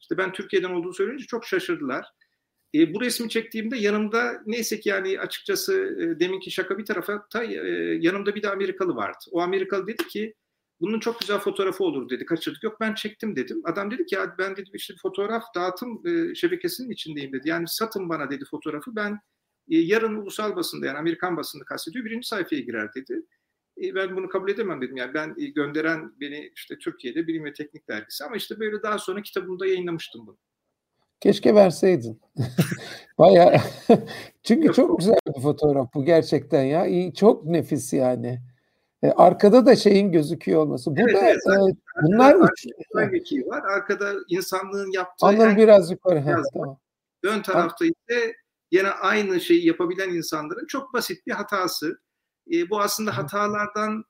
İşte 0.00 0.18
ben 0.18 0.32
Türkiye'den 0.32 0.70
olduğunu 0.70 0.94
söyleyince 0.94 1.26
çok 1.26 1.44
şaşırdılar. 1.44 2.06
E, 2.74 2.94
bu 2.94 3.00
resmi 3.00 3.28
çektiğimde 3.28 3.76
yanımda 3.76 4.42
neyse 4.46 4.80
ki 4.80 4.88
yani 4.88 5.20
açıkçası 5.20 5.96
e, 6.00 6.20
deminki 6.20 6.50
şaka 6.50 6.78
bir 6.78 6.84
tarafa 6.84 7.28
ta, 7.28 7.44
e, 7.44 7.56
yanımda 8.00 8.34
bir 8.34 8.42
de 8.42 8.50
Amerikalı 8.50 8.96
vardı. 8.96 9.18
O 9.30 9.40
Amerikalı 9.40 9.86
dedi 9.86 10.08
ki 10.08 10.34
bunun 10.80 11.00
çok 11.00 11.20
güzel 11.20 11.38
fotoğrafı 11.38 11.84
olur 11.84 12.10
dedi. 12.10 12.26
Kaçırdık. 12.26 12.62
Yok 12.62 12.80
ben 12.80 12.94
çektim 12.94 13.36
dedim. 13.36 13.62
Adam 13.64 13.90
dedi 13.90 14.06
ki 14.06 14.18
ben 14.38 14.56
dedi 14.56 14.70
işte 14.74 14.94
fotoğraf 15.02 15.42
dağıtım 15.54 16.06
e, 16.06 16.34
şebekesinin 16.34 16.90
içindeyim 16.90 17.32
dedi. 17.32 17.48
Yani 17.48 17.68
satın 17.68 18.08
bana 18.08 18.30
dedi 18.30 18.44
fotoğrafı. 18.50 18.96
Ben 18.96 19.12
e, 19.70 19.78
yarın 19.78 20.16
ulusal 20.16 20.56
basında 20.56 20.86
yani 20.86 20.98
Amerikan 20.98 21.36
basında 21.36 21.64
kastediyor 21.64 22.04
birinci 22.04 22.28
sayfaya 22.28 22.62
girer 22.62 22.94
dedi. 22.94 23.22
E, 23.82 23.94
ben 23.94 24.16
bunu 24.16 24.28
kabul 24.28 24.50
edemem 24.50 24.80
dedim. 24.82 24.96
Yani 24.96 25.14
ben 25.14 25.34
e, 25.38 25.46
gönderen 25.46 26.12
beni 26.20 26.52
işte 26.56 26.78
Türkiye'de 26.78 27.26
Bilim 27.26 27.44
ve 27.44 27.52
Teknik 27.52 27.88
Dergisi 27.88 28.24
ama 28.24 28.36
işte 28.36 28.60
böyle 28.60 28.82
daha 28.82 28.98
sonra 28.98 29.22
kitabımda 29.22 29.66
yayınlamıştım 29.66 30.26
bunu. 30.26 30.38
Keşke 31.20 31.54
verseydin. 31.54 32.20
Baya 33.18 33.62
çünkü 34.42 34.72
çok 34.72 34.98
güzel 34.98 35.18
bir 35.36 35.42
fotoğraf 35.42 35.94
bu 35.94 36.04
gerçekten 36.04 36.62
ya. 36.62 37.12
Çok 37.12 37.44
nefis 37.44 37.92
yani. 37.92 38.40
E, 39.02 39.10
arkada 39.10 39.66
da 39.66 39.76
şeyin 39.76 40.12
gözüküyor 40.12 40.60
olması. 40.60 40.96
Bu 40.96 41.00
evet, 41.00 41.14
da 41.14 41.28
evet, 41.28 41.36
e, 41.36 42.02
bunlar 42.02 42.34
uç. 42.34 42.66
var. 43.46 43.62
Arkada 43.76 44.12
insanlığın 44.28 44.92
yaptığı 44.92 45.26
Anladım 45.26 45.56
biraz 45.56 45.90
yukarı. 45.90 46.26
Biraz 46.26 46.50
tamam. 46.52 46.78
Ön 47.22 47.42
tarafta 47.42 47.84
ise 47.84 48.34
yine 48.70 48.88
aynı 48.88 49.40
şeyi 49.40 49.66
yapabilen 49.66 50.08
insanların 50.08 50.66
çok 50.66 50.94
basit 50.94 51.26
bir 51.26 51.32
hatası. 51.32 51.98
E, 52.52 52.70
bu 52.70 52.80
aslında 52.80 53.16
hatalardan 53.16 54.04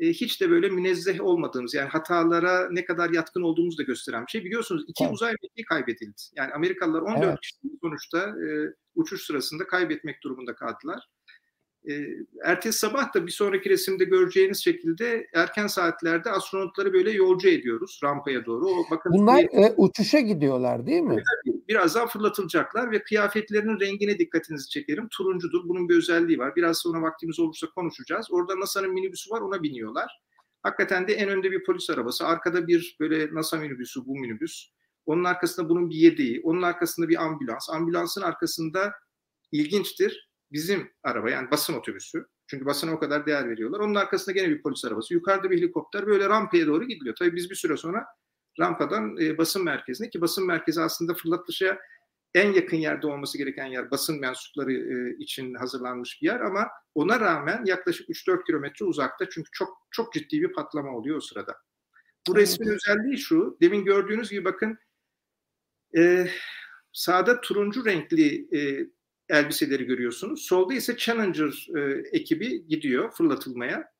hiç 0.00 0.40
de 0.40 0.50
böyle 0.50 0.68
münezzeh 0.68 1.20
olmadığımız 1.20 1.74
yani 1.74 1.88
hatalara 1.88 2.68
ne 2.70 2.84
kadar 2.84 3.10
yatkın 3.10 3.42
olduğumuzu 3.42 3.78
da 3.78 3.82
gösteren 3.82 4.26
bir 4.26 4.30
şey. 4.30 4.44
Biliyorsunuz 4.44 4.84
iki 4.88 5.04
evet. 5.04 5.14
uzay 5.14 5.34
mekiği 5.42 5.64
kaybedildi. 5.64 6.22
Yani 6.36 6.52
Amerikalılar 6.52 7.02
14 7.02 7.24
evet. 7.24 7.40
kişi 7.40 7.54
sonuçta 7.82 8.18
e, 8.18 8.74
uçuş 8.94 9.22
sırasında 9.22 9.66
kaybetmek 9.66 10.22
durumunda 10.22 10.54
kaldılar. 10.54 11.08
E, 11.88 12.06
ertesi 12.44 12.78
sabah 12.78 13.14
da 13.14 13.26
bir 13.26 13.32
sonraki 13.32 13.70
resimde 13.70 14.04
göreceğiniz 14.04 14.64
şekilde 14.64 15.26
erken 15.34 15.66
saatlerde 15.66 16.30
astronotları 16.30 16.92
böyle 16.92 17.10
yolcu 17.10 17.48
ediyoruz 17.48 18.00
rampaya 18.04 18.46
doğru. 18.46 18.66
O, 18.66 18.84
bakın 18.90 19.12
Bunlar 19.12 19.36
diye, 19.38 19.62
e, 19.62 19.74
uçuşa 19.76 20.20
gidiyorlar 20.20 20.86
değil 20.86 21.02
mi? 21.02 21.22
Tabii, 21.46 21.57
birazdan 21.68 22.08
fırlatılacaklar 22.08 22.90
ve 22.90 23.02
kıyafetlerinin 23.02 23.80
rengine 23.80 24.18
dikkatinizi 24.18 24.68
çekerim. 24.68 25.08
Turuncudur. 25.08 25.68
Bunun 25.68 25.88
bir 25.88 25.96
özelliği 25.96 26.38
var. 26.38 26.56
Biraz 26.56 26.78
sonra 26.78 27.02
vaktimiz 27.02 27.40
olursa 27.40 27.66
konuşacağız. 27.66 28.26
Orada 28.30 28.60
NASA'nın 28.60 28.92
minibüsü 28.92 29.30
var 29.30 29.40
ona 29.40 29.62
biniyorlar. 29.62 30.20
Hakikaten 30.62 31.08
de 31.08 31.12
en 31.14 31.28
önde 31.28 31.50
bir 31.50 31.64
polis 31.64 31.90
arabası. 31.90 32.26
Arkada 32.26 32.66
bir 32.66 32.96
böyle 33.00 33.34
NASA 33.34 33.56
minibüsü 33.56 34.06
bu 34.06 34.18
minibüs. 34.18 34.70
Onun 35.06 35.24
arkasında 35.24 35.68
bunun 35.68 35.90
bir 35.90 35.94
yedeği. 35.94 36.40
Onun 36.44 36.62
arkasında 36.62 37.08
bir 37.08 37.24
ambulans. 37.24 37.70
Ambulansın 37.70 38.22
arkasında 38.22 38.92
ilginçtir 39.52 40.30
bizim 40.52 40.90
araba 41.02 41.30
yani 41.30 41.50
basın 41.50 41.74
otobüsü. 41.74 42.26
Çünkü 42.46 42.66
basına 42.66 42.92
o 42.92 42.98
kadar 42.98 43.26
değer 43.26 43.50
veriyorlar. 43.50 43.80
Onun 43.80 43.94
arkasında 43.94 44.32
gene 44.32 44.48
bir 44.48 44.62
polis 44.62 44.84
arabası. 44.84 45.14
Yukarıda 45.14 45.50
bir 45.50 45.58
helikopter 45.58 46.06
böyle 46.06 46.28
rampaya 46.28 46.66
doğru 46.66 46.84
gidiliyor. 46.84 47.16
Tabii 47.16 47.36
biz 47.36 47.50
bir 47.50 47.54
süre 47.54 47.76
sonra 47.76 48.06
rampadan 48.58 49.16
e, 49.20 49.38
basın 49.38 49.64
merkezine 49.64 50.10
ki 50.10 50.20
basın 50.20 50.46
merkezi 50.46 50.80
aslında 50.80 51.14
fırlatışa 51.14 51.78
en 52.34 52.52
yakın 52.52 52.76
yerde 52.76 53.06
olması 53.06 53.38
gereken 53.38 53.66
yer 53.66 53.90
basın 53.90 54.20
mensupları 54.20 54.72
e, 54.72 55.16
için 55.18 55.54
hazırlanmış 55.54 56.22
bir 56.22 56.26
yer 56.26 56.40
ama 56.40 56.68
ona 56.94 57.20
rağmen 57.20 57.64
yaklaşık 57.64 58.08
3-4 58.08 58.44
kilometre 58.44 58.84
uzakta 58.84 59.28
çünkü 59.30 59.50
çok 59.52 59.86
çok 59.90 60.12
ciddi 60.12 60.42
bir 60.42 60.52
patlama 60.52 60.90
oluyor 60.90 61.16
o 61.16 61.20
sırada. 61.20 61.56
Bu 62.28 62.36
resmin 62.36 62.68
özelliği 62.68 63.18
şu, 63.18 63.58
demin 63.60 63.84
gördüğünüz 63.84 64.30
gibi 64.30 64.44
bakın 64.44 64.78
e, 65.96 66.28
sağda 66.92 67.40
turuncu 67.40 67.84
renkli 67.84 68.56
e, 68.58 68.90
elbiseleri 69.28 69.84
görüyorsunuz. 69.84 70.42
Solda 70.42 70.74
ise 70.74 70.96
Challenger 70.96 71.68
e, 71.76 72.02
ekibi 72.12 72.66
gidiyor 72.66 73.10
fırlatılmaya. 73.12 73.92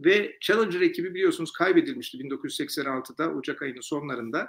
Ve 0.00 0.36
Challenger 0.40 0.80
ekibi 0.80 1.14
biliyorsunuz 1.14 1.52
kaybedilmişti 1.52 2.18
1986'da 2.18 3.30
Ocak 3.30 3.62
ayının 3.62 3.80
sonlarında. 3.80 4.48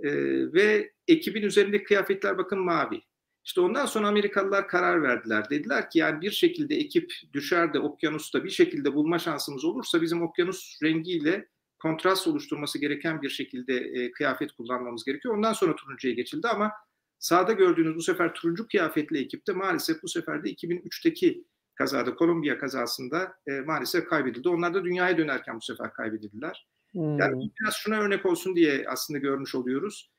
E, 0.00 0.10
ve 0.52 0.92
ekibin 1.08 1.42
üzerindeki 1.42 1.84
kıyafetler 1.84 2.38
bakın 2.38 2.58
mavi. 2.58 3.00
İşte 3.44 3.60
ondan 3.60 3.86
sonra 3.86 4.08
Amerikalılar 4.08 4.68
karar 4.68 5.02
verdiler. 5.02 5.50
Dediler 5.50 5.90
ki 5.90 5.98
yani 5.98 6.20
bir 6.20 6.30
şekilde 6.30 6.76
ekip 6.76 7.12
düşer 7.32 7.74
de 7.74 7.78
okyanusta 7.78 8.44
bir 8.44 8.50
şekilde 8.50 8.94
bulma 8.94 9.18
şansımız 9.18 9.64
olursa 9.64 10.02
bizim 10.02 10.22
okyanus 10.22 10.78
rengiyle 10.82 11.48
kontrast 11.78 12.26
oluşturması 12.26 12.78
gereken 12.78 13.22
bir 13.22 13.30
şekilde 13.30 13.76
e, 13.76 14.10
kıyafet 14.10 14.52
kullanmamız 14.52 15.04
gerekiyor. 15.04 15.36
Ondan 15.36 15.52
sonra 15.52 15.76
turuncuya 15.76 16.14
geçildi 16.14 16.48
ama 16.48 16.72
Sağda 17.18 17.52
gördüğünüz 17.52 17.96
bu 17.96 18.02
sefer 18.02 18.34
turuncu 18.34 18.68
kıyafetli 18.68 19.18
ekipte 19.18 19.52
maalesef 19.52 20.02
bu 20.02 20.08
sefer 20.08 20.44
de 20.44 20.50
2003'teki 20.52 21.44
kazada, 21.78 22.14
Kolombiya 22.14 22.58
kazasında 22.58 23.32
e, 23.46 23.60
maalesef 23.60 24.08
kaybedildi. 24.08 24.48
Onlar 24.48 24.74
da 24.74 24.84
dünyaya 24.84 25.18
dönerken 25.18 25.56
bu 25.56 25.60
sefer 25.60 25.92
kaybedildiler. 25.92 26.66
Hmm. 26.92 27.18
Yani 27.18 27.50
biraz 27.60 27.74
şuna 27.74 28.00
örnek 28.00 28.26
olsun 28.26 28.56
diye 28.56 28.84
aslında 28.88 29.18
görmüş 29.18 29.54
oluyoruz. 29.54 30.10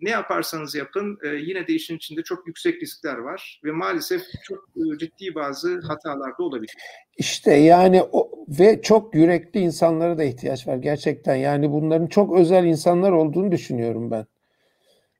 Ne 0.00 0.10
yaparsanız 0.10 0.74
yapın 0.74 1.18
e, 1.22 1.28
yine 1.28 1.66
de 1.66 1.72
işin 1.72 1.96
içinde 1.96 2.22
çok 2.22 2.46
yüksek 2.46 2.82
riskler 2.82 3.16
var 3.16 3.60
ve 3.64 3.72
maalesef 3.72 4.22
çok 4.44 4.58
e, 4.76 4.98
ciddi 4.98 5.34
bazı 5.34 5.80
hatalar 5.80 6.38
da 6.38 6.42
olabilir. 6.42 6.74
İşte 7.16 7.54
yani 7.54 8.02
o, 8.12 8.30
ve 8.48 8.82
çok 8.82 9.14
yürekli 9.14 9.60
insanlara 9.60 10.18
da 10.18 10.24
ihtiyaç 10.24 10.66
var 10.66 10.76
gerçekten. 10.76 11.36
Yani 11.36 11.72
bunların 11.72 12.06
çok 12.06 12.38
özel 12.38 12.64
insanlar 12.64 13.12
olduğunu 13.12 13.52
düşünüyorum 13.52 14.10
ben. 14.10 14.26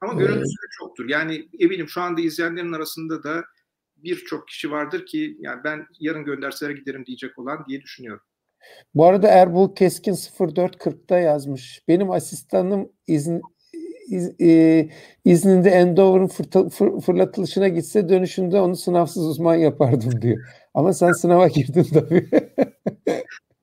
Ama 0.01 0.13
görüntüsü 0.15 0.57
de 0.57 0.67
çoktur. 0.79 1.09
Yani 1.09 1.49
eminim 1.59 1.89
şu 1.89 2.01
anda 2.01 2.21
izleyenlerin 2.21 2.73
arasında 2.73 3.23
da 3.23 3.45
birçok 3.97 4.49
kişi 4.49 4.71
vardır 4.71 5.07
ki 5.07 5.37
yani 5.41 5.65
ben 5.65 5.87
yarın 6.01 6.25
gönderselere 6.25 6.79
giderim 6.79 7.07
diyecek 7.07 7.39
olan 7.39 7.65
diye 7.69 7.83
düşünüyorum. 7.83 8.23
Bu 8.95 9.05
arada 9.05 9.29
Erbul 9.29 9.75
Keskin 9.75 10.13
0440'da 10.13 11.19
yazmış. 11.19 11.83
Benim 11.89 12.11
asistanım 12.11 12.93
izin, 13.07 13.43
iz, 14.09 14.41
e, 14.41 14.89
izninde 15.25 15.71
Endover'ın 15.71 16.27
fır, 16.27 16.71
fır, 16.71 17.01
fırlatılışına 17.01 17.69
gitse 17.69 18.09
dönüşünde 18.09 18.61
onu 18.61 18.77
sınavsız 18.77 19.27
uzman 19.27 19.55
yapardım 19.55 20.13
diyor. 20.23 20.39
Ama 20.75 20.93
sen 20.93 21.13
sınava 21.13 21.49
girdin 21.49 21.87
tabii. 21.93 22.31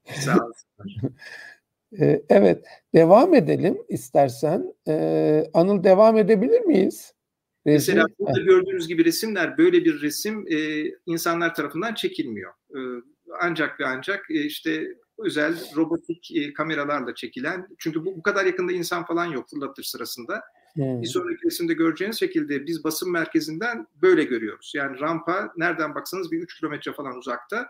Sağ 0.06 0.34
olsun. 0.34 1.16
E, 2.00 2.22
evet, 2.30 2.66
devam 2.96 3.34
edelim 3.34 3.78
istersen. 3.90 4.74
Ee, 4.88 5.46
Anıl 5.54 5.84
devam 5.84 6.18
edebilir 6.18 6.62
miyiz? 6.62 7.14
Resim. 7.68 7.96
Mesela 7.96 8.08
burada 8.20 8.42
gördüğünüz 8.42 8.88
gibi 8.88 9.06
resimler 9.06 9.58
böyle 9.58 9.86
bir 9.86 10.02
resim 10.02 10.46
e, 10.48 10.90
insanlar 11.06 11.56
tarafından 11.56 11.94
çekilmiyor. 11.94 12.52
E, 12.52 12.80
ancak 13.42 13.80
ve 13.80 13.86
ancak 13.86 14.32
e, 14.32 14.44
işte 14.44 14.88
özel 15.18 15.76
robotik 15.76 16.32
e, 16.36 16.54
kameralarla 16.54 17.16
çekilen 17.16 17.68
çünkü 17.80 18.06
bu, 18.06 18.18
bu 18.18 18.24
kadar 18.24 18.46
yakında 18.46 18.72
insan 18.72 19.06
falan 19.06 19.26
yok 19.26 19.50
fırlatış 19.50 19.90
sırasında. 19.90 20.42
Hmm. 20.74 21.02
Bir 21.02 21.08
sonraki 21.08 21.46
resimde 21.46 21.74
göreceğiniz 21.74 22.20
şekilde 22.20 22.66
biz 22.66 22.84
basın 22.84 23.12
merkezinden 23.12 23.88
böyle 24.02 24.24
görüyoruz. 24.24 24.72
Yani 24.76 25.00
rampa 25.00 25.54
nereden 25.58 25.96
baksanız 25.96 26.32
bir 26.32 26.40
3 26.40 26.60
kilometre 26.60 26.94
falan 26.94 27.18
uzakta. 27.18 27.68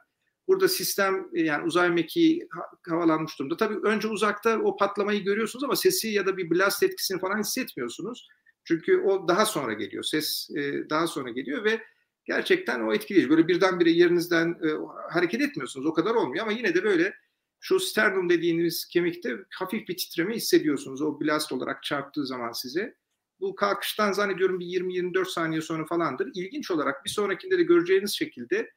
Burada 0.47 0.67
sistem 0.67 1.27
e, 1.33 1.41
yani 1.41 1.65
uzay 1.65 1.89
mekiği 1.89 2.47
havalanmış 2.89 3.39
durumda. 3.39 3.57
Tabii 3.57 3.87
önce 3.87 4.07
uzakta 4.07 4.59
o 4.59 4.77
patlamayı 4.77 5.23
görüyorsunuz 5.23 5.63
ama 5.63 5.75
sesi 5.75 6.07
ya 6.07 6.25
da 6.25 6.37
bir 6.37 6.49
blast 6.49 6.83
etkisini 6.83 7.19
falan 7.19 7.39
hissetmiyorsunuz. 7.39 8.27
Çünkü 8.63 8.97
o 8.97 9.27
daha 9.27 9.45
sonra 9.45 9.73
geliyor. 9.73 10.03
Ses 10.03 10.49
e, 10.55 10.89
daha 10.89 11.07
sonra 11.07 11.29
geliyor 11.29 11.63
ve 11.63 11.81
gerçekten 12.25 12.81
o 12.81 12.93
etkileyici. 12.93 13.29
Böyle 13.29 13.47
birdenbire 13.47 13.91
yerinizden 13.91 14.49
e, 14.49 14.67
hareket 15.09 15.41
etmiyorsunuz. 15.41 15.85
O 15.85 15.93
kadar 15.93 16.15
olmuyor 16.15 16.43
ama 16.43 16.51
yine 16.51 16.75
de 16.75 16.83
böyle 16.83 17.13
şu 17.59 17.79
sternum 17.79 18.29
dediğiniz 18.29 18.87
kemikte 18.87 19.37
hafif 19.49 19.87
bir 19.87 19.97
titreme 19.97 20.35
hissediyorsunuz. 20.35 21.01
O 21.01 21.19
blast 21.19 21.51
olarak 21.51 21.83
çarptığı 21.83 22.25
zaman 22.27 22.51
size. 22.51 22.95
Bu 23.39 23.55
kalkıştan 23.55 24.11
zannediyorum 24.11 24.59
bir 24.59 24.65
20-24 24.65 25.25
saniye 25.25 25.61
sonra 25.61 25.85
falandır. 25.85 26.31
İlginç 26.35 26.71
olarak 26.71 27.05
bir 27.05 27.09
sonrakinde 27.09 27.57
de 27.57 27.63
göreceğiniz 27.63 28.11
şekilde 28.13 28.71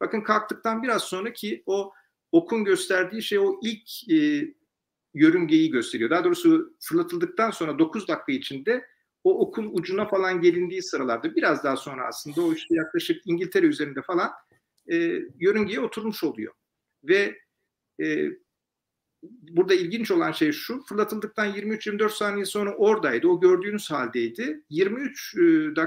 bakın 0.00 0.20
kalktıktan 0.20 0.82
biraz 0.82 1.02
sonraki 1.02 1.62
o 1.66 1.92
okun 2.32 2.64
gösterdiği 2.64 3.22
şey 3.22 3.38
o 3.38 3.60
ilk 3.62 4.10
e, 4.10 4.48
yörüngeyi 5.14 5.70
gösteriyor. 5.70 6.10
Daha 6.10 6.24
doğrusu 6.24 6.76
fırlatıldıktan 6.80 7.50
sonra 7.50 7.78
9 7.78 8.08
dakika 8.08 8.32
içinde 8.32 8.86
o 9.24 9.40
okun 9.40 9.70
ucuna 9.72 10.08
falan 10.08 10.40
gelindiği 10.40 10.82
sıralarda 10.82 11.34
biraz 11.34 11.64
daha 11.64 11.76
sonra 11.76 12.06
aslında 12.06 12.42
o 12.42 12.52
işte 12.52 12.74
yaklaşık 12.74 13.22
İngiltere 13.26 13.66
üzerinde 13.66 14.02
falan 14.02 14.30
e, 14.92 14.96
yörüngeye 15.38 15.80
oturmuş 15.80 16.24
oluyor. 16.24 16.54
Ve 17.04 17.38
e, 18.00 18.28
burada 19.22 19.74
ilginç 19.74 20.10
olan 20.10 20.32
şey 20.32 20.52
şu, 20.52 20.82
fırlatıldıktan 20.84 21.54
23-24 21.54 22.08
saniye 22.08 22.44
sonra 22.44 22.76
oradaydı, 22.76 23.28
o 23.28 23.40
gördüğünüz 23.40 23.90
haldeydi. 23.90 24.64
23 24.70 25.34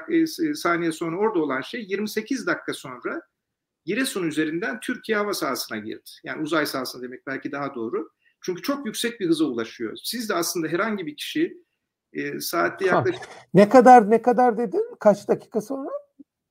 e, 0.09 0.15
e, 0.17 0.53
saniye 0.53 0.91
sonra 0.91 1.17
orada 1.17 1.39
olan 1.39 1.61
şey 1.61 1.85
28 1.89 2.47
dakika 2.47 2.73
sonra 2.73 3.21
Giresun 3.85 4.27
üzerinden 4.27 4.79
Türkiye 4.79 5.17
hava 5.17 5.33
sahasına 5.33 5.77
girdi. 5.77 6.09
Yani 6.23 6.41
uzay 6.41 6.65
sahasına 6.65 7.01
demek 7.01 7.27
belki 7.27 7.51
daha 7.51 7.75
doğru. 7.75 8.09
Çünkü 8.41 8.61
çok 8.61 8.85
yüksek 8.85 9.19
bir 9.19 9.27
hıza 9.27 9.45
ulaşıyor. 9.45 9.97
Siz 10.03 10.29
de 10.29 10.33
aslında 10.33 10.67
herhangi 10.67 11.05
bir 11.05 11.15
kişi 11.15 11.57
e, 12.15 12.39
saatte 12.39 12.85
yaklaşık... 12.85 13.21
Ne 13.53 13.69
kadar 13.69 14.11
ne 14.11 14.21
kadar 14.21 14.57
dedin? 14.57 14.85
Kaç 14.99 15.27
dakika 15.27 15.61
sonra? 15.61 15.89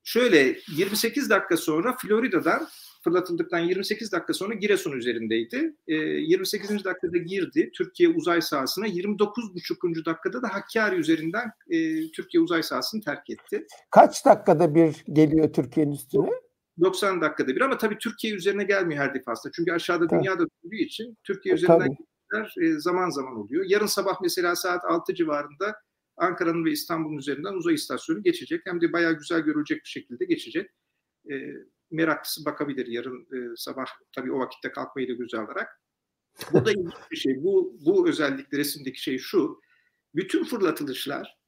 Şöyle 0.04 0.56
28 0.76 1.30
dakika 1.30 1.56
sonra 1.56 1.96
Florida'dan 2.02 2.68
fırlatıldıktan 3.04 3.58
28 3.58 4.12
dakika 4.12 4.34
sonra 4.34 4.54
Giresun 4.54 4.92
üzerindeydi. 4.92 5.74
E, 5.88 5.94
28. 5.94 6.84
dakikada 6.84 7.18
girdi 7.18 7.70
Türkiye 7.74 8.08
uzay 8.08 8.40
sahasına. 8.40 8.86
29,5. 8.86 10.04
dakikada 10.04 10.42
da 10.42 10.54
Hakkari 10.54 10.96
üzerinden 10.96 11.50
e, 11.70 12.10
Türkiye 12.10 12.42
uzay 12.42 12.62
sahasını 12.62 13.00
terk 13.00 13.30
etti. 13.30 13.66
Kaç 13.90 14.24
dakikada 14.24 14.74
bir 14.74 15.04
geliyor 15.12 15.52
Türkiye'nin 15.52 15.92
üstüne? 15.92 16.30
90 16.80 17.20
dakikada 17.20 17.48
bir 17.48 17.60
ama 17.60 17.78
tabii 17.78 17.98
Türkiye 17.98 18.34
üzerine 18.34 18.64
gelmiyor 18.64 19.02
her 19.02 19.14
defasında. 19.14 19.52
Çünkü 19.56 19.72
aşağıda 19.72 20.06
tabii. 20.06 20.20
dünyada 20.20 20.38
döndüğü 20.38 20.76
için 20.76 21.18
Türkiye 21.24 21.54
üzerinden 21.54 21.96
e, 22.60 22.78
zaman 22.78 23.10
zaman 23.10 23.36
oluyor. 23.36 23.64
Yarın 23.68 23.86
sabah 23.86 24.20
mesela 24.22 24.56
saat 24.56 24.84
6 24.84 25.14
civarında 25.14 25.76
Ankara'nın 26.16 26.64
ve 26.64 26.70
İstanbul'un 26.70 27.18
üzerinden 27.18 27.52
uzay 27.52 27.74
istasyonu 27.74 28.22
geçecek. 28.22 28.60
Hem 28.64 28.80
de 28.80 28.92
bayağı 28.92 29.12
güzel 29.12 29.40
görülecek 29.40 29.84
bir 29.84 29.88
şekilde 29.88 30.24
geçecek. 30.24 30.70
E, 31.30 31.34
meraklısı 31.90 32.44
bakabilir 32.44 32.86
yarın 32.86 33.20
e, 33.20 33.56
sabah 33.56 33.86
tabii 34.14 34.32
o 34.32 34.38
vakitte 34.38 34.72
kalkmayı 34.72 35.08
da 35.08 35.12
göze 35.12 35.38
alarak. 35.38 35.80
Bu 36.52 36.64
da 36.64 36.70
ilginç 36.70 36.94
bir 37.10 37.16
şey. 37.16 37.44
Bu, 37.44 37.76
bu 37.86 38.08
özellikle 38.08 38.58
resimdeki 38.58 39.02
şey 39.02 39.18
şu. 39.18 39.60
Bütün 40.14 40.44
fırlatılışlar 40.44 41.38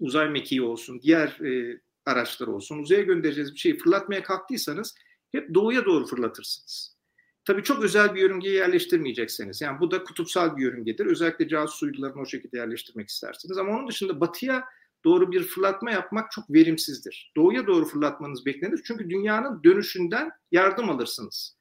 uzay 0.00 0.28
mekiği 0.28 0.62
olsun, 0.62 1.00
diğer 1.02 1.28
e, 1.28 1.80
araçlar 2.06 2.46
olsun, 2.46 2.78
uzaya 2.78 3.02
göndereceğiz 3.02 3.54
bir 3.54 3.58
şeyi 3.58 3.78
fırlatmaya 3.78 4.22
kalktıysanız 4.22 4.94
hep 5.32 5.54
doğuya 5.54 5.84
doğru 5.84 6.06
fırlatırsınız. 6.06 6.96
Tabii 7.44 7.62
çok 7.62 7.84
özel 7.84 8.14
bir 8.14 8.20
yörüngeye 8.20 8.54
yerleştirmeyecekseniz. 8.54 9.60
Yani 9.60 9.80
bu 9.80 9.90
da 9.90 10.04
kutupsal 10.04 10.56
bir 10.56 10.62
yörüngedir. 10.62 11.06
Özellikle 11.06 11.48
casus 11.48 11.82
uydularını 11.82 12.20
o 12.20 12.26
şekilde 12.26 12.56
yerleştirmek 12.56 13.08
istersiniz. 13.08 13.58
Ama 13.58 13.72
onun 13.72 13.88
dışında 13.88 14.20
batıya 14.20 14.64
doğru 15.04 15.32
bir 15.32 15.42
fırlatma 15.42 15.90
yapmak 15.90 16.30
çok 16.30 16.50
verimsizdir. 16.50 17.32
Doğuya 17.36 17.66
doğru 17.66 17.84
fırlatmanız 17.84 18.46
beklenir. 18.46 18.80
Çünkü 18.84 19.10
dünyanın 19.10 19.64
dönüşünden 19.64 20.30
yardım 20.52 20.90
alırsınız. 20.90 21.56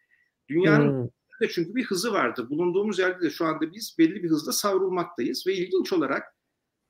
Dünyanın 0.50 1.02
hmm. 1.02 1.08
de 1.42 1.50
çünkü 1.50 1.76
bir 1.76 1.86
hızı 1.86 2.14
vardır. 2.14 2.50
Bulunduğumuz 2.50 3.00
yerde 3.00 3.22
de 3.26 3.30
şu 3.30 3.46
anda 3.46 3.74
biz 3.74 3.96
belli 4.00 4.24
bir 4.24 4.30
hızda 4.30 4.52
savrulmaktayız 4.52 5.48
ve 5.48 5.54
ilginç 5.54 5.94
olarak 5.94 6.24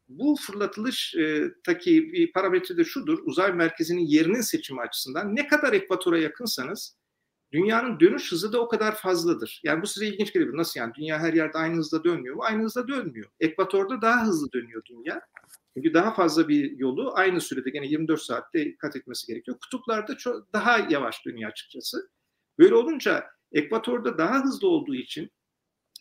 bu 0.09 0.35
fırlatılıştaki 0.41 2.13
bir 2.13 2.31
parametre 2.31 2.77
de 2.77 2.83
şudur. 2.83 3.19
Uzay 3.23 3.53
merkezinin 3.53 4.05
yerinin 4.07 4.41
seçimi 4.41 4.81
açısından 4.81 5.35
ne 5.35 5.47
kadar 5.47 5.73
ekvatora 5.73 6.17
yakınsanız 6.17 7.00
dünyanın 7.51 7.99
dönüş 7.99 8.31
hızı 8.31 8.53
da 8.53 8.61
o 8.61 8.67
kadar 8.67 8.95
fazladır. 8.95 9.61
Yani 9.63 9.81
bu 9.81 9.87
size 9.87 10.07
ilginç 10.07 10.33
gelebilir. 10.33 10.57
Nasıl 10.57 10.79
yani? 10.79 10.93
Dünya 10.93 11.19
her 11.19 11.33
yerde 11.33 11.57
aynı 11.57 11.75
hızda 11.75 12.03
dönmüyor 12.03 12.35
mu? 12.35 12.43
Aynı 12.43 12.63
hızda 12.63 12.87
dönmüyor. 12.87 13.29
Ekvatorda 13.39 14.01
daha 14.01 14.25
hızlı 14.25 14.51
dönüyor 14.51 14.81
dünya. 14.85 15.21
Çünkü 15.73 15.93
daha 15.93 16.13
fazla 16.13 16.47
bir 16.47 16.71
yolu 16.77 17.11
aynı 17.15 17.41
sürede 17.41 17.69
gene 17.69 17.87
24 17.87 18.21
saatte 18.21 18.77
kat 18.77 18.95
etmesi 18.95 19.27
gerekiyor. 19.27 19.57
Kutuplarda 19.59 20.17
çok 20.17 20.53
daha 20.53 20.77
yavaş 20.89 21.25
dönüyor 21.25 21.51
açıkçası. 21.51 22.09
Böyle 22.59 22.75
olunca 22.75 23.25
ekvatorda 23.51 24.17
daha 24.17 24.43
hızlı 24.43 24.67
olduğu 24.67 24.95
için 24.95 25.31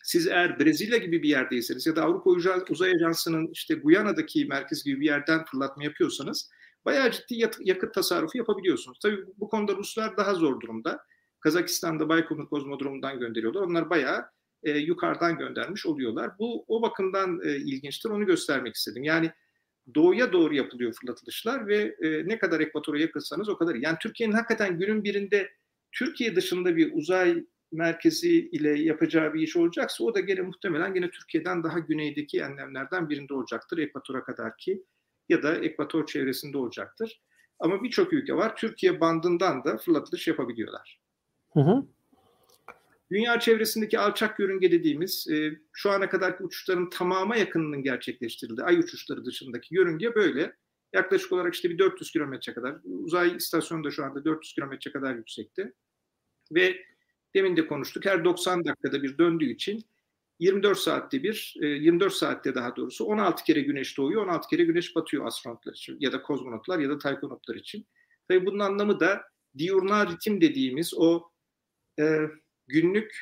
siz 0.03 0.27
eğer 0.27 0.59
Brezilya 0.59 0.97
gibi 0.97 1.23
bir 1.23 1.29
yerdeyseniz 1.29 1.87
ya 1.87 1.95
da 1.95 2.03
Avrupa 2.03 2.29
Uzay 2.69 2.91
Ajansı'nın 2.91 3.47
işte 3.47 3.75
Guyana'daki 3.75 4.45
merkez 4.45 4.83
gibi 4.83 5.01
bir 5.01 5.05
yerden 5.05 5.45
fırlatma 5.45 5.83
yapıyorsanız 5.83 6.49
bayağı 6.85 7.11
ciddi 7.11 7.47
yakıt 7.59 7.93
tasarrufu 7.93 8.37
yapabiliyorsunuz. 8.37 8.99
Tabii 9.01 9.25
bu 9.37 9.49
konuda 9.49 9.75
Ruslar 9.75 10.17
daha 10.17 10.33
zor 10.33 10.61
durumda. 10.61 11.05
Kazakistan'da 11.41 12.09
Baykonur 12.09 12.49
Kozmodromu'ndan 12.49 13.19
gönderiyorlar. 13.19 13.61
Onlar 13.61 13.89
bayağı 13.89 14.25
e, 14.63 14.77
yukarıdan 14.77 15.37
göndermiş 15.37 15.85
oluyorlar. 15.85 16.31
Bu 16.39 16.65
o 16.67 16.81
bakımdan 16.81 17.39
e, 17.43 17.55
ilginçtir. 17.55 18.09
Onu 18.09 18.25
göstermek 18.25 18.75
istedim. 18.75 19.03
Yani 19.03 19.31
doğuya 19.95 20.33
doğru 20.33 20.55
yapılıyor 20.55 20.93
fırlatılışlar 20.93 21.67
ve 21.67 21.95
e, 22.01 22.27
ne 22.27 22.39
kadar 22.39 22.59
ekvatora 22.59 22.99
yakınsanız 22.99 23.49
o 23.49 23.57
kadar. 23.57 23.75
Yani 23.75 23.97
Türkiye'nin 24.01 24.33
hakikaten 24.33 24.79
günün 24.79 25.03
birinde 25.03 25.51
Türkiye 25.91 26.35
dışında 26.35 26.75
bir 26.75 26.91
uzay 26.93 27.45
merkezi 27.71 28.49
ile 28.49 28.79
yapacağı 28.79 29.33
bir 29.33 29.41
iş 29.41 29.57
olacaksa 29.57 30.03
o 30.03 30.13
da 30.13 30.19
gene 30.19 30.41
muhtemelen 30.41 30.93
gene 30.93 31.09
Türkiye'den 31.09 31.63
daha 31.63 31.79
güneydeki 31.79 32.39
enlemlerden 32.39 33.09
birinde 33.09 33.33
olacaktır 33.33 33.77
ekvatora 33.77 34.23
kadar 34.23 34.57
ki 34.57 34.83
ya 35.29 35.43
da 35.43 35.55
ekvator 35.55 36.05
çevresinde 36.05 36.57
olacaktır. 36.57 37.21
Ama 37.59 37.83
birçok 37.83 38.13
ülke 38.13 38.33
var. 38.33 38.55
Türkiye 38.55 39.01
bandından 39.01 39.63
da 39.63 39.77
fırlatılış 39.77 40.27
yapabiliyorlar. 40.27 41.00
Hı 41.53 41.59
hı. 41.59 41.85
Dünya 43.11 43.39
çevresindeki 43.39 43.99
alçak 43.99 44.39
yörünge 44.39 44.71
dediğimiz 44.71 45.27
e, 45.31 45.59
şu 45.73 45.91
ana 45.91 46.09
kadarki 46.09 46.43
uçuşların 46.43 46.89
tamama 46.89 47.35
yakınının 47.35 47.83
gerçekleştirildiği 47.83 48.65
ay 48.65 48.79
uçuşları 48.79 49.25
dışındaki 49.25 49.75
yörünge 49.75 50.15
böyle. 50.15 50.55
Yaklaşık 50.93 51.31
olarak 51.31 51.53
işte 51.53 51.69
bir 51.69 51.79
400 51.79 52.11
kilometre 52.11 52.53
kadar. 52.53 52.75
Uzay 52.83 53.35
istasyonu 53.35 53.83
da 53.83 53.91
şu 53.91 54.05
anda 54.05 54.25
400 54.25 54.53
kilometre 54.53 54.91
kadar 54.91 55.15
yüksekte. 55.15 55.73
Ve 56.51 56.77
demin 57.35 57.57
de 57.57 57.67
konuştuk 57.67 58.05
her 58.05 58.25
90 58.25 58.65
dakikada 58.65 59.03
bir 59.03 59.17
döndüğü 59.17 59.45
için 59.45 59.85
24 60.39 60.77
saatte 60.77 61.23
bir, 61.23 61.55
24 61.61 62.13
e, 62.13 62.15
saatte 62.15 62.55
daha 62.55 62.75
doğrusu 62.75 63.05
16 63.05 63.43
kere 63.43 63.61
güneş 63.61 63.97
doğuyor, 63.97 64.25
16 64.25 64.47
kere 64.47 64.63
güneş 64.63 64.95
batıyor 64.95 65.25
astronotlar 65.25 65.73
için 65.73 65.97
ya 65.99 66.11
da 66.11 66.21
kozmonotlar 66.21 66.79
ya 66.79 66.89
da 66.89 66.97
taykonotlar 66.97 67.55
için. 67.55 67.85
Tabii 68.27 68.45
bunun 68.45 68.59
anlamı 68.59 68.99
da 68.99 69.21
diurnal 69.57 70.11
ritim 70.11 70.41
dediğimiz 70.41 70.93
o 70.97 71.30
e, 72.01 72.29
günlük 72.67 73.15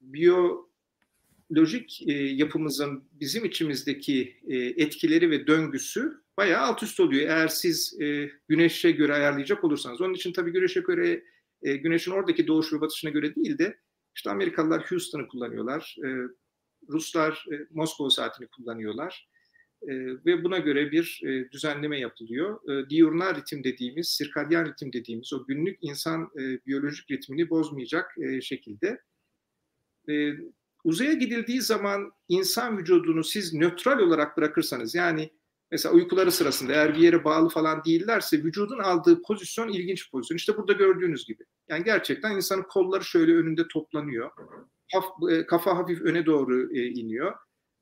biyolojik 0.00 2.08
e, 2.08 2.12
yapımızın 2.12 3.04
bizim 3.12 3.44
içimizdeki 3.44 4.36
e, 4.48 4.56
etkileri 4.56 5.30
ve 5.30 5.46
döngüsü 5.46 6.22
bayağı 6.36 6.62
alt 6.62 6.82
üst 6.82 7.00
oluyor. 7.00 7.28
Eğer 7.28 7.48
siz 7.48 8.00
e, 8.00 8.30
güneşe 8.48 8.90
göre 8.90 9.14
ayarlayacak 9.14 9.64
olursanız. 9.64 10.00
Onun 10.00 10.14
için 10.14 10.32
tabii 10.32 10.52
güneşe 10.52 10.80
göre 10.80 11.24
e, 11.62 11.76
güneşin 11.76 12.10
oradaki 12.10 12.46
doğuş 12.46 12.72
ve 12.72 12.80
batışına 12.80 13.10
göre 13.10 13.34
değil 13.34 13.58
de 13.58 13.78
İşte 14.14 14.30
Amerikalılar 14.30 14.90
Houston'ı 14.90 15.28
kullanıyorlar. 15.28 15.96
E, 16.04 16.08
Ruslar 16.88 17.46
e, 17.52 17.54
Moskova 17.70 18.10
saatini 18.10 18.48
kullanıyorlar. 18.48 19.28
Ve 20.26 20.44
buna 20.44 20.58
göre 20.58 20.92
bir 20.92 21.20
e, 21.24 21.50
düzenleme 21.50 22.00
yapılıyor. 22.00 22.60
E, 22.70 22.90
diurnal 22.90 23.36
ritim 23.36 23.64
dediğimiz, 23.64 24.08
sirkadyen 24.08 24.66
ritim 24.66 24.92
dediğimiz 24.92 25.32
o 25.32 25.46
günlük 25.46 25.78
insan 25.80 26.30
e, 26.38 26.66
biyolojik 26.66 27.10
ritmini 27.10 27.50
bozmayacak 27.50 28.14
e, 28.18 28.40
şekilde. 28.40 29.00
E, 30.08 30.32
uzaya 30.84 31.12
gidildiği 31.12 31.60
zaman 31.60 32.12
insan 32.28 32.78
vücudunu 32.78 33.24
siz 33.24 33.54
nötral 33.54 33.98
olarak 33.98 34.36
bırakırsanız 34.36 34.94
yani 34.94 35.30
mesela 35.70 35.94
uykuları 35.94 36.32
sırasında 36.32 36.72
eğer 36.72 36.94
bir 36.94 37.00
yere 37.00 37.24
bağlı 37.24 37.48
falan 37.48 37.84
değillerse 37.84 38.44
vücudun 38.44 38.78
aldığı 38.78 39.22
pozisyon 39.22 39.68
ilginç 39.68 40.06
bir 40.06 40.10
pozisyon. 40.10 40.36
İşte 40.36 40.56
burada 40.56 40.72
gördüğünüz 40.72 41.26
gibi. 41.26 41.44
Yani 41.68 41.84
gerçekten 41.84 42.36
insanın 42.36 42.62
kolları 42.62 43.04
şöyle 43.04 43.34
önünde 43.34 43.68
toplanıyor. 43.68 44.30
Kafa 45.48 45.76
hafif 45.76 46.00
öne 46.00 46.26
doğru 46.26 46.72
iniyor. 46.74 47.34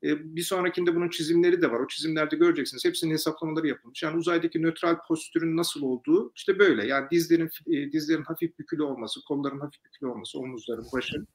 E, 0.03 0.35
bir 0.35 0.41
sonrakinde 0.41 0.95
bunun 0.95 1.09
çizimleri 1.09 1.61
de 1.61 1.71
var. 1.71 1.79
O 1.79 1.87
çizimlerde 1.87 2.35
göreceksiniz. 2.35 2.85
Hepsinin 2.85 3.13
hesaplamaları 3.13 3.67
yapılmış. 3.67 4.03
Yani 4.03 4.17
uzaydaki 4.17 4.61
nötral 4.61 4.97
postürün 5.07 5.57
nasıl 5.57 5.81
olduğu 5.81 6.31
işte 6.35 6.59
böyle. 6.59 6.87
Yani 6.87 7.07
dizlerin 7.11 7.49
e, 7.67 7.91
dizlerin 7.91 8.23
hafif 8.23 8.59
bükülü 8.59 8.83
olması, 8.83 9.19
kolların 9.27 9.59
hafif 9.59 9.85
bükülü 9.85 10.09
olması, 10.09 10.39
omuzların, 10.39 10.85
başın. 10.93 11.27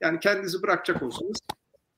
Yani 0.00 0.20
kendinizi 0.20 0.62
bırakacak 0.62 1.02
olsanız 1.02 1.36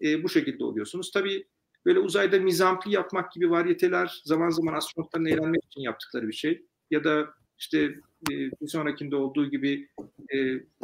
e, 0.03 0.23
bu 0.23 0.29
şekilde 0.29 0.65
oluyorsunuz. 0.65 1.11
Tabii 1.11 1.47
böyle 1.87 1.99
uzayda 1.99 2.39
mizampli 2.39 2.93
yapmak 2.93 3.33
gibi 3.33 3.51
varyeteler 3.51 4.23
zaman 4.25 4.51
zaman 4.51 4.75
astronotların 4.75 5.25
eğlenmek 5.25 5.65
için 5.65 5.81
yaptıkları 5.81 6.29
bir 6.29 6.33
şey. 6.33 6.67
Ya 6.91 7.05
da 7.05 7.29
işte 7.59 7.95
bir 8.29 8.69
sonrakinde 8.69 9.17
olduğu 9.17 9.51
gibi 9.51 9.89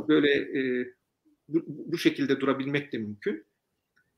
böyle 0.09 0.49
bu 1.49 1.99
şekilde 1.99 2.41
durabilmek 2.41 2.93
de 2.93 2.99
mümkün. 2.99 3.45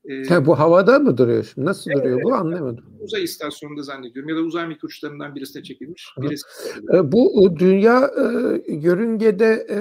Ee, 0.07 0.23
ha, 0.23 0.45
bu 0.45 0.59
havada 0.59 0.99
mı 0.99 1.17
duruyor 1.17 1.51
şimdi? 1.53 1.67
Nasıl 1.67 1.91
evet, 1.91 2.03
duruyor 2.03 2.23
bu 2.23 2.33
anlamadım. 2.33 2.85
Uzay 2.99 3.23
istasyonunda 3.23 3.83
zannediyorum 3.83 4.29
ya 4.29 4.35
da 4.35 4.39
uzay 4.39 4.67
mikroçlarından 4.67 5.35
birisine 5.35 5.63
çekilmiş. 5.63 6.07
Birisi 6.17 6.45
e, 6.93 7.11
bu 7.11 7.53
dünya 7.59 8.11
e, 8.17 8.23
yörüngede 8.73 9.67
e, 9.69 9.77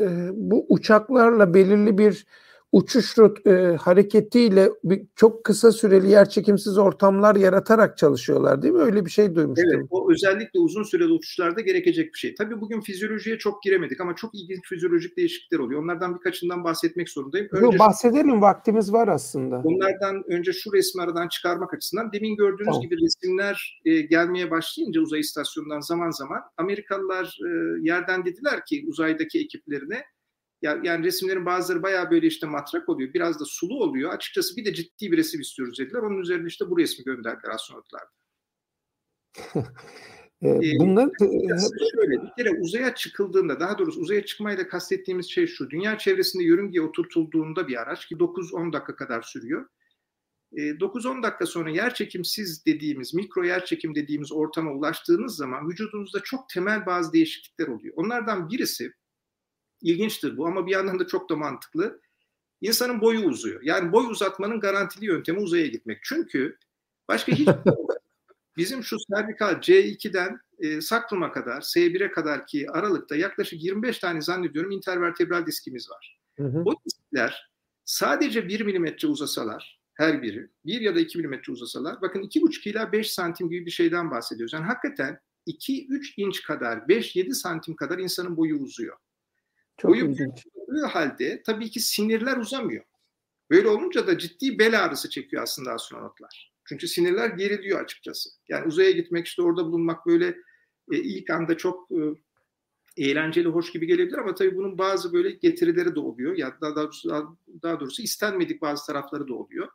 e, 0.00 0.30
bu 0.32 0.66
uçaklarla 0.68 1.54
belirli 1.54 1.98
bir 1.98 2.26
uçuş 2.72 3.18
rot, 3.18 3.46
e, 3.46 3.76
hareketiyle 3.76 4.68
bir, 4.84 5.02
çok 5.16 5.44
kısa 5.44 5.72
süreli 5.72 6.10
yerçekimsiz 6.10 6.78
ortamlar 6.78 7.36
yaratarak 7.36 7.98
çalışıyorlar 7.98 8.62
değil 8.62 8.74
mi? 8.74 8.80
Öyle 8.80 9.06
bir 9.06 9.10
şey 9.10 9.34
duymuştum. 9.34 9.70
Evet, 9.74 9.86
o 9.90 10.12
özellikle 10.12 10.60
uzun 10.60 10.82
süreli 10.82 11.12
uçuşlarda 11.12 11.60
gerekecek 11.60 12.12
bir 12.14 12.18
şey. 12.18 12.34
Tabii 12.34 12.60
bugün 12.60 12.80
fizyolojiye 12.80 13.38
çok 13.38 13.62
giremedik 13.62 14.00
ama 14.00 14.16
çok 14.16 14.34
ilginç 14.34 14.68
fizyolojik 14.68 15.16
değişiklikler 15.16 15.58
oluyor. 15.58 15.82
Onlardan 15.82 16.14
birkaçından 16.14 16.64
bahsetmek 16.64 17.08
zorundayım. 17.08 17.48
Önce 17.52 17.64
Yo, 17.64 17.78
bahsedelim, 17.78 18.42
vaktimiz 18.42 18.92
var 18.92 19.08
aslında. 19.08 19.62
Onlardan 19.64 20.22
önce 20.28 20.52
şu 20.52 20.72
resmi 20.72 21.02
aradan 21.02 21.28
çıkarmak 21.28 21.74
açısından 21.74 22.12
demin 22.12 22.36
gördüğünüz 22.36 22.66
tamam. 22.66 22.82
gibi 22.82 22.96
resimler 23.04 23.80
e, 23.84 24.00
gelmeye 24.00 24.50
başlayınca 24.50 25.00
uzay 25.00 25.20
istasyonundan 25.20 25.80
zaman 25.80 26.10
zaman 26.10 26.40
Amerikalılar 26.56 27.38
e, 27.46 27.50
yerden 27.88 28.24
dediler 28.24 28.64
ki 28.66 28.84
uzaydaki 28.88 29.40
ekiplerine 29.40 30.02
yani 30.62 31.04
resimlerin 31.04 31.46
bazıları 31.46 31.82
bayağı 31.82 32.10
böyle 32.10 32.26
işte 32.26 32.46
matrak 32.46 32.88
oluyor. 32.88 33.14
Biraz 33.14 33.40
da 33.40 33.44
sulu 33.44 33.82
oluyor. 33.82 34.12
Açıkçası 34.12 34.56
bir 34.56 34.64
de 34.64 34.74
ciddi 34.74 35.12
bir 35.12 35.16
resim 35.16 35.40
istiyoruz 35.40 35.78
dediler. 35.78 36.00
Onun 36.00 36.18
üzerine 36.18 36.46
işte 36.46 36.70
bu 36.70 36.78
resmi 36.78 37.04
gönderdiler 37.04 37.50
astronotlar. 37.50 38.02
Ee, 40.44 40.78
bunlar 40.78 41.10
şöyle 41.18 42.22
bir 42.22 42.30
kere 42.38 42.60
uzaya 42.60 42.94
çıkıldığında 42.94 43.60
daha 43.60 43.78
doğrusu 43.78 44.00
uzaya 44.00 44.24
çıkmayla 44.24 44.68
kastettiğimiz 44.68 45.30
şey 45.30 45.46
şu. 45.46 45.70
Dünya 45.70 45.98
çevresinde 45.98 46.44
yörüngeye 46.44 46.82
oturtulduğunda 46.82 47.68
bir 47.68 47.82
araç 47.82 48.06
ki 48.08 48.14
9-10 48.14 48.72
dakika 48.72 48.96
kadar 48.96 49.22
sürüyor. 49.22 49.66
9-10 50.52 51.22
dakika 51.22 51.46
sonra 51.46 51.70
yer 51.70 51.94
çekimsiz 51.94 52.66
dediğimiz, 52.66 53.14
mikro 53.14 53.44
yer 53.44 53.64
çekim 53.64 53.94
dediğimiz 53.94 54.32
ortama 54.32 54.72
ulaştığınız 54.72 55.36
zaman 55.36 55.68
vücudunuzda 55.68 56.20
çok 56.20 56.48
temel 56.48 56.86
bazı 56.86 57.12
değişiklikler 57.12 57.68
oluyor. 57.68 57.94
Onlardan 57.96 58.50
birisi 58.50 58.92
İlginçtir 59.82 60.36
bu 60.36 60.46
ama 60.46 60.66
bir 60.66 60.72
yandan 60.72 60.98
da 60.98 61.06
çok 61.06 61.30
da 61.30 61.36
mantıklı. 61.36 62.00
İnsanın 62.60 63.00
boyu 63.00 63.20
uzuyor. 63.20 63.62
Yani 63.62 63.92
boy 63.92 64.06
uzatmanın 64.06 64.60
garantili 64.60 65.06
yöntemi 65.06 65.38
uzaya 65.38 65.66
gitmek. 65.66 65.98
Çünkü 66.02 66.58
başka 67.08 67.32
hiç 67.32 67.48
bizim 68.56 68.84
şu 68.84 68.96
servikal 69.10 69.52
C2'den 69.52 70.40
e, 70.58 70.80
sakruma 70.80 71.32
kadar, 71.32 71.60
S1'e 71.60 72.10
kadar 72.10 72.46
ki 72.46 72.70
aralıkta 72.70 73.16
yaklaşık 73.16 73.62
25 73.62 73.98
tane 73.98 74.20
zannediyorum 74.20 74.70
intervertebral 74.70 75.46
diskimiz 75.46 75.90
var. 75.90 76.18
Hı 76.36 76.44
hı. 76.44 76.64
Bu 76.64 76.74
diskler 76.86 77.50
sadece 77.84 78.48
1 78.48 78.60
milimetre 78.60 79.08
uzasalar, 79.08 79.80
her 79.94 80.22
biri, 80.22 80.48
1 80.64 80.80
ya 80.80 80.94
da 80.94 81.00
2 81.00 81.18
milimetre 81.18 81.52
uzasalar, 81.52 82.02
bakın 82.02 82.22
2,5 82.22 82.68
ila 82.68 82.92
5 82.92 83.12
santim 83.12 83.50
gibi 83.50 83.66
bir 83.66 83.70
şeyden 83.70 84.10
bahsediyoruz. 84.10 84.52
Yani 84.52 84.64
hakikaten 84.64 85.18
2-3 85.46 86.14
inç 86.16 86.42
kadar, 86.42 86.78
5-7 86.78 87.34
santim 87.34 87.76
kadar 87.76 87.98
insanın 87.98 88.36
boyu 88.36 88.56
uzuyor. 88.56 88.96
Çok 89.82 89.90
Boyu 89.90 90.10
ilginç. 90.10 90.46
halde 90.88 91.42
tabii 91.46 91.70
ki 91.70 91.80
sinirler 91.80 92.36
uzamıyor. 92.36 92.84
Böyle 93.50 93.68
olunca 93.68 94.06
da 94.06 94.18
ciddi 94.18 94.58
bel 94.58 94.84
ağrısı 94.84 95.10
çekiyor 95.10 95.42
aslında 95.42 95.72
astronotlar. 95.72 96.52
Çünkü 96.64 96.88
sinirler 96.88 97.28
geriliyor 97.28 97.80
açıkçası. 97.80 98.30
Yani 98.48 98.66
uzaya 98.66 98.90
gitmek 98.90 99.26
işte 99.26 99.42
orada 99.42 99.64
bulunmak 99.64 100.06
böyle 100.06 100.26
e, 100.92 100.96
ilk 100.96 101.30
anda 101.30 101.56
çok 101.56 101.88
e, 101.90 102.00
eğlenceli, 102.96 103.48
hoş 103.48 103.72
gibi 103.72 103.86
gelebilir 103.86 104.18
ama 104.18 104.34
tabii 104.34 104.56
bunun 104.56 104.78
bazı 104.78 105.12
böyle 105.12 105.30
getirileri 105.30 105.94
de 105.94 106.00
oluyor. 106.00 106.36
Ya 106.36 106.56
daha 106.60 106.76
doğrusu, 106.76 107.36
daha 107.62 107.80
doğrusu 107.80 108.02
istenmedik 108.02 108.62
bazı 108.62 108.86
tarafları 108.86 109.28
da 109.28 109.34
oluyor. 109.34 109.68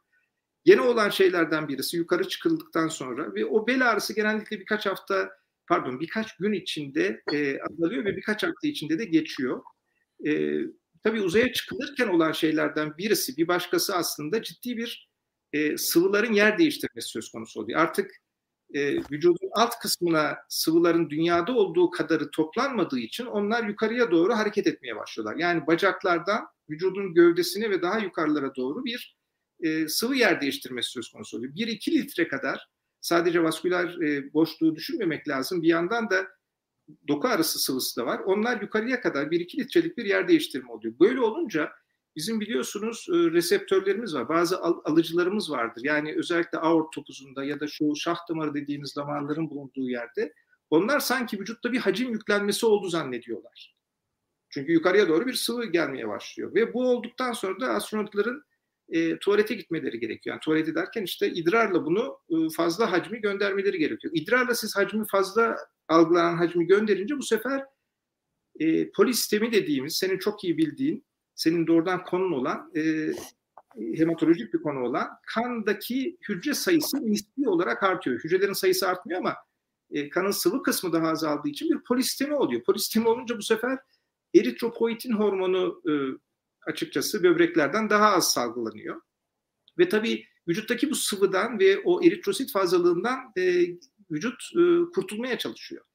Yeni 0.66 0.82
olan 0.82 1.10
şeylerden 1.10 1.68
birisi 1.68 1.98
yukarı 1.98 2.28
çıkıldıktan 2.28 2.88
sonra 2.88 3.36
ve 3.36 3.46
o 3.46 3.68
bel 3.68 3.90
ağrısı 3.92 4.14
genellikle 4.16 4.60
birkaç 4.60 4.86
hafta 4.86 5.30
pardon 5.68 6.00
birkaç 6.00 6.38
gün 6.38 6.54
içinde 6.54 7.22
e, 7.34 7.60
azalıyor 7.62 8.06
ve 8.06 8.18
birkaç 8.18 8.44
hafta 8.44 8.68
içinde 8.68 9.00
de 9.00 9.06
geçiyor. 9.06 9.62
E, 10.26 10.60
tabii 11.04 11.22
uzaya 11.22 11.54
çıkılırken 11.54 12.08
olan 12.08 12.32
şeylerden 12.32 12.98
birisi, 12.98 13.38
bir 13.38 13.48
başkası 13.48 13.96
aslında 13.96 14.44
ciddi 14.44 14.78
bir 14.78 15.10
e, 15.54 15.78
sıvıların 15.78 16.34
yer 16.34 16.58
değiştirmesi 16.58 17.10
söz 17.10 17.32
konusu 17.32 17.62
oluyor. 17.62 17.80
Artık 17.80 18.12
e, 18.74 18.98
vücudun 19.12 19.50
alt 19.54 19.80
kısmına 19.80 20.38
sıvıların 20.50 21.10
dünyada 21.10 21.52
olduğu 21.52 21.90
kadarı 21.90 22.32
toplanmadığı 22.32 23.00
için 23.00 23.26
onlar 23.26 23.64
yukarıya 23.64 24.12
doğru 24.12 24.34
hareket 24.34 24.68
etmeye 24.68 24.96
başlıyorlar. 24.96 25.36
Yani 25.36 25.68
bacaklardan 25.68 26.48
vücudun 26.70 27.14
gövdesine 27.14 27.70
ve 27.70 27.82
daha 27.82 28.00
yukarılara 28.00 28.56
doğru 28.56 28.86
bir 28.86 29.18
e, 29.64 29.88
sıvı 29.88 30.16
yer 30.16 30.42
değiştirmesi 30.42 30.92
söz 30.92 31.10
konusu 31.10 31.38
oluyor. 31.38 31.54
1-2 31.54 31.92
litre 31.92 32.28
kadar 32.28 32.68
sadece 33.02 33.44
vasküler 33.44 34.02
e, 34.02 34.34
boşluğu 34.34 34.76
düşünmemek 34.76 35.28
lazım. 35.28 35.62
Bir 35.62 35.68
yandan 35.68 36.10
da 36.10 36.28
doku 37.08 37.28
arası 37.28 37.60
sıvısı 37.60 38.02
da 38.02 38.06
var. 38.06 38.20
Onlar 38.20 38.62
yukarıya 38.62 39.02
kadar 39.02 39.26
1-2 39.26 39.58
litrelik 39.58 39.98
bir 39.98 40.06
yer 40.06 40.28
değiştirme 40.28 40.72
oluyor. 40.72 40.94
Böyle 41.00 41.22
olunca 41.22 41.72
bizim 42.16 42.40
biliyorsunuz 42.40 43.08
e, 43.10 43.14
reseptörlerimiz 43.14 44.16
var. 44.16 44.30
Bazı 44.30 44.62
al- 44.62 44.82
alıcılarımız 44.86 45.52
vardır. 45.52 45.82
Yani 45.84 46.16
özellikle 46.18 46.58
aort 46.58 46.94
topuzunda 46.94 47.44
ya 47.44 47.60
da 47.60 47.68
şu 47.68 47.96
şah 47.96 48.18
damarı 48.30 48.54
dediğimiz 48.54 48.96
damarların 48.96 49.50
bulunduğu 49.50 49.90
yerde 49.90 50.34
onlar 50.70 51.00
sanki 51.00 51.40
vücutta 51.40 51.72
bir 51.72 51.80
hacim 51.80 52.12
yüklenmesi 52.12 52.66
oldu 52.66 52.90
zannediyorlar. 52.90 53.76
Çünkü 54.50 54.72
yukarıya 54.72 55.08
doğru 55.08 55.26
bir 55.26 55.34
sıvı 55.34 55.66
gelmeye 55.66 56.08
başlıyor. 56.08 56.56
Ve 56.56 56.74
bu 56.74 56.90
olduktan 56.90 57.34
sonra 57.34 57.60
da 57.60 57.70
astronotların 57.70 58.44
e, 58.90 59.20
tuvalete 59.20 59.56
gitmeleri 59.56 60.00
gerekiyor. 60.00 60.34
Yani 60.34 60.40
tuvalete 60.40 60.76
derken 60.76 61.04
işte 61.04 61.32
idrarla 61.32 61.86
bunu 61.86 62.20
e, 62.30 62.36
fazla 62.56 62.92
hacmi 62.92 63.22
göndermeleri 63.22 63.80
gerekiyor. 63.80 64.14
İdrarla 64.16 64.56
siz 64.56 64.76
hacmi 64.76 65.06
fazla 65.12 65.58
algılanan 65.88 66.38
hacmi 66.38 66.68
gönderince 66.68 67.18
bu 67.18 67.24
sefer 67.24 67.64
e, 68.60 68.92
polisistemi 68.92 69.52
dediğimiz 69.52 69.96
senin 69.96 70.18
çok 70.18 70.44
iyi 70.44 70.58
bildiğin, 70.58 71.06
senin 71.36 71.68
doğrudan 71.68 72.04
konun 72.04 72.32
olan 72.32 72.72
e, 72.76 73.12
hematolojik 73.96 74.54
bir 74.54 74.62
konu 74.62 74.80
olan 74.80 75.08
kandaki 75.34 76.18
hücre 76.30 76.54
sayısı 76.54 77.12
nispi 77.12 77.50
olarak 77.50 77.84
artıyor. 77.84 78.20
Hücrelerin 78.24 78.54
sayısı 78.54 78.88
artmıyor 78.88 79.20
ama 79.20 79.36
e, 79.92 80.10
kanın 80.10 80.32
sıvı 80.32 80.64
kısmı 80.64 80.94
daha 80.94 81.08
azaldığı 81.08 81.50
için 81.50 81.70
bir 81.70 81.84
polisistemi 81.84 82.36
oluyor. 82.36 82.64
Polisistemi 82.64 83.08
olunca 83.08 83.38
bu 83.38 83.42
sefer 83.42 83.78
eritropoietin 84.36 85.12
hormonu 85.12 85.82
e, 85.90 85.92
açıkçası 86.68 87.24
böbreklerden 87.24 87.90
daha 87.90 88.14
az 88.14 88.34
salgılanıyor. 88.34 89.02
Ve 89.78 89.90
tabii 89.90 90.26
vücuttaki 90.48 90.92
bu 90.92 90.96
sıvıdan 90.96 91.60
ve 91.60 91.80
o 91.86 92.04
eritrosit 92.04 92.52
fazlalığından 92.52 93.20
e, 93.38 93.66
vücut 94.12 94.42
e, 94.56 94.62
kurtulmaya 94.96 95.38
çalışıyor. 95.38 95.86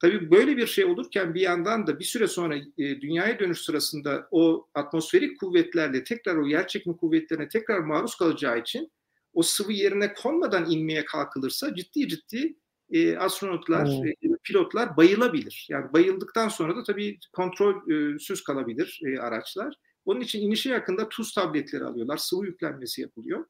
Tabii 0.00 0.30
böyle 0.30 0.56
bir 0.56 0.66
şey 0.66 0.84
olurken 0.84 1.34
bir 1.34 1.40
yandan 1.40 1.86
da 1.86 1.98
bir 1.98 2.04
süre 2.04 2.26
sonra 2.26 2.56
e, 2.56 3.00
dünyaya 3.00 3.38
dönüş 3.38 3.60
sırasında 3.60 4.28
o 4.30 4.68
atmosferik 4.74 5.40
kuvvetlerle 5.40 6.04
tekrar 6.04 6.36
o 6.36 6.46
yer 6.46 6.68
çekimi 6.68 6.96
kuvvetlerine 6.96 7.48
tekrar 7.48 7.78
maruz 7.78 8.14
kalacağı 8.14 8.60
için 8.60 8.92
o 9.32 9.42
sıvı 9.42 9.72
yerine 9.72 10.14
konmadan 10.14 10.70
inmeye 10.70 11.04
kalkılırsa 11.04 11.74
ciddi 11.74 12.08
ciddi 12.08 12.56
e, 12.90 13.16
astronotlar, 13.16 13.88
hmm. 13.88 14.06
e, 14.06 14.14
pilotlar 14.44 14.96
bayılabilir. 14.96 15.66
Yani 15.70 15.92
bayıldıktan 15.92 16.48
sonra 16.48 16.76
da 16.76 16.82
tabii 16.82 17.18
kontrolsüz 17.32 18.44
kalabilir 18.44 19.00
e, 19.06 19.18
araçlar. 19.18 19.74
Onun 20.06 20.20
için 20.20 20.40
inişe 20.40 20.70
yakında 20.70 21.08
tuz 21.08 21.34
tabletleri 21.34 21.84
alıyorlar. 21.84 22.16
Sıvı 22.16 22.46
yüklenmesi 22.46 23.00
yapılıyor. 23.00 23.44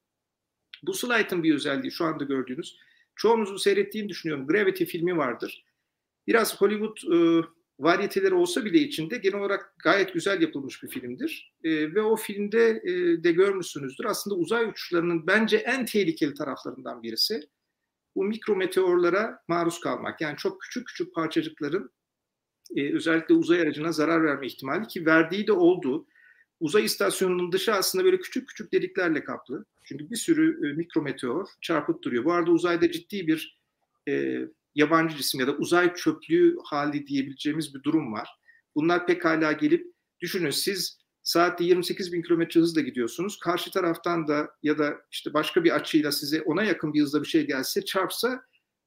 Bu 0.83 0.95
slide'ın 0.95 1.43
bir 1.43 1.55
özelliği 1.55 1.93
şu 1.93 2.05
anda 2.05 2.25
gördüğünüz. 2.25 2.77
Çoğunuzun 3.17 3.57
seyrettiğini 3.57 4.09
düşünüyorum. 4.09 4.47
Gravity 4.47 4.85
filmi 4.85 5.17
vardır. 5.17 5.65
Biraz 6.27 6.61
Hollywood 6.61 6.97
e, 7.13 7.47
varyeteleri 7.79 8.35
olsa 8.35 8.65
bile 8.65 8.79
içinde 8.79 9.17
genel 9.17 9.41
olarak 9.41 9.75
gayet 9.83 10.15
güzel 10.15 10.43
yapılmış 10.43 10.83
bir 10.83 10.89
filmdir. 10.89 11.55
E, 11.65 11.95
ve 11.95 12.03
o 12.03 12.17
filmde 12.17 12.83
e, 12.85 13.25
de 13.25 13.33
görmüşsünüzdür. 13.33 14.05
Aslında 14.05 14.37
uzay 14.37 14.65
uçuşlarının 14.69 15.27
bence 15.27 15.57
en 15.57 15.85
tehlikeli 15.85 16.35
taraflarından 16.35 17.03
birisi 17.03 17.41
bu 18.17 18.25
mikro 18.25 18.57
meteorlara 18.57 19.39
maruz 19.49 19.81
kalmak. 19.81 20.21
Yani 20.21 20.37
çok 20.37 20.61
küçük 20.61 20.87
küçük 20.87 21.15
parçacıkların 21.15 21.91
e, 22.77 22.95
özellikle 22.95 23.35
uzay 23.35 23.61
aracına 23.61 23.93
zarar 23.93 24.25
verme 24.25 24.47
ihtimali 24.47 24.87
ki 24.87 25.07
verdiği 25.07 25.47
de 25.47 25.53
oldu. 25.53 26.07
Uzay 26.61 26.85
istasyonunun 26.85 27.53
dışı 27.53 27.75
aslında 27.75 28.05
böyle 28.05 28.21
küçük 28.21 28.49
küçük 28.49 28.73
deliklerle 28.73 29.25
kaplı. 29.25 29.65
Çünkü 29.85 30.11
bir 30.11 30.17
sürü 30.17 30.69
e, 30.69 30.73
mikrometeor 30.73 31.49
çarpıp 31.61 32.03
duruyor. 32.03 32.25
Bu 32.25 32.33
arada 32.33 32.51
uzayda 32.51 32.91
ciddi 32.91 33.27
bir 33.27 33.61
e, 34.09 34.41
yabancı 34.75 35.17
cisim 35.17 35.41
ya 35.41 35.47
da 35.47 35.53
uzay 35.53 35.95
çöplüğü 35.95 36.57
hali 36.65 37.07
diyebileceğimiz 37.07 37.75
bir 37.75 37.83
durum 37.83 38.13
var. 38.13 38.29
Bunlar 38.75 39.07
pekala 39.07 39.53
gelip 39.53 39.95
düşünün 40.21 40.51
siz 40.51 40.99
saatte 41.23 41.65
28 41.65 42.13
bin 42.13 42.23
kilometre 42.23 42.61
hızla 42.61 42.81
gidiyorsunuz. 42.81 43.39
Karşı 43.39 43.71
taraftan 43.71 44.29
da 44.29 44.51
ya 44.63 44.79
da 44.79 44.97
işte 45.11 45.35
başka 45.35 45.65
bir 45.65 45.75
açıyla 45.75 46.13
size 46.13 46.43
ona 46.43 46.65
yakın 46.65 46.95
bir 46.95 47.03
hızla 47.03 47.23
bir 47.23 47.29
şey 47.29 47.47
gelse 47.47 47.85
çarpsa 47.85 48.43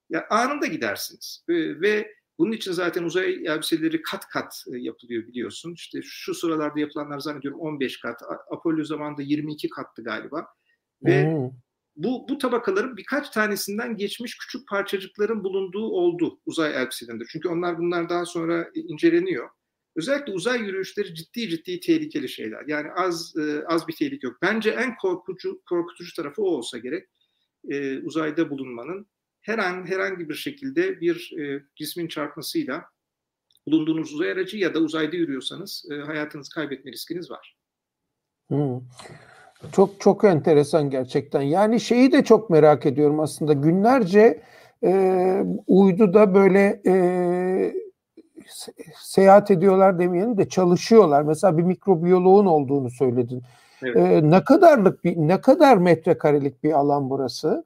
ya 0.10 0.28
anında 0.30 0.66
gidersiniz. 0.66 1.44
Ve, 1.50 1.82
ve 1.82 2.14
bunun 2.40 2.52
için 2.52 2.72
zaten 2.72 3.04
uzay 3.04 3.34
elbiseleri 3.46 4.02
kat 4.02 4.28
kat 4.28 4.64
e, 4.74 4.78
yapılıyor 4.78 5.28
biliyorsun. 5.28 5.74
İşte 5.74 6.00
şu 6.04 6.34
sıralarda 6.34 6.80
yapılanlar 6.80 7.20
zannediyorum 7.20 7.60
15 7.60 8.00
kat. 8.00 8.22
Apollo 8.52 8.84
zamanında 8.84 9.22
22 9.22 9.70
kattı 9.70 10.04
galiba. 10.04 10.48
Ve 11.04 11.32
hmm. 11.32 11.52
bu, 11.96 12.30
bu 12.30 12.38
tabakaların 12.38 12.98
birkaç 12.98 13.30
tanesinden 13.30 13.98
geçmiş 13.98 14.38
küçük 14.38 14.68
parçacıkların 14.68 15.44
bulunduğu 15.44 15.88
oldu 15.90 16.40
uzay 16.46 16.76
elbiselerinde. 16.76 17.24
Çünkü 17.30 17.50
onlar 17.50 17.78
bunlar 17.78 18.10
daha 18.10 18.26
sonra 18.26 18.70
inceleniyor. 18.74 19.50
Özellikle 19.96 20.34
uzay 20.34 20.62
yürüyüşleri 20.62 21.16
ciddi 21.16 21.50
ciddi 21.50 21.80
tehlikeli 21.80 22.30
şeyler. 22.30 22.64
Yani 22.68 22.92
az 22.92 23.34
e, 23.38 23.64
az 23.68 23.88
bir 23.88 23.96
tehlike 23.96 24.28
yok. 24.28 24.38
Bence 24.42 24.70
en 24.70 24.96
korkutucu 24.96 25.62
korkutucu 25.70 26.16
tarafı 26.16 26.42
o 26.42 26.46
olsa 26.46 26.78
gerek. 26.78 27.10
E, 27.70 28.00
uzayda 28.00 28.50
bulunmanın 28.50 29.08
her 29.50 29.58
an 29.58 29.88
herhangi 29.88 30.30
bir 30.30 30.36
şekilde 30.36 31.02
bir 31.02 31.34
e, 31.40 31.64
cismin 31.76 32.08
çarpmasıyla 32.08 32.86
bulunduğunuz 33.68 34.14
uzay 34.14 34.32
aracı 34.32 34.58
ya 34.58 34.74
da 34.74 34.80
uzayda 34.80 35.16
yürüyorsanız 35.16 35.86
e, 35.92 35.96
hayatınızı 35.96 36.54
kaybetme 36.54 36.92
riskiniz 36.92 37.32
var. 37.32 37.56
Hmm. 38.48 38.80
Çok 39.72 40.02
çok 40.02 40.24
enteresan 40.24 40.90
gerçekten. 40.90 41.42
Yani 41.42 41.80
şeyi 41.80 42.12
de 42.12 42.24
çok 42.24 42.50
merak 42.50 42.86
ediyorum 42.86 43.20
aslında. 43.20 43.54
Günlerce 43.54 44.42
e, 44.84 45.44
uyduda 45.68 46.36
böyle 46.36 46.82
e, 46.88 46.94
seyahat 48.96 49.52
ediyorlar 49.52 50.00
demeyelim 50.00 50.38
de 50.38 50.50
çalışıyorlar. 50.50 51.22
Mesela 51.22 51.58
bir 51.58 51.64
mikrobiyoloğun 51.64 52.46
olduğunu 52.46 52.90
söyledin. 52.90 53.44
Evet. 53.84 53.98
E, 53.98 54.30
ne 54.30 54.44
kadarlık 54.44 55.04
bir 55.04 55.18
ne 55.18 55.42
kadar 55.42 55.78
metrekarelik 55.78 56.64
bir 56.64 56.72
alan 56.72 57.10
burası? 57.10 57.66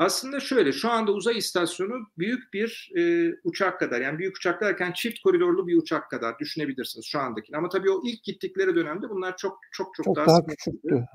Aslında 0.00 0.40
şöyle 0.40 0.72
şu 0.72 0.90
anda 0.90 1.12
uzay 1.12 1.38
istasyonu 1.38 1.92
büyük 2.18 2.52
bir 2.52 2.90
e, 2.96 3.32
uçak 3.44 3.80
kadar 3.80 4.00
yani 4.00 4.18
büyük 4.18 4.36
uçak 4.36 4.60
derken 4.60 4.92
çift 4.92 5.22
koridorlu 5.22 5.66
bir 5.66 5.76
uçak 5.76 6.10
kadar 6.10 6.38
düşünebilirsiniz 6.38 7.06
şu 7.06 7.18
andaki. 7.18 7.56
Ama 7.56 7.68
tabii 7.68 7.90
o 7.90 8.00
ilk 8.04 8.24
gittikleri 8.24 8.74
dönemde 8.74 9.10
bunlar 9.10 9.36
çok 9.36 9.58
çok 9.72 9.94
çok, 9.94 10.04
çok 10.04 10.16
daha, 10.16 10.26
daha 10.26 10.46
küçüktü. 10.46 11.06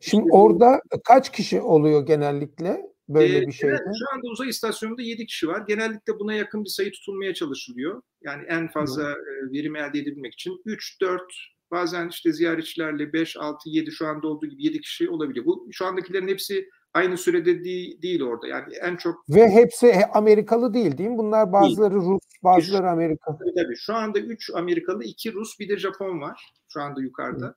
Şimdi 0.00 0.24
işte, 0.24 0.36
orada 0.36 0.80
kaç 1.04 1.32
kişi 1.32 1.60
oluyor 1.60 2.06
genellikle 2.06 2.80
böyle 3.08 3.38
e, 3.38 3.46
bir 3.46 3.52
şeyde? 3.52 3.76
Şu 3.76 4.14
anda 4.14 4.28
uzay 4.28 4.48
istasyonunda 4.48 5.02
7 5.02 5.26
kişi 5.26 5.48
var. 5.48 5.64
Genellikle 5.68 6.18
buna 6.18 6.34
yakın 6.34 6.64
bir 6.64 6.70
sayı 6.70 6.92
tutulmaya 6.92 7.34
çalışılıyor. 7.34 8.02
Yani 8.22 8.44
en 8.48 8.68
fazla 8.68 9.02
Hı. 9.02 9.10
E, 9.10 9.52
verim 9.52 9.76
elde 9.76 9.98
edebilmek 9.98 10.34
için 10.34 10.62
3 10.64 11.00
4 11.00 11.22
bazen 11.70 12.08
işte 12.08 12.32
ziyaretçilerle 12.32 13.12
5 13.12 13.36
6 13.36 13.68
7 13.70 13.92
şu 13.92 14.06
anda 14.06 14.28
olduğu 14.28 14.46
gibi 14.46 14.64
7 14.64 14.80
kişi 14.80 15.10
olabiliyor. 15.10 15.46
Bu 15.46 15.68
şu 15.72 15.86
andakilerin 15.86 16.28
hepsi 16.28 16.68
aynı 16.94 17.18
sürede 17.18 17.64
değil, 17.64 18.02
değil 18.02 18.22
orada. 18.22 18.46
Yani 18.46 18.74
en 18.74 18.96
çok 18.96 19.28
ve 19.28 19.50
hepsi 19.50 19.94
Amerikalı 20.14 20.74
değil 20.74 20.98
değil 20.98 21.10
mi? 21.10 21.18
Bunlar 21.18 21.52
bazıları 21.52 21.94
değil. 21.94 22.02
Rus, 22.02 22.22
bazıları 22.44 22.82
şu, 22.82 22.88
Amerika. 22.88 23.38
Tabii, 23.38 23.54
tabii. 23.54 23.76
Şu 23.76 23.94
anda 23.94 24.18
3 24.18 24.50
Amerikalı, 24.54 25.04
2 25.04 25.32
Rus, 25.32 25.58
bir 25.60 25.68
de 25.68 25.78
Japon 25.78 26.20
var 26.20 26.52
şu 26.68 26.80
anda 26.80 27.00
yukarıda. 27.00 27.54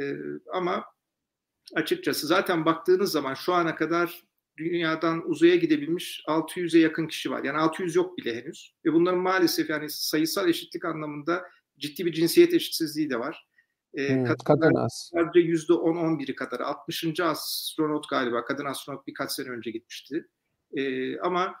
Ee, 0.00 0.16
ama 0.52 0.84
açıkçası 1.74 2.26
zaten 2.26 2.64
baktığınız 2.64 3.12
zaman 3.12 3.34
şu 3.34 3.52
ana 3.52 3.74
kadar 3.74 4.22
dünyadan 4.58 5.30
uzaya 5.30 5.56
gidebilmiş 5.56 6.22
600'e 6.26 6.80
yakın 6.80 7.06
kişi 7.06 7.30
var. 7.30 7.44
Yani 7.44 7.58
600 7.58 7.96
yok 7.96 8.18
bile 8.18 8.42
henüz. 8.42 8.74
Ve 8.84 8.92
bunların 8.92 9.20
maalesef 9.20 9.70
yani 9.70 9.90
sayısal 9.90 10.48
eşitlik 10.48 10.84
anlamında 10.84 11.42
ciddi 11.78 12.06
bir 12.06 12.12
cinsiyet 12.12 12.54
eşitsizliği 12.54 13.10
de 13.10 13.18
var. 13.18 13.46
E, 13.96 14.14
hmm, 14.14 14.36
kadın 14.44 14.74
az. 14.74 15.10
Sadece 15.14 15.40
yüzde 15.40 15.72
10-11'i 15.72 16.34
kadar. 16.34 16.60
60. 16.60 17.20
astronot 17.20 18.08
galiba. 18.08 18.44
Kadın 18.44 18.64
astronot 18.64 19.06
birkaç 19.06 19.32
sene 19.32 19.48
önce 19.48 19.70
gitmişti. 19.70 20.26
E, 20.72 21.18
ama 21.18 21.54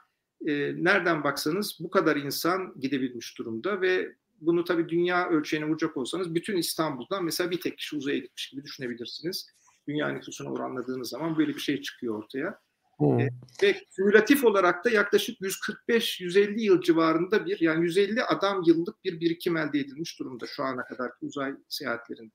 e, 0.46 0.52
nereden 0.84 1.24
baksanız 1.24 1.78
bu 1.80 1.90
kadar 1.90 2.16
insan 2.16 2.74
gidebilmiş 2.80 3.38
durumda 3.38 3.80
ve 3.80 4.16
bunu 4.40 4.64
tabii 4.64 4.88
dünya 4.88 5.28
ölçeğine 5.28 5.68
vuracak 5.68 5.96
olsanız 5.96 6.34
bütün 6.34 6.56
İstanbul'dan 6.56 7.24
mesela 7.24 7.50
bir 7.50 7.60
tek 7.60 7.78
kişi 7.78 7.96
uzaya 7.96 8.18
gitmiş 8.18 8.50
gibi 8.50 8.64
düşünebilirsiniz. 8.64 9.46
Dünya 9.88 10.08
nüfusuna 10.08 10.52
oranladığınız 10.52 11.08
zaman 11.08 11.38
böyle 11.38 11.54
bir 11.54 11.60
şey 11.60 11.82
çıkıyor 11.82 12.18
ortaya. 12.18 12.58
Hmm. 12.98 13.20
E, 13.20 13.28
ve 13.62 13.74
kümülatif 13.96 14.44
olarak 14.44 14.84
da 14.84 14.90
yaklaşık 14.90 15.40
145-150 15.40 16.60
yıl 16.60 16.80
civarında 16.80 17.46
bir 17.46 17.60
yani 17.60 17.84
150 17.84 18.22
adam 18.22 18.62
yıllık 18.66 19.04
bir 19.04 19.20
birikim 19.20 19.56
elde 19.56 19.78
edilmiş 19.78 20.18
durumda 20.18 20.46
şu 20.46 20.62
ana 20.62 20.84
kadar 20.84 21.10
uzay 21.20 21.54
seyahatlerinde. 21.68 22.34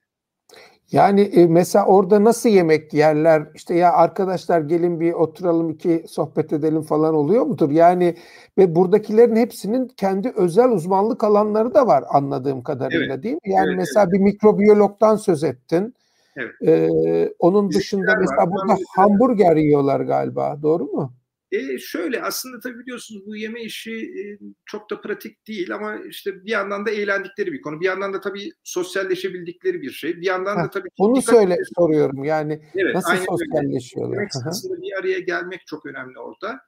Yani 0.91 1.21
e, 1.21 1.47
mesela 1.47 1.85
orada 1.85 2.23
nasıl 2.23 2.49
yemek 2.49 2.93
yerler 2.93 3.47
işte 3.55 3.75
ya 3.75 3.93
arkadaşlar 3.93 4.61
gelin 4.61 4.99
bir 4.99 5.13
oturalım 5.13 5.69
iki 5.69 6.05
sohbet 6.07 6.53
edelim 6.53 6.81
falan 6.81 7.15
oluyor 7.15 7.45
mudur? 7.45 7.71
Yani 7.71 8.15
ve 8.57 8.75
buradakilerin 8.75 9.35
hepsinin 9.35 9.87
kendi 9.87 10.33
özel 10.35 10.69
uzmanlık 10.69 11.23
alanları 11.23 11.73
da 11.73 11.87
var 11.87 12.03
anladığım 12.09 12.63
kadarıyla 12.63 13.13
evet. 13.13 13.23
değil 13.23 13.35
mi? 13.35 13.39
Yani 13.43 13.67
evet, 13.67 13.77
mesela 13.77 14.03
evet. 14.03 14.13
bir 14.13 14.19
mikrobiyologdan 14.19 15.15
söz 15.15 15.43
ettin. 15.43 15.95
Evet. 16.35 16.55
Ee, 16.67 17.33
onun 17.39 17.71
dışında 17.71 18.15
mesela 18.19 18.41
var. 18.41 18.51
burada 18.51 18.75
hamburger 18.95 19.55
yiyorlar 19.55 19.99
galiba. 19.99 20.59
Doğru 20.61 20.83
mu? 20.83 21.13
E 21.51 21.77
şöyle 21.77 22.21
aslında 22.21 22.59
tabii 22.59 22.79
biliyorsunuz 22.79 23.25
bu 23.25 23.35
yeme 23.35 23.61
işi 23.61 23.91
e, 23.93 24.23
çok 24.65 24.89
da 24.89 25.01
pratik 25.01 25.47
değil 25.47 25.75
ama 25.75 25.95
işte 26.09 26.43
bir 26.45 26.51
yandan 26.51 26.85
da 26.85 26.91
eğlendikleri 26.91 27.53
bir 27.53 27.61
konu. 27.61 27.79
Bir 27.79 27.85
yandan 27.85 28.13
da 28.13 28.19
tabii 28.19 28.51
sosyalleşebildikleri 28.63 29.81
bir 29.81 29.91
şey. 29.91 30.17
Bir 30.17 30.25
yandan 30.25 30.63
da 30.63 30.69
tabii 30.69 30.89
onu 30.97 31.21
söyle 31.21 31.57
soruyorum 31.77 32.23
yani 32.23 32.61
evet, 32.75 32.95
nasıl 32.95 33.15
sosyalleşiyorlar? 33.29 34.27
Sırasında 34.29 34.81
bir 34.81 34.99
araya 34.99 35.19
gelmek 35.19 35.67
çok 35.67 35.85
önemli 35.85 36.19
orada. 36.19 36.59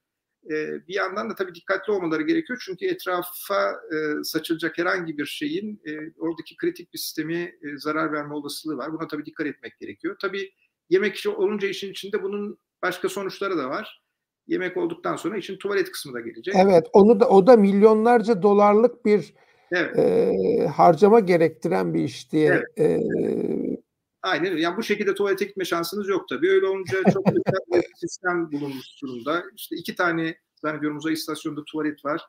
E, 0.51 0.87
bir 0.87 0.93
yandan 0.93 1.29
da 1.29 1.35
tabii 1.35 1.55
dikkatli 1.55 1.93
olmaları 1.93 2.21
gerekiyor 2.21 2.61
çünkü 2.65 2.85
etrafa 2.85 3.71
e, 3.71 4.23
saçılacak 4.23 4.77
herhangi 4.77 5.17
bir 5.17 5.25
şeyin 5.25 5.81
e, 5.85 5.91
oradaki 6.19 6.57
kritik 6.57 6.93
bir 6.93 6.97
sistemi 6.97 7.35
e, 7.35 7.77
zarar 7.77 8.13
verme 8.13 8.33
olasılığı 8.33 8.77
var. 8.77 8.93
Buna 8.93 9.07
tabii 9.07 9.25
dikkat 9.25 9.47
etmek 9.47 9.79
gerekiyor. 9.79 10.15
Tabii 10.21 10.51
yemek 10.89 11.23
olunca 11.37 11.67
işin 11.67 11.91
içinde 11.91 12.23
bunun 12.23 12.57
başka 12.81 13.09
sonuçları 13.09 13.57
da 13.57 13.69
var. 13.69 14.03
Yemek 14.47 14.77
olduktan 14.77 15.15
sonra 15.15 15.37
için 15.37 15.57
tuvalet 15.57 15.91
kısmı 15.91 16.13
da 16.13 16.19
gelecek. 16.19 16.55
Evet, 16.57 16.87
onu 16.93 17.19
da 17.19 17.29
o 17.29 17.47
da 17.47 17.57
milyonlarca 17.57 18.41
dolarlık 18.41 19.05
bir 19.05 19.33
evet. 19.71 19.97
e, 19.97 20.67
harcama 20.67 21.19
gerektiren 21.19 21.93
bir 21.93 22.03
iş 22.03 22.31
diye 22.31 22.63
evet. 22.77 22.79
e, 22.79 23.72
Aynen 24.23 24.57
Yani 24.57 24.77
bu 24.77 24.83
şekilde 24.83 25.15
tuvalete 25.15 25.45
gitme 25.45 25.65
şansınız 25.65 26.09
yok 26.09 26.29
tabii. 26.29 26.49
Öyle 26.49 26.65
olunca 26.65 27.03
çok 27.13 27.25
bir 27.27 27.41
sistem 27.95 28.51
bulunmuş 28.51 29.01
durumda. 29.01 29.43
İşte 29.55 29.75
iki 29.75 29.95
tane 29.95 30.37
zannediyorum 30.55 30.97
uzay 30.97 31.13
istasyonunda 31.13 31.63
tuvalet 31.65 32.05
var. 32.05 32.21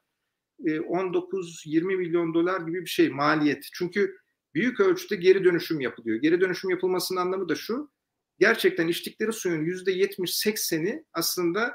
19-20 0.60 1.92
e, 1.92 1.96
milyon 1.96 2.34
dolar 2.34 2.60
gibi 2.60 2.80
bir 2.80 2.90
şey 2.90 3.08
maliyet. 3.08 3.68
Çünkü 3.72 4.16
büyük 4.54 4.80
ölçüde 4.80 5.16
geri 5.16 5.44
dönüşüm 5.44 5.80
yapılıyor. 5.80 6.16
Geri 6.16 6.40
dönüşüm 6.40 6.70
yapılmasının 6.70 7.20
anlamı 7.20 7.48
da 7.48 7.54
şu. 7.54 7.90
Gerçekten 8.38 8.88
içtikleri 8.88 9.32
suyun 9.32 9.64
%70-80'i 9.64 11.04
aslında 11.12 11.74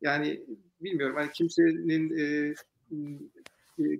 yani 0.00 0.44
bilmiyorum 0.80 1.16
hani 1.16 1.32
kimsenin 1.32 2.18
e, 2.18 2.54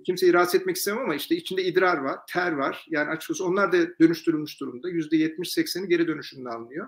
kimseyi 0.05 0.33
rahatsız 0.33 0.61
etmek 0.61 0.75
istemem 0.75 1.03
ama 1.03 1.15
işte 1.15 1.35
içinde 1.35 1.63
idrar 1.63 1.97
var, 1.97 2.19
ter 2.29 2.51
var. 2.51 2.85
Yani 2.89 3.09
açıkçası 3.09 3.45
onlar 3.45 3.71
da 3.71 3.99
dönüştürülmüş 3.99 4.59
durumda. 4.59 4.89
Yüzde 4.89 5.15
70-80'i 5.15 5.87
geri 5.87 6.07
dönüşümle 6.07 6.49
alınıyor. 6.49 6.87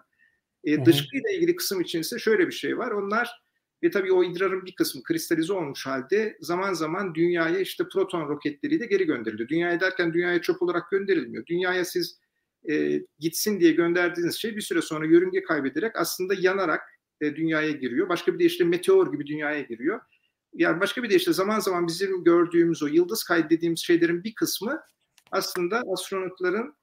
E, 0.63 0.85
dışkıyla 0.85 1.29
ilgili 1.29 1.55
kısım 1.55 1.81
için 1.81 1.99
ise 1.99 2.19
şöyle 2.19 2.47
bir 2.47 2.51
şey 2.51 2.77
var. 2.77 2.91
Onlar 2.91 3.41
ve 3.83 3.91
tabii 3.91 4.11
o 4.11 4.23
idrarın 4.23 4.65
bir 4.65 4.75
kısmı 4.75 5.03
kristalize 5.03 5.53
olmuş 5.53 5.85
halde 5.85 6.37
zaman 6.41 6.73
zaman 6.73 7.15
dünyaya 7.15 7.59
işte 7.59 7.83
proton 7.93 8.27
roketleriyle 8.27 8.85
geri 8.85 9.05
gönderiliyor. 9.05 9.49
Dünyaya 9.49 9.79
derken 9.79 10.13
dünyaya 10.13 10.41
çöp 10.41 10.61
olarak 10.61 10.91
gönderilmiyor. 10.91 11.45
Dünyaya 11.45 11.85
siz 11.85 12.19
e, 12.69 13.01
gitsin 13.19 13.59
diye 13.59 13.71
gönderdiğiniz 13.71 14.35
şey 14.35 14.55
bir 14.55 14.61
süre 14.61 14.81
sonra 14.81 15.05
yörünge 15.05 15.43
kaybederek 15.43 15.95
aslında 15.95 16.33
yanarak 16.39 16.81
e, 17.21 17.35
dünyaya 17.35 17.71
giriyor. 17.71 18.09
Başka 18.09 18.33
bir 18.33 18.39
deyişle 18.39 18.65
meteor 18.65 19.11
gibi 19.11 19.27
dünyaya 19.27 19.61
giriyor. 19.61 20.01
Yani 20.53 20.79
başka 20.79 21.03
bir 21.03 21.09
deyişle 21.09 21.33
zaman 21.33 21.59
zaman 21.59 21.87
bizim 21.87 22.23
gördüğümüz 22.23 22.83
o 22.83 22.87
yıldız 22.87 23.23
kaydı 23.23 23.49
dediğimiz 23.49 23.79
şeylerin 23.79 24.23
bir 24.23 24.35
kısmı 24.35 24.81
aslında 25.31 25.83
astronotların 25.93 26.75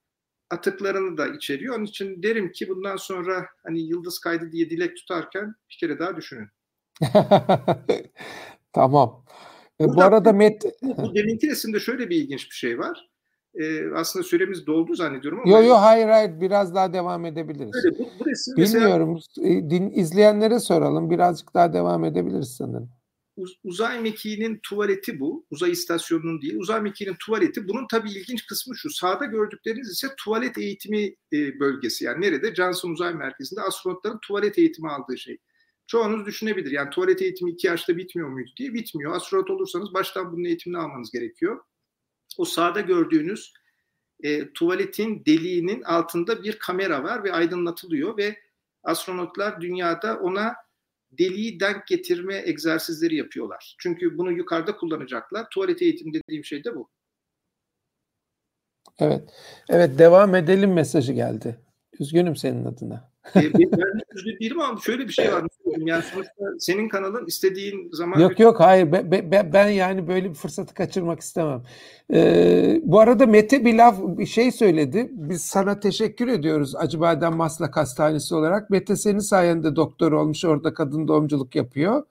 atıklarını 0.50 1.18
da 1.18 1.26
içeriyor. 1.26 1.76
Onun 1.76 1.84
için 1.84 2.22
derim 2.22 2.52
ki 2.52 2.68
bundan 2.68 2.96
sonra 2.96 3.46
hani 3.62 3.80
yıldız 3.80 4.18
kaydı 4.18 4.52
diye 4.52 4.70
dilek 4.70 4.96
tutarken 4.96 5.54
bir 5.70 5.76
kere 5.80 5.98
daha 5.98 6.16
düşünün. 6.16 6.48
tamam. 8.72 9.24
E, 9.80 9.84
bu 9.84 10.02
arada 10.02 10.32
Met... 10.32 10.64
Bu, 10.82 10.96
bu 10.96 11.14
deminki 11.14 11.50
resimde 11.50 11.80
şöyle 11.80 12.10
bir 12.10 12.16
ilginç 12.16 12.50
bir 12.50 12.54
şey 12.54 12.78
var. 12.78 13.08
Ee, 13.54 13.90
aslında 13.94 14.24
süremiz 14.24 14.66
doldu 14.66 14.94
zannediyorum 14.94 15.40
ama... 15.40 15.50
Yok 15.50 15.66
yok 15.68 15.78
hayır 15.80 16.08
hayır 16.08 16.40
biraz 16.40 16.74
daha 16.74 16.92
devam 16.92 17.24
edebiliriz. 17.24 17.84
Öyle, 17.84 17.98
bu, 17.98 18.08
bu 18.20 18.26
resim 18.26 18.56
Bilmiyorum. 18.56 19.20
Mesela... 19.36 19.70
Din, 19.70 19.90
izleyenlere 19.90 20.60
soralım. 20.60 21.10
Birazcık 21.10 21.54
daha 21.54 21.72
devam 21.72 22.04
edebiliriz 22.04 22.56
sanırım 22.56 22.90
uzay 23.64 24.00
mekiğinin 24.00 24.60
tuvaleti 24.62 25.20
bu. 25.20 25.46
Uzay 25.50 25.70
istasyonunun 25.70 26.42
değil. 26.42 26.56
Uzay 26.58 26.80
mekiğinin 26.80 27.16
tuvaleti. 27.16 27.68
Bunun 27.68 27.86
tabii 27.90 28.10
ilginç 28.10 28.46
kısmı 28.46 28.76
şu. 28.76 28.90
Sağda 28.90 29.24
gördükleriniz 29.24 29.90
ise 29.90 30.08
tuvalet 30.18 30.58
eğitimi 30.58 31.14
e, 31.32 31.60
bölgesi. 31.60 32.04
Yani 32.04 32.20
nerede? 32.20 32.54
Johnson 32.54 32.90
Uzay 32.90 33.14
Merkezi'nde 33.14 33.60
astronotların 33.60 34.18
tuvalet 34.22 34.58
eğitimi 34.58 34.90
aldığı 34.90 35.18
şey. 35.18 35.38
Çoğunuz 35.86 36.26
düşünebilir. 36.26 36.70
Yani 36.70 36.90
tuvalet 36.90 37.22
eğitimi 37.22 37.50
iki 37.50 37.66
yaşta 37.66 37.96
bitmiyor 37.96 38.28
muydu 38.28 38.50
diye. 38.58 38.74
Bitmiyor. 38.74 39.12
Astronot 39.12 39.50
olursanız 39.50 39.94
baştan 39.94 40.32
bunun 40.32 40.44
eğitimini 40.44 40.78
almanız 40.78 41.10
gerekiyor. 41.10 41.60
O 42.38 42.44
sağda 42.44 42.80
gördüğünüz 42.80 43.52
e, 44.22 44.52
tuvaletin 44.52 45.24
deliğinin 45.26 45.82
altında 45.82 46.42
bir 46.42 46.58
kamera 46.58 47.04
var 47.04 47.24
ve 47.24 47.32
aydınlatılıyor 47.32 48.16
ve 48.16 48.38
astronotlar 48.82 49.60
dünyada 49.60 50.18
ona 50.18 50.54
deliği 51.10 51.60
denk 51.60 51.86
getirme 51.86 52.42
egzersizleri 52.44 53.16
yapıyorlar. 53.16 53.76
Çünkü 53.78 54.18
bunu 54.18 54.32
yukarıda 54.32 54.76
kullanacaklar. 54.76 55.50
Tuvalet 55.50 55.82
eğitim 55.82 56.12
dediğim 56.14 56.44
şey 56.44 56.64
de 56.64 56.74
bu. 56.74 56.90
Evet. 58.98 59.30
Evet 59.68 59.98
devam 59.98 60.34
edelim 60.34 60.72
mesajı 60.72 61.12
geldi. 61.12 61.60
Üzgünüm 62.00 62.36
senin 62.36 62.64
adına. 62.64 63.10
E, 63.36 63.52
ben 63.54 64.00
üzgün 64.14 64.38
değilim 64.40 64.60
ama 64.60 64.80
şöyle 64.80 65.08
bir 65.08 65.12
şey 65.12 65.32
var. 65.32 65.42
Yani 65.76 66.02
sonuçta 66.02 66.44
senin 66.58 66.88
kanalın 66.88 67.26
istediğin 67.26 67.90
zaman... 67.92 68.20
Yok 68.20 68.40
yok 68.40 68.60
hayır 68.60 68.92
ben, 68.92 69.10
ben, 69.10 69.52
ben 69.52 69.68
yani 69.68 70.08
böyle 70.08 70.30
bir 70.30 70.34
fırsatı 70.34 70.74
kaçırmak 70.74 71.20
istemem. 71.20 71.62
Ee, 72.12 72.80
bu 72.84 73.00
arada 73.00 73.26
Mete 73.26 73.64
bir 73.64 73.74
laf 73.74 73.98
bir 74.02 74.26
şey 74.26 74.52
söyledi. 74.52 75.08
Biz 75.12 75.44
sana 75.44 75.80
teşekkür 75.80 76.28
ediyoruz 76.28 76.76
Acıbadem 76.76 77.36
Maslak 77.36 77.76
Hastanesi 77.76 78.34
olarak. 78.34 78.70
Mete 78.70 78.96
senin 78.96 79.18
sayende 79.18 79.76
doktor 79.76 80.12
olmuş 80.12 80.44
orada 80.44 80.74
kadın 80.74 81.08
doğumculuk 81.08 81.54
yapıyor. 81.54 82.02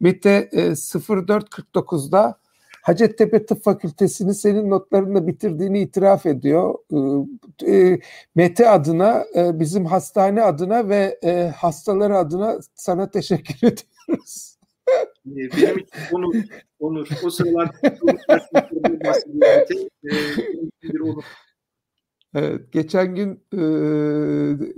Mete 0.00 0.48
e, 0.52 0.60
0449'da 0.68 2.38
Hacettepe 2.86 3.46
Tıp 3.46 3.64
Fakültesini 3.64 4.34
senin 4.34 4.70
notlarınla 4.70 5.26
bitirdiğini 5.26 5.80
itiraf 5.80 6.26
ediyor. 6.26 6.74
Ee, 7.62 7.76
e, 7.76 8.00
Mete 8.34 8.68
adına, 8.68 9.24
e, 9.34 9.60
bizim 9.60 9.84
hastane 9.84 10.42
adına 10.42 10.88
ve 10.88 11.18
e, 11.24 11.52
hastaları 11.56 12.16
adına 12.16 12.58
sana 12.74 13.10
teşekkür 13.10 13.54
ediyoruz. 13.66 14.58
Benim 15.24 15.78
için 15.78 15.88
onur, 16.12 16.34
onur. 16.78 17.08
O 17.24 17.30
sıralar 17.30 17.70
bir 20.92 21.00
onur. 21.00 21.24
Evet, 22.34 22.72
geçen 22.72 23.14
gün 23.14 23.44
e, 23.52 23.62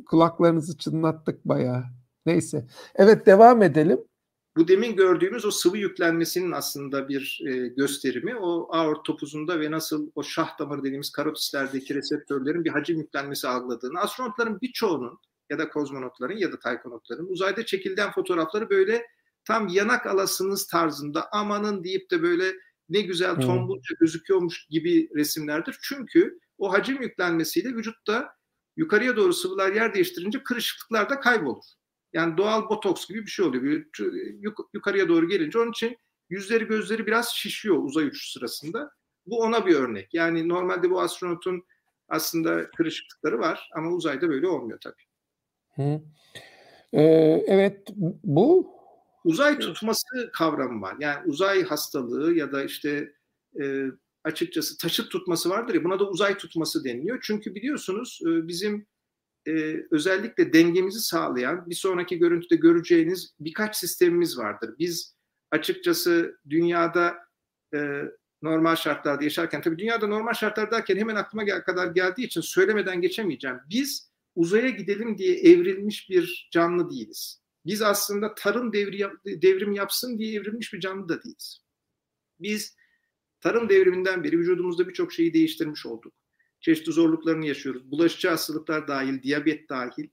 kulaklarınızı 0.04 0.78
çınlattık 0.78 1.44
bayağı. 1.44 1.84
Neyse. 2.26 2.66
Evet 2.94 3.26
devam 3.26 3.62
edelim. 3.62 4.00
Bu 4.59 4.68
demin 4.68 4.96
gördüğümüz 4.96 5.44
o 5.44 5.50
sıvı 5.50 5.78
yüklenmesinin 5.78 6.52
aslında 6.52 7.09
bir 7.09 7.40
e, 7.46 7.68
gösterimi. 7.68 8.36
O 8.36 8.68
aort 8.72 9.04
topuzunda 9.04 9.61
ve 9.61 9.70
nasıl 9.70 10.11
o 10.14 10.22
şah 10.22 10.59
damarı 10.59 10.82
dediğimiz 10.82 11.11
karotislerdeki 11.12 11.94
reseptörlerin 11.94 12.64
bir 12.64 12.70
hacim 12.70 12.98
yüklenmesi 12.98 13.48
algıladığını. 13.48 14.00
Astronotların 14.00 14.61
birçoğunun 14.61 15.18
ya 15.50 15.59
da 15.59 15.68
kozmonotların 15.68 16.36
ya 16.36 16.52
da 16.52 16.59
taykonotların 16.59 17.26
uzayda 17.26 17.66
çekilden 17.66 18.12
fotoğrafları 18.12 18.70
böyle 18.70 19.06
tam 19.44 19.68
yanak 19.68 20.06
alasınız 20.06 20.66
tarzında 20.66 21.32
amanın 21.32 21.84
deyip 21.84 22.11
de 22.11 22.22
böyle 22.22 22.52
ne 22.88 23.00
güzel 23.00 23.40
tombulca 23.40 23.94
gözüküyormuş 24.00 24.66
gibi 24.70 25.09
resimlerdir. 25.14 25.78
Çünkü 25.82 26.38
o 26.59 26.72
hacim 26.72 27.02
yüklenmesiyle 27.02 27.68
vücutta 27.68 28.28
yukarıya 28.76 29.16
doğru 29.16 29.32
sıvılar 29.32 29.72
yer 29.72 29.94
değiştirince 29.94 30.42
kırışıklıklar 30.42 31.11
da 31.11 31.20
kaybolur. 31.20 31.78
Yani 32.12 32.36
doğal 32.36 32.68
botoks 32.68 33.09
gibi 33.09 33.22
bir 33.26 33.30
şey 33.30 33.44
oluyor. 33.44 33.62
Böyle 33.64 33.84
yukarıya 34.74 35.09
doğru 35.09 35.28
gelince 35.28 35.59
onun 35.59 35.70
için 35.70 35.96
yüzleri 36.30 36.64
gözleri 36.64 37.06
biraz 37.06 37.28
şişiyor 37.28 37.82
uzay 37.82 38.06
uçuş 38.06 38.32
sırasında. 38.32 38.90
Bu 39.26 39.40
ona 39.40 39.66
bir 39.66 39.74
örnek. 39.74 40.14
Yani 40.14 40.48
normalde 40.48 40.90
bu 40.90 41.00
astronotun 41.00 41.64
aslında 42.09 42.70
kırışıklıkları 42.70 43.38
var 43.38 43.70
ama 43.74 43.90
uzayda 43.90 44.28
böyle 44.28 44.48
olmuyor 44.48 44.78
tabii. 44.80 45.02
Hı. 45.74 46.00
Ee, 46.92 47.02
evet 47.46 47.88
bu 48.24 48.70
uzay 49.24 49.59
tutması 49.59 50.30
kavramı 50.32 50.82
var. 50.82 50.96
Yani 51.00 51.26
uzay 51.26 51.64
hastalığı 51.64 52.34
ya 52.34 52.52
da 52.52 52.64
işte 52.64 53.12
e, 53.62 53.84
açıkçası 54.24 54.78
taşıt 54.78 55.11
tutması 55.11 55.50
vardır 55.50 55.74
ya 55.74 55.84
buna 55.84 55.98
da 55.98 56.09
uzay 56.09 56.36
tutması 56.36 56.84
deniliyor. 56.84 57.18
Çünkü 57.22 57.54
biliyorsunuz 57.54 58.20
e, 58.26 58.48
bizim 58.48 58.86
e, 59.49 59.86
özellikle 59.90 60.53
dengemizi 60.53 61.01
sağlayan 61.01 61.70
bir 61.70 61.74
sonraki 61.74 62.18
görüntüde 62.18 62.57
göreceğiniz 62.57 63.34
birkaç 63.40 63.76
sistemimiz 63.76 64.38
vardır. 64.38 64.74
Biz 64.78 65.16
açıkçası 65.51 66.38
dünyada 66.51 67.16
e, 67.74 68.03
normal 68.42 68.76
şartlarda 68.76 69.24
yaşarken 69.24 69.62
tabii 69.62 69.78
dünyada 69.78 70.07
normal 70.07 70.32
şartlar 70.32 70.70
derken 70.70 70.96
hemen 70.96 71.16
aklıma 71.16 71.44
gel 71.44 71.62
kadar 71.62 71.86
geldiği 71.86 72.26
için 72.26 72.40
söylemeden 72.40 73.01
geçemeyeceğim. 73.01 73.57
Biz 73.70 74.11
uzaya 74.34 74.68
gidelim 74.68 75.18
diye 75.18 75.34
evrilmiş 75.34 76.11
bir 76.11 76.49
canlı 76.53 76.90
değiliz. 76.90 77.42
Biz 77.66 77.82
aslında 77.82 78.34
tarım 78.34 78.72
devri, 78.72 79.07
devrim 79.26 79.72
yapsın 79.72 80.18
diye 80.18 80.40
evrilmiş 80.40 80.72
bir 80.72 80.80
canlı 80.80 81.09
da 81.09 81.22
değiliz. 81.22 81.64
Biz 82.40 82.76
tarım 83.40 83.68
devriminden 83.68 84.24
beri 84.24 84.38
vücudumuzda 84.38 84.88
birçok 84.88 85.12
şeyi 85.12 85.34
değiştirmiş 85.34 85.86
olduk 85.86 86.18
çeşitli 86.61 86.92
zorluklarını 86.92 87.46
yaşıyoruz. 87.46 87.90
Bulaşıcı 87.90 88.28
hastalıklar 88.28 88.88
dahil, 88.88 89.22
diyabet 89.22 89.68
dahil. 89.68 90.09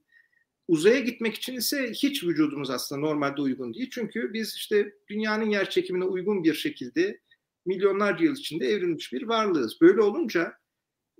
Uzaya 0.68 1.00
gitmek 1.00 1.36
için 1.36 1.56
ise 1.56 1.92
hiç 1.92 2.24
vücudumuz 2.24 2.70
aslında 2.70 3.02
normalde 3.02 3.42
uygun 3.42 3.74
değil. 3.74 3.90
Çünkü 3.92 4.34
biz 4.34 4.56
işte 4.56 4.94
dünyanın 5.08 5.50
yer 5.50 5.70
çekimine 5.70 6.04
uygun 6.04 6.44
bir 6.44 6.54
şekilde 6.54 7.20
milyonlarca 7.66 8.26
yıl 8.26 8.36
içinde 8.36 8.66
evrilmiş 8.68 9.14
bir 9.14 9.24
varlığız. 9.24 9.82
Böyle 9.82 10.02
olunca 10.02 10.54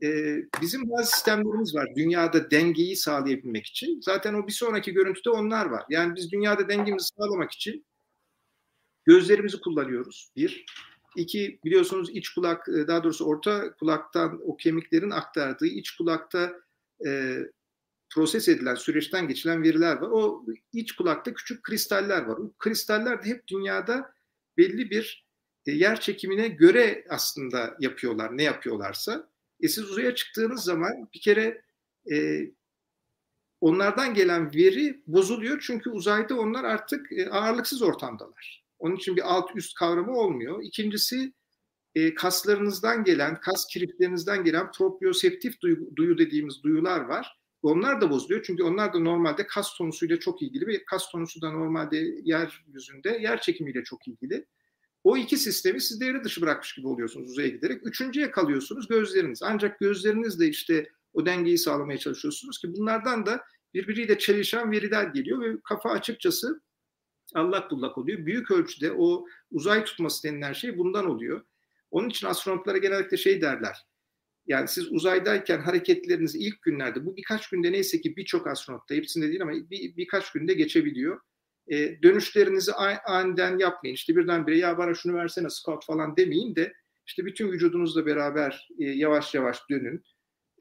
e, 0.04 0.38
bizim 0.62 0.90
bazı 0.90 1.12
sistemlerimiz 1.12 1.76
var 1.76 1.88
dünyada 1.96 2.52
dengeyi 2.52 2.96
sağlayabilmek 2.96 3.66
için. 3.66 4.02
Zaten 4.02 4.34
o 4.34 4.48
bir 4.48 4.52
sonraki 4.52 4.94
görüntüde 4.94 5.30
onlar 5.30 5.66
var. 5.66 5.84
Yani 5.90 6.16
biz 6.16 6.32
dünyada 6.32 6.70
dengemizi 6.70 7.08
sağlamak 7.18 7.52
için 7.52 7.86
gözlerimizi 9.06 9.60
kullanıyoruz. 9.60 10.32
Bir. 10.36 10.66
İki 11.16 11.60
biliyorsunuz 11.66 12.10
iç 12.10 12.30
kulak 12.30 12.70
e, 12.70 12.88
daha 12.88 13.04
doğrusu 13.04 13.26
orta 13.26 13.74
kulaktan 13.76 14.42
o 14.44 14.58
kemiklerin 14.58 15.12
aktardığı 15.12 15.68
iç 15.68 15.92
kulakta 15.92 16.54
e, 17.06 17.40
proses 18.10 18.50
edilen 18.50 18.76
süreçten 18.76 19.28
geçilen 19.28 19.64
veriler 19.64 19.96
var. 19.96 20.10
O 20.12 20.46
iç 20.74 20.96
kulakta 20.96 21.34
küçük 21.34 21.64
kristaller 21.64 22.22
var. 22.22 22.38
O 22.38 22.54
kristaller 22.54 23.24
de 23.24 23.30
hep 23.30 23.48
dünyada 23.48 24.14
belli 24.58 24.90
bir 24.90 25.26
e, 25.66 25.72
yer 25.72 26.00
çekimine 26.00 26.48
göre 26.48 27.06
aslında 27.10 27.76
yapıyorlar 27.80 28.38
ne 28.38 28.44
yapıyorlarsa. 28.44 29.30
E 29.62 29.68
siz 29.68 29.92
uzaya 29.92 30.16
çıktığınız 30.16 30.64
zaman 30.64 31.10
bir 31.14 31.22
kere 31.22 31.62
e, 32.12 32.48
onlardan 33.62 34.14
gelen 34.14 34.56
veri 34.56 35.04
bozuluyor 35.08 35.60
çünkü 35.68 35.90
uzayda 35.90 36.40
onlar 36.40 36.64
artık 36.64 37.12
e, 37.12 37.30
ağırlıksız 37.30 37.82
ortamdalar. 37.82 38.65
Onun 38.86 38.96
için 38.96 39.16
bir 39.16 39.34
alt 39.34 39.56
üst 39.56 39.74
kavramı 39.76 40.18
olmuyor. 40.18 40.64
İkincisi 40.64 41.34
e, 41.96 42.14
kaslarınızdan 42.14 43.04
gelen, 43.04 43.40
kas 43.40 43.68
kiriklerinizden 43.68 44.44
gelen 44.44 44.72
proprioseptif 44.72 45.62
duyu, 45.62 45.96
duyu 45.96 46.18
dediğimiz 46.18 46.64
duyular 46.64 47.00
var. 47.00 47.40
Onlar 47.62 48.02
da 48.02 48.10
bozuluyor 48.10 48.44
çünkü 48.44 48.64
onlar 48.64 48.94
da 48.94 49.00
normalde 49.00 49.48
kas 49.48 49.78
tonusuyla 49.78 50.20
çok 50.20 50.42
ilgili 50.42 50.68
ve 50.68 50.86
kas 50.86 51.12
tonusu 51.12 51.42
da 51.42 51.52
normalde 51.52 51.98
yeryüzünde 52.24 53.10
yer 53.22 53.42
çekimiyle 53.42 53.84
çok 53.84 54.08
ilgili. 54.08 54.46
O 55.04 55.18
iki 55.18 55.38
sistemi 55.38 55.82
siz 55.82 56.02
devre 56.02 56.24
dışı 56.24 56.42
bırakmış 56.42 56.74
gibi 56.76 56.88
oluyorsunuz 56.88 57.32
uzaya 57.32 57.48
giderek. 57.48 57.88
Üçüncüye 57.88 58.32
kalıyorsunuz 58.32 58.88
gözleriniz. 58.88 59.44
Ancak 59.44 59.80
gözlerinizle 59.80 60.48
işte 60.48 60.90
o 61.14 61.26
dengeyi 61.26 61.58
sağlamaya 61.58 61.98
çalışıyorsunuz 61.98 62.60
ki 62.60 62.74
bunlardan 62.74 63.26
da 63.26 63.44
birbiriyle 63.74 64.18
çelişen 64.18 64.72
veriler 64.72 65.04
geliyor 65.04 65.42
ve 65.42 65.58
kafa 65.64 65.90
açıkçası 65.90 66.62
allak 67.36 67.72
bullak 67.72 67.98
oluyor. 67.98 68.26
Büyük 68.26 68.52
ölçüde 68.52 68.92
o 68.92 69.26
uzay 69.52 69.84
tutması 69.84 70.28
denilen 70.28 70.54
şey 70.54 70.78
bundan 70.78 71.06
oluyor. 71.06 71.42
Onun 71.92 72.10
için 72.10 72.28
astronotlara 72.28 72.78
genellikle 72.78 73.18
şey 73.18 73.42
derler. 73.42 73.78
Yani 74.48 74.68
siz 74.68 74.92
uzaydayken 74.92 75.60
hareketleriniz 75.60 76.36
ilk 76.36 76.62
günlerde, 76.62 77.06
bu 77.06 77.18
birkaç 77.18 77.50
günde 77.50 77.72
neyse 77.72 78.02
ki 78.02 78.16
birçok 78.16 78.48
astronotta, 78.48 78.96
hepsinde 78.96 79.28
değil 79.28 79.42
ama 79.42 79.52
bir, 79.52 79.98
birkaç 79.98 80.32
günde 80.32 80.54
geçebiliyor. 80.54 81.20
E, 81.68 82.02
dönüşlerinizi 82.04 82.74
aniden 83.06 83.58
yapmayın. 83.58 83.96
İşte 83.96 84.16
birdenbire 84.16 84.58
ya 84.58 84.78
bana 84.78 84.94
şunu 84.94 85.14
versene 85.14 85.50
scout 85.50 85.86
falan 85.86 86.18
demeyin 86.18 86.56
de 86.56 86.74
işte 87.08 87.26
bütün 87.26 87.52
vücudunuzla 87.52 88.06
beraber 88.06 88.70
e, 88.80 88.84
yavaş 88.84 89.34
yavaş 89.34 89.70
dönün. 89.70 90.04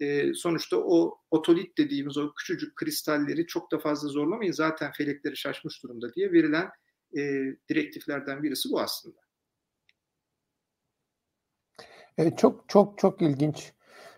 E, 0.00 0.34
sonuçta 0.34 0.76
o 0.76 1.18
otolit 1.30 1.78
dediğimiz 1.78 2.16
o 2.16 2.34
küçücük 2.34 2.76
kristalleri 2.76 3.46
çok 3.46 3.72
da 3.72 3.78
fazla 3.78 4.08
zorlamayın. 4.08 4.52
Zaten 4.52 4.92
felekleri 4.92 5.36
şaşmış 5.36 5.82
durumda 5.82 6.14
diye 6.14 6.32
verilen 6.32 6.68
e, 7.16 7.20
direktiflerden 7.68 8.42
birisi 8.42 8.70
bu 8.70 8.80
aslında. 8.80 9.20
E, 12.18 12.36
çok 12.36 12.68
çok 12.68 12.98
çok 12.98 13.22
ilginç. 13.22 13.72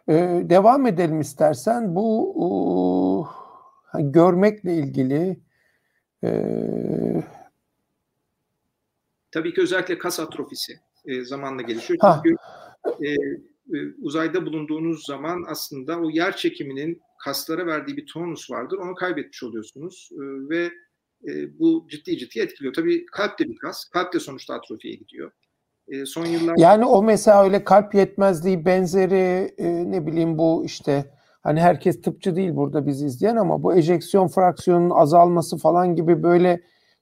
E, 0.09 0.15
devam 0.45 0.87
edelim 0.87 1.21
istersen. 1.21 1.97
Bu 1.97 3.29
e, 3.99 4.03
görmekle 4.03 4.75
ilgili 4.75 5.41
e, 6.25 6.31
tabii 9.31 9.55
ki 9.55 9.61
özellikle 9.61 9.99
kas 9.99 10.21
atrofisi 10.21 10.81
e, 11.05 11.25
zamanla 11.25 11.63
gelişiyor. 11.63 12.01
Çünkü 12.01 12.37
e, 13.07 13.11
uzayda 13.99 14.47
bulunduğunuz 14.47 15.07
zaman 15.07 15.45
aslında 15.49 16.01
o 16.01 16.11
yer 16.11 16.37
çekiminin 16.37 17.03
kaslara 17.25 17.67
verdiği 17.67 17.97
bir 17.97 18.07
tonus 18.07 18.51
vardır. 18.51 18.79
Onu 18.79 18.95
kaybetmiş 18.95 19.43
oluyorsunuz 19.43 20.11
e, 20.13 20.23
ve 20.49 20.71
e, 21.29 21.59
bu 21.59 21.87
ciddi 21.91 22.19
ciddi 22.19 22.41
etkiliyor. 22.41 22.75
Tabii 22.75 23.07
kalp 23.07 23.39
de 23.39 23.49
bir 23.49 23.57
kas. 23.57 23.85
Kalp 23.85 24.13
de 24.13 24.21
sonuçta 24.21 24.55
atrofiye 24.55 24.95
gidiyor. 24.95 25.31
E, 25.89 26.07
son 26.07 26.27
yıllar 26.27 26.55
Yani 26.59 26.85
o 26.85 27.03
mesela 27.03 27.45
öyle 27.45 27.65
kalp 27.65 27.95
yetmezliği 27.95 28.65
benzeri 28.65 29.55
e, 29.59 29.91
ne 29.91 30.07
bileyim 30.07 30.39
bu 30.39 30.65
işte 30.65 31.11
hani 31.43 31.61
herkes 31.61 32.03
tıpçı 32.03 32.37
değil 32.37 32.57
burada 32.57 32.87
bizi 32.87 33.07
izleyen 33.07 33.37
ama 33.37 33.63
bu 33.63 33.75
ejeksiyon 33.75 34.29
fraksiyonunun 34.29 34.91
azalması 34.91 35.57
falan 35.59 35.97
gibi 35.97 36.23
böyle 36.23 36.61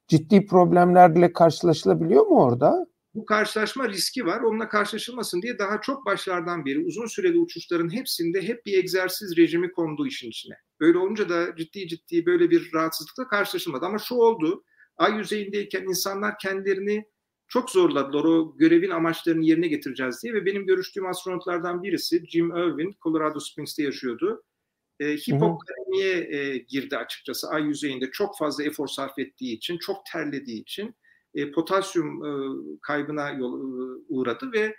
ciddi 0.09 0.47
problemlerle 0.47 1.33
karşılaşılabiliyor 1.33 2.27
mu 2.27 2.43
orada? 2.43 2.87
Bu 3.15 3.25
karşılaşma 3.25 3.89
riski 3.89 4.27
var. 4.27 4.41
Onunla 4.41 4.69
karşılaşılmasın 4.69 5.43
diye 5.43 5.59
daha 5.59 5.81
çok 5.81 6.07
başlardan 6.07 6.65
beri 6.65 6.79
uzun 6.79 7.07
süreli 7.07 7.39
uçuşların 7.39 7.93
hepsinde 7.93 8.43
hep 8.43 8.67
bir 8.67 8.79
egzersiz 8.79 9.37
rejimi 9.37 9.73
kondu 9.73 10.07
işin 10.07 10.29
içine. 10.29 10.55
Böyle 10.81 10.99
olunca 10.99 11.29
da 11.29 11.57
ciddi 11.57 11.89
ciddi 11.89 12.27
böyle 12.27 12.51
bir 12.51 12.73
rahatsızlıkla 12.75 13.29
karşılaşılmadı. 13.29 13.87
Ama 13.87 13.99
şu 13.99 14.15
oldu. 14.15 14.65
Ay 14.97 15.17
yüzeyindeyken 15.17 15.83
insanlar 15.83 16.39
kendilerini 16.39 17.05
çok 17.49 17.71
zorladılar 17.71 18.25
o 18.25 18.57
görevin 18.59 18.91
amaçlarını 18.91 19.45
yerine 19.45 19.69
getireceğiz 19.69 20.23
diye 20.23 20.35
ve 20.35 20.47
benim 20.47 20.67
görüştüğüm 20.67 21.07
astronotlardan 21.07 21.83
birisi 21.83 22.27
Jim 22.27 22.57
Irwin, 22.57 22.95
Colorado 23.03 23.41
Springs'te 23.41 23.83
yaşıyordu. 23.83 24.45
E, 25.01 25.17
hipokamiye 25.17 26.17
e, 26.17 26.59
girdi 26.59 26.97
açıkçası 26.97 27.49
ay 27.49 27.62
yüzeyinde 27.62 28.11
çok 28.11 28.39
fazla 28.39 28.65
efor 28.65 28.89
sarf 28.89 29.19
ettiği 29.19 29.57
için, 29.57 29.79
çok 29.79 29.97
terlediği 30.12 30.61
için 30.61 30.95
e, 31.35 31.53
potasyum 31.53 32.24
e, 32.24 32.30
kaybına 32.82 33.30
yol, 33.30 33.61
e, 33.61 34.03
uğradı 34.09 34.53
ve 34.53 34.76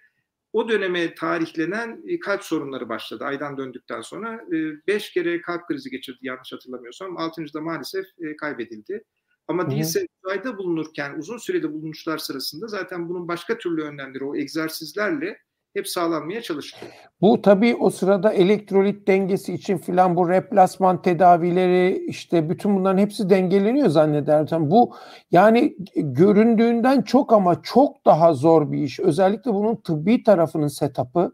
o 0.53 0.69
döneme 0.69 1.15
tarihlenen 1.15 2.03
e, 2.07 2.19
kalp 2.19 2.43
sorunları 2.43 2.89
başladı 2.89 3.23
aydan 3.23 3.57
döndükten 3.57 4.01
sonra. 4.01 4.33
E, 4.33 4.57
beş 4.87 5.13
kere 5.13 5.41
kalp 5.41 5.67
krizi 5.67 5.89
geçirdi 5.89 6.19
yanlış 6.21 6.53
hatırlamıyorsam. 6.53 7.17
Altıncıda 7.17 7.61
maalesef 7.61 8.05
e, 8.19 8.35
kaybedildi. 8.35 9.03
Ama 9.47 9.71
değilse 9.71 10.07
uzayda 10.23 10.57
bulunurken 10.57 11.17
uzun 11.17 11.37
sürede 11.37 11.73
bulunuşlar 11.73 12.17
sırasında 12.17 12.67
zaten 12.67 13.09
bunun 13.09 13.27
başka 13.27 13.57
türlü 13.57 13.83
önlemleri 13.83 14.23
o 14.23 14.35
egzersizlerle 14.35 15.37
hep 15.75 15.87
sağlanmaya 15.87 16.41
çalışılıyor. 16.41 16.91
Bu 17.21 17.41
tabii 17.41 17.75
o 17.75 17.89
sırada 17.89 18.33
elektrolit 18.33 19.07
dengesi 19.07 19.53
için 19.53 19.77
filan 19.77 20.15
bu 20.15 20.29
replasman 20.29 21.01
tedavileri 21.01 22.05
işte 22.07 22.49
bütün 22.49 22.75
bunların 22.75 22.97
hepsi 22.97 23.29
dengeleniyor 23.29 23.87
zannedersem. 23.87 24.71
Bu 24.71 24.95
yani 25.31 25.75
göründüğünden 25.95 27.01
çok 27.01 27.33
ama 27.33 27.61
çok 27.63 28.05
daha 28.05 28.33
zor 28.33 28.71
bir 28.71 28.77
iş. 28.77 28.99
Özellikle 28.99 29.53
bunun 29.53 29.75
tıbbi 29.75 30.23
tarafının 30.23 30.67
setup'ı. 30.67 31.31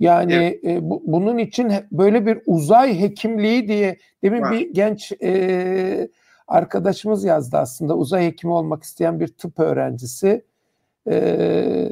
Yani 0.00 0.32
evet. 0.32 0.64
e, 0.64 0.90
bu, 0.90 1.02
bunun 1.06 1.38
için 1.38 1.72
böyle 1.92 2.26
bir 2.26 2.38
uzay 2.46 3.00
hekimliği 3.00 3.68
diye 3.68 3.98
demin 4.22 4.42
Var. 4.42 4.52
bir 4.52 4.74
genç 4.74 5.12
e, 5.22 6.08
arkadaşımız 6.48 7.24
yazdı 7.24 7.56
aslında 7.56 7.96
uzay 7.96 8.26
hekimi 8.26 8.52
olmak 8.52 8.82
isteyen 8.82 9.20
bir 9.20 9.28
tıp 9.28 9.58
öğrencisi. 9.60 10.44
Ee, 11.10 11.88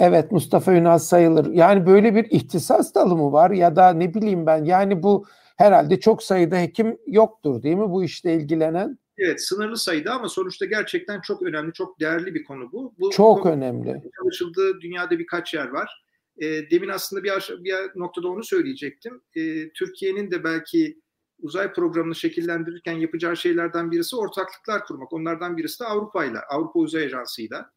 evet 0.00 0.32
Mustafa 0.32 0.72
Ünal 0.72 0.98
sayılır. 0.98 1.52
Yani 1.52 1.86
böyle 1.86 2.14
bir 2.14 2.24
ihtisas 2.30 2.94
dalı 2.94 3.16
mı 3.16 3.32
var 3.32 3.50
ya 3.50 3.76
da 3.76 3.92
ne 3.92 4.14
bileyim 4.14 4.46
ben 4.46 4.64
yani 4.64 5.02
bu 5.02 5.26
herhalde 5.56 6.00
çok 6.00 6.22
sayıda 6.22 6.56
hekim 6.56 6.98
yoktur 7.06 7.62
değil 7.62 7.76
mi 7.76 7.90
bu 7.90 8.04
işle 8.04 8.34
ilgilenen? 8.34 8.98
Evet 9.18 9.44
sınırlı 9.44 9.76
sayıda 9.76 10.12
ama 10.12 10.28
sonuçta 10.28 10.66
gerçekten 10.66 11.20
çok 11.20 11.42
önemli, 11.42 11.72
çok 11.72 12.00
değerli 12.00 12.34
bir 12.34 12.44
konu 12.44 12.72
bu. 12.72 12.94
bu 12.98 13.10
çok 13.10 13.42
konu, 13.42 13.52
önemli. 13.52 14.02
Çalışıldığı 14.20 14.80
dünyada 14.80 15.18
birkaç 15.18 15.54
yer 15.54 15.68
var. 15.68 16.04
E, 16.38 16.70
demin 16.70 16.88
aslında 16.88 17.24
bir, 17.24 17.64
bir 17.64 17.74
noktada 17.94 18.28
onu 18.28 18.44
söyleyecektim. 18.44 19.20
E, 19.36 19.72
Türkiye'nin 19.72 20.30
de 20.30 20.44
belki 20.44 21.00
uzay 21.42 21.72
programını 21.72 22.14
şekillendirirken 22.14 22.92
yapacağı 22.92 23.36
şeylerden 23.36 23.90
birisi 23.90 24.16
ortaklıklar 24.16 24.84
kurmak. 24.84 25.12
Onlardan 25.12 25.56
birisi 25.56 25.80
de 25.80 25.84
Avrupa 25.84 26.24
ile, 26.24 26.38
Avrupa 26.38 26.78
Uzay 26.78 27.04
Ajansı'yla. 27.04 27.70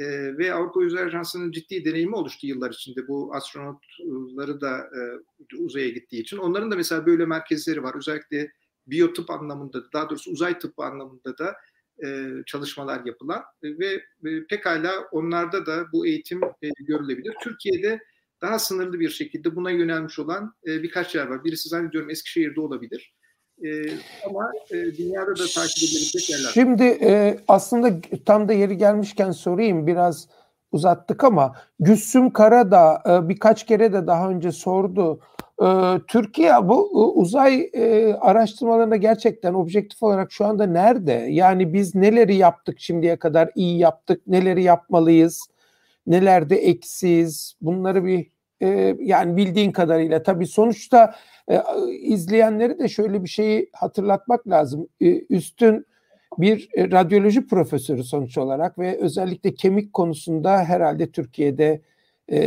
E, 0.00 0.38
ve 0.38 0.54
Avrupa 0.54 0.80
Uzay 0.80 1.02
Ajansı'nın 1.02 1.52
ciddi 1.52 1.84
deneyimi 1.84 2.16
oluştu 2.16 2.46
yıllar 2.46 2.70
içinde 2.70 3.08
bu 3.08 3.34
astronotları 3.34 4.60
da 4.60 4.78
e, 4.78 5.56
uzaya 5.56 5.88
gittiği 5.88 6.20
için. 6.20 6.36
Onların 6.36 6.70
da 6.70 6.76
mesela 6.76 7.06
böyle 7.06 7.26
merkezleri 7.26 7.82
var. 7.82 7.94
Özellikle 7.96 8.52
biyotıp 8.86 9.30
anlamında, 9.30 9.92
daha 9.92 10.10
doğrusu 10.10 10.30
uzay 10.30 10.58
tıbbı 10.58 10.82
anlamında 10.82 11.38
da 11.38 11.56
e, 12.04 12.28
çalışmalar 12.46 13.04
yapılan 13.04 13.42
e, 13.62 13.78
ve 13.78 14.02
e, 14.30 14.46
pekala 14.46 15.00
onlarda 15.12 15.66
da 15.66 15.86
bu 15.92 16.06
eğitim 16.06 16.40
e, 16.62 16.68
görülebilir. 16.80 17.34
Türkiye'de 17.42 18.00
daha 18.40 18.58
sınırlı 18.58 19.00
bir 19.00 19.08
şekilde 19.08 19.56
buna 19.56 19.70
yönelmiş 19.70 20.18
olan 20.18 20.54
e, 20.66 20.82
birkaç 20.82 21.14
yer 21.14 21.26
var. 21.26 21.44
Birisi 21.44 21.68
zannediyorum 21.68 22.10
Eskişehir'de 22.10 22.60
olabilir. 22.60 23.14
E, 23.64 23.68
ama 24.26 24.52
e, 24.70 24.76
dünyada 24.76 25.30
da 25.30 25.44
takip 25.54 25.78
edilebilecek 25.78 26.30
yerler. 26.30 26.50
Şimdi 26.54 26.84
e, 26.84 27.38
aslında 27.48 28.00
tam 28.26 28.48
da 28.48 28.52
yeri 28.52 28.76
gelmişken 28.76 29.30
sorayım 29.30 29.86
biraz 29.86 30.28
uzattık 30.72 31.24
ama 31.24 31.54
Güssüm 31.80 32.30
Kara 32.32 32.70
da 32.70 33.02
e, 33.06 33.28
birkaç 33.28 33.66
kere 33.66 33.92
de 33.92 34.06
daha 34.06 34.30
önce 34.30 34.52
sordu. 34.52 35.20
Türkiye 36.06 36.68
bu 36.68 36.90
uzay 37.20 37.70
e, 37.72 38.14
araştırmalarında 38.14 38.96
gerçekten 38.96 39.54
objektif 39.54 40.02
olarak 40.02 40.32
şu 40.32 40.46
anda 40.46 40.66
nerede? 40.66 41.12
Yani 41.12 41.72
biz 41.72 41.94
neleri 41.94 42.36
yaptık 42.36 42.80
şimdiye 42.80 43.16
kadar 43.16 43.50
iyi 43.54 43.78
yaptık, 43.78 44.26
neleri 44.26 44.62
yapmalıyız? 44.62 45.48
nelerde 46.06 46.56
eksiz 46.56 47.54
bunları 47.60 48.04
bir 48.04 48.30
e, 48.62 48.96
yani 49.00 49.36
bildiğin 49.36 49.72
kadarıyla 49.72 50.22
tabii 50.22 50.46
sonuçta 50.46 51.14
e, 51.48 51.62
izleyenleri 51.92 52.78
de 52.78 52.88
şöyle 52.88 53.24
bir 53.24 53.28
şeyi 53.28 53.70
hatırlatmak 53.72 54.48
lazım. 54.48 54.88
E, 55.00 55.20
üstün 55.20 55.86
bir 56.38 56.68
e, 56.74 56.90
radyoloji 56.90 57.46
profesörü 57.46 58.04
sonuç 58.04 58.38
olarak 58.38 58.78
ve 58.78 58.98
özellikle 59.00 59.54
kemik 59.54 59.92
konusunda 59.92 60.64
herhalde 60.64 61.10
Türkiye'de 61.10 61.80
e, 62.32 62.38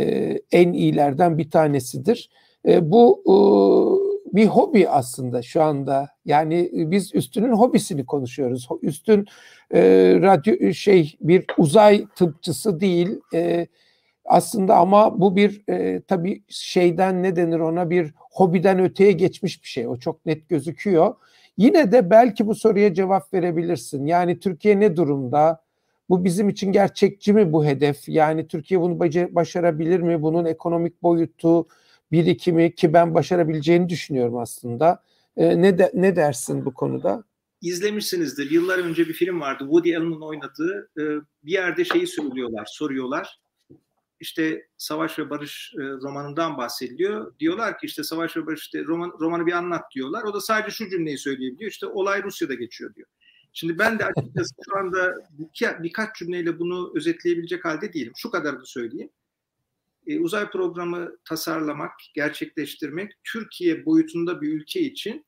en 0.52 0.72
iyilerden 0.72 1.38
bir 1.38 1.50
tanesidir. 1.50 2.30
E, 2.68 2.90
bu 2.90 3.22
e, 3.26 3.34
bir 4.36 4.46
hobi 4.46 4.88
aslında 4.88 5.42
şu 5.42 5.62
anda. 5.62 6.08
Yani 6.24 6.70
biz 6.72 7.14
üstünün 7.14 7.52
hobisini 7.52 8.06
konuşuyoruz. 8.06 8.68
Üstün 8.82 9.26
e, 9.74 9.80
radyo 10.22 10.72
şey 10.72 11.16
bir 11.20 11.44
uzay 11.58 12.06
tıpçısı 12.16 12.80
değil. 12.80 13.20
E, 13.34 13.66
aslında 14.24 14.76
ama 14.76 15.20
bu 15.20 15.36
bir 15.36 15.62
e, 15.68 16.02
tabii 16.02 16.42
şeyden 16.48 17.22
ne 17.22 17.36
denir 17.36 17.58
ona 17.58 17.90
bir 17.90 18.12
hobiden 18.16 18.78
öteye 18.78 19.12
geçmiş 19.12 19.62
bir 19.62 19.68
şey. 19.68 19.88
O 19.88 19.96
çok 19.96 20.26
net 20.26 20.48
gözüküyor. 20.48 21.14
Yine 21.56 21.92
de 21.92 22.10
belki 22.10 22.46
bu 22.46 22.54
soruya 22.54 22.94
cevap 22.94 23.34
verebilirsin. 23.34 24.06
Yani 24.06 24.40
Türkiye 24.40 24.80
ne 24.80 24.96
durumda? 24.96 25.64
Bu 26.08 26.24
bizim 26.24 26.48
için 26.48 26.72
gerçekçi 26.72 27.32
mi 27.32 27.52
bu 27.52 27.64
hedef? 27.64 28.08
Yani 28.08 28.48
Türkiye 28.48 28.80
bunu 28.80 29.00
başarabilir 29.34 30.00
mi? 30.00 30.22
Bunun 30.22 30.44
ekonomik 30.44 31.02
boyutu, 31.02 31.66
birikimi 32.12 32.74
ki 32.74 32.92
ben 32.92 33.14
başarabileceğini 33.14 33.88
düşünüyorum 33.88 34.38
aslında. 34.38 35.02
E, 35.36 35.62
ne 35.62 35.78
de, 35.78 35.90
ne 35.94 36.16
dersin 36.16 36.64
bu 36.64 36.74
konuda? 36.74 37.24
İzlemişsinizdir. 37.62 38.50
Yıllar 38.50 38.78
önce 38.78 39.08
bir 39.08 39.12
film 39.12 39.40
vardı. 39.40 39.64
Woody 39.64 39.96
Allen'ın 39.96 40.20
oynadığı. 40.20 40.90
E, 40.98 41.02
bir 41.44 41.52
yerde 41.52 41.84
şeyi 41.84 42.06
söylüyorlar, 42.06 42.66
soruyorlar. 42.70 43.38
İşte 44.20 44.68
Savaş 44.76 45.18
ve 45.18 45.30
Barış 45.30 45.74
e, 45.78 45.82
romanından 45.82 46.56
bahsediliyor. 46.56 47.38
Diyorlar 47.38 47.78
ki 47.78 47.86
işte 47.86 48.04
Savaş 48.04 48.36
ve 48.36 48.46
Barış 48.46 48.60
işte 48.60 48.84
roman, 48.84 49.12
romanı 49.20 49.46
bir 49.46 49.52
anlat 49.52 49.84
diyorlar. 49.94 50.24
O 50.24 50.34
da 50.34 50.40
sadece 50.40 50.76
şu 50.76 50.90
cümleyi 50.90 51.18
söyleyebiliyor. 51.18 51.70
İşte 51.70 51.86
olay 51.86 52.22
Rusya'da 52.22 52.54
geçiyor 52.54 52.94
diyor. 52.94 53.08
Şimdi 53.52 53.78
ben 53.78 53.98
de 53.98 54.04
açıkçası 54.04 54.54
şu 54.68 54.78
anda 54.78 55.14
birkaç 55.82 56.16
cümleyle 56.16 56.58
bunu 56.58 56.92
özetleyebilecek 56.94 57.64
halde 57.64 57.92
değilim. 57.92 58.12
Şu 58.16 58.30
kadarını 58.30 58.66
söyleyeyim 58.66 59.10
e, 60.06 60.20
uzay 60.20 60.50
programı 60.50 61.16
tasarlamak, 61.24 61.92
gerçekleştirmek 62.14 63.12
Türkiye 63.24 63.86
boyutunda 63.86 64.40
bir 64.40 64.52
ülke 64.52 64.80
için 64.80 65.26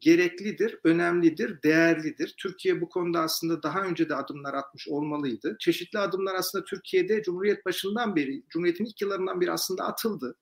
gereklidir, 0.00 0.78
önemlidir, 0.84 1.62
değerlidir. 1.62 2.34
Türkiye 2.38 2.80
bu 2.80 2.88
konuda 2.88 3.20
aslında 3.20 3.62
daha 3.62 3.82
önce 3.82 4.08
de 4.08 4.14
adımlar 4.14 4.54
atmış 4.54 4.88
olmalıydı. 4.88 5.56
Çeşitli 5.60 5.98
adımlar 5.98 6.34
aslında 6.34 6.64
Türkiye'de 6.64 7.22
Cumhuriyet 7.22 7.66
başından 7.66 8.16
beri, 8.16 8.42
Cumhuriyet'in 8.48 8.84
ilk 8.84 9.00
yıllarından 9.00 9.40
beri 9.40 9.52
aslında 9.52 9.84
atıldı. 9.84 10.36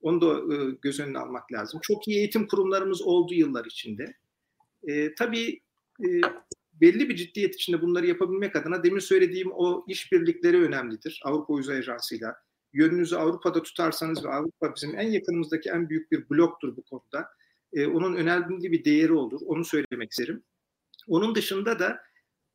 Onu 0.00 0.20
da 0.20 0.54
e, 0.54 0.76
göz 0.82 1.00
önüne 1.00 1.18
almak 1.18 1.52
lazım. 1.52 1.80
Çok 1.82 2.08
iyi 2.08 2.18
eğitim 2.18 2.46
kurumlarımız 2.46 3.02
oldu 3.02 3.34
yıllar 3.34 3.64
içinde. 3.64 4.14
E, 4.88 5.14
tabii 5.14 5.60
e, 6.04 6.08
belli 6.80 7.08
bir 7.08 7.16
ciddiyet 7.16 7.54
içinde 7.54 7.82
bunları 7.82 8.06
yapabilmek 8.06 8.56
adına 8.56 8.84
demin 8.84 8.98
söylediğim 8.98 9.50
o 9.52 9.84
işbirlikleri 9.88 10.62
önemlidir 10.62 11.20
Avrupa 11.24 11.52
Uzay 11.52 11.78
Ajansı'yla. 11.78 12.36
Yönünüzü 12.72 13.16
Avrupa'da 13.16 13.62
tutarsanız 13.62 14.24
ve 14.24 14.28
Avrupa 14.28 14.74
bizim 14.74 14.98
en 14.98 15.10
yakınımızdaki 15.10 15.70
en 15.70 15.88
büyük 15.88 16.12
bir 16.12 16.30
bloktur 16.30 16.76
bu 16.76 16.82
konuda. 16.82 17.28
E, 17.74 17.86
onun 17.86 18.14
önemli 18.14 18.72
bir 18.72 18.84
değeri 18.84 19.12
olur. 19.12 19.40
Onu 19.46 19.64
söylemek 19.64 20.10
isterim. 20.10 20.42
Onun 21.08 21.34
dışında 21.34 21.78
da 21.78 22.00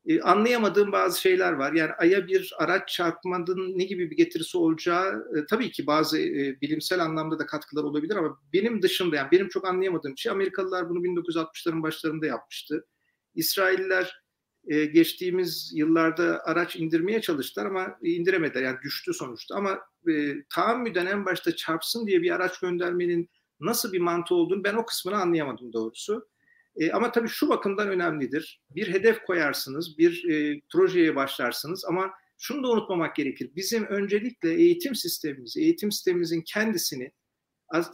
e, 0.06 0.20
anlayamadığım 0.20 0.92
bazı 0.92 1.20
şeyler 1.20 1.52
var. 1.52 1.72
Yani 1.72 1.92
Ay'a 1.92 2.26
bir 2.26 2.54
araç 2.58 2.88
çarpmanın 2.88 3.78
ne 3.78 3.84
gibi 3.84 4.10
bir 4.10 4.16
getirisi 4.16 4.58
olacağı 4.58 5.24
e, 5.36 5.46
tabii 5.46 5.70
ki 5.70 5.86
bazı 5.86 6.18
e, 6.18 6.60
bilimsel 6.60 7.00
anlamda 7.02 7.38
da 7.38 7.46
katkılar 7.46 7.84
olabilir 7.84 8.16
ama 8.16 8.40
benim 8.52 8.82
dışında 8.82 9.16
yani 9.16 9.28
benim 9.32 9.48
çok 9.48 9.68
anlayamadığım 9.68 10.18
şey 10.18 10.32
Amerikalılar 10.32 10.88
bunu 10.88 10.98
1960'ların 10.98 11.82
başlarında 11.82 12.26
yapmıştı. 12.26 12.86
İsrailler 13.34 14.22
e, 14.68 14.84
geçtiğimiz 14.84 15.72
yıllarda 15.74 16.42
araç 16.44 16.76
indirmeye 16.76 17.20
çalıştılar 17.20 17.66
ama 17.66 17.98
indiremediler. 18.02 18.62
Yani 18.62 18.78
düştü 18.84 19.14
sonuçta 19.14 19.54
ama 19.54 19.78
e, 20.08 20.44
tahammüden 20.54 21.06
en 21.06 21.24
başta 21.24 21.56
çarpsın 21.56 22.06
diye 22.06 22.22
bir 22.22 22.30
araç 22.30 22.60
göndermenin 22.60 23.30
nasıl 23.60 23.92
bir 23.92 24.00
mantığı 24.00 24.34
olduğunu 24.34 24.64
ben 24.64 24.74
o 24.74 24.86
kısmını 24.86 25.16
anlayamadım 25.16 25.72
doğrusu. 25.72 26.28
E, 26.76 26.92
ama 26.92 27.12
tabii 27.12 27.28
şu 27.28 27.48
bakımdan 27.48 27.88
önemlidir. 27.88 28.62
Bir 28.70 28.92
hedef 28.92 29.22
koyarsınız, 29.22 29.98
bir 29.98 30.28
e, 30.28 30.60
projeye 30.72 31.16
başlarsınız 31.16 31.84
ama 31.84 32.10
şunu 32.38 32.62
da 32.62 32.68
unutmamak 32.68 33.16
gerekir. 33.16 33.50
Bizim 33.56 33.86
öncelikle 33.86 34.54
eğitim 34.54 34.94
sistemimiz, 34.94 35.56
eğitim 35.56 35.92
sistemimizin 35.92 36.42
kendisini 36.42 37.12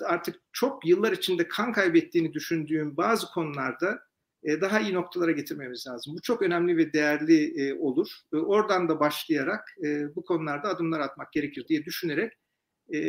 artık 0.05 0.37
çok 0.53 0.87
yıllar 0.87 1.13
içinde 1.13 1.49
kan 1.49 1.73
kaybettiğini 1.73 2.33
düşündüğüm 2.33 2.97
bazı 2.97 3.27
konularda 3.27 3.99
e, 4.45 4.61
daha 4.61 4.81
iyi 4.81 4.95
noktalara 4.95 5.33
getirmemiz 5.33 5.87
lazım. 5.87 6.15
Bu 6.17 6.23
çok 6.23 6.43
önemli 6.43 6.77
ve 6.77 6.93
değerli 6.93 7.63
e, 7.63 7.75
olur. 7.75 8.09
E, 8.33 8.37
oradan 8.37 8.89
da 8.89 9.01
başlayarak 9.01 9.77
bu 10.17 10.25
konularda 10.25 10.69
adımlar 10.69 11.01
atmak 11.01 11.33
gerekir 11.33 11.69
diye 11.69 11.85
düşünerek 11.85 12.33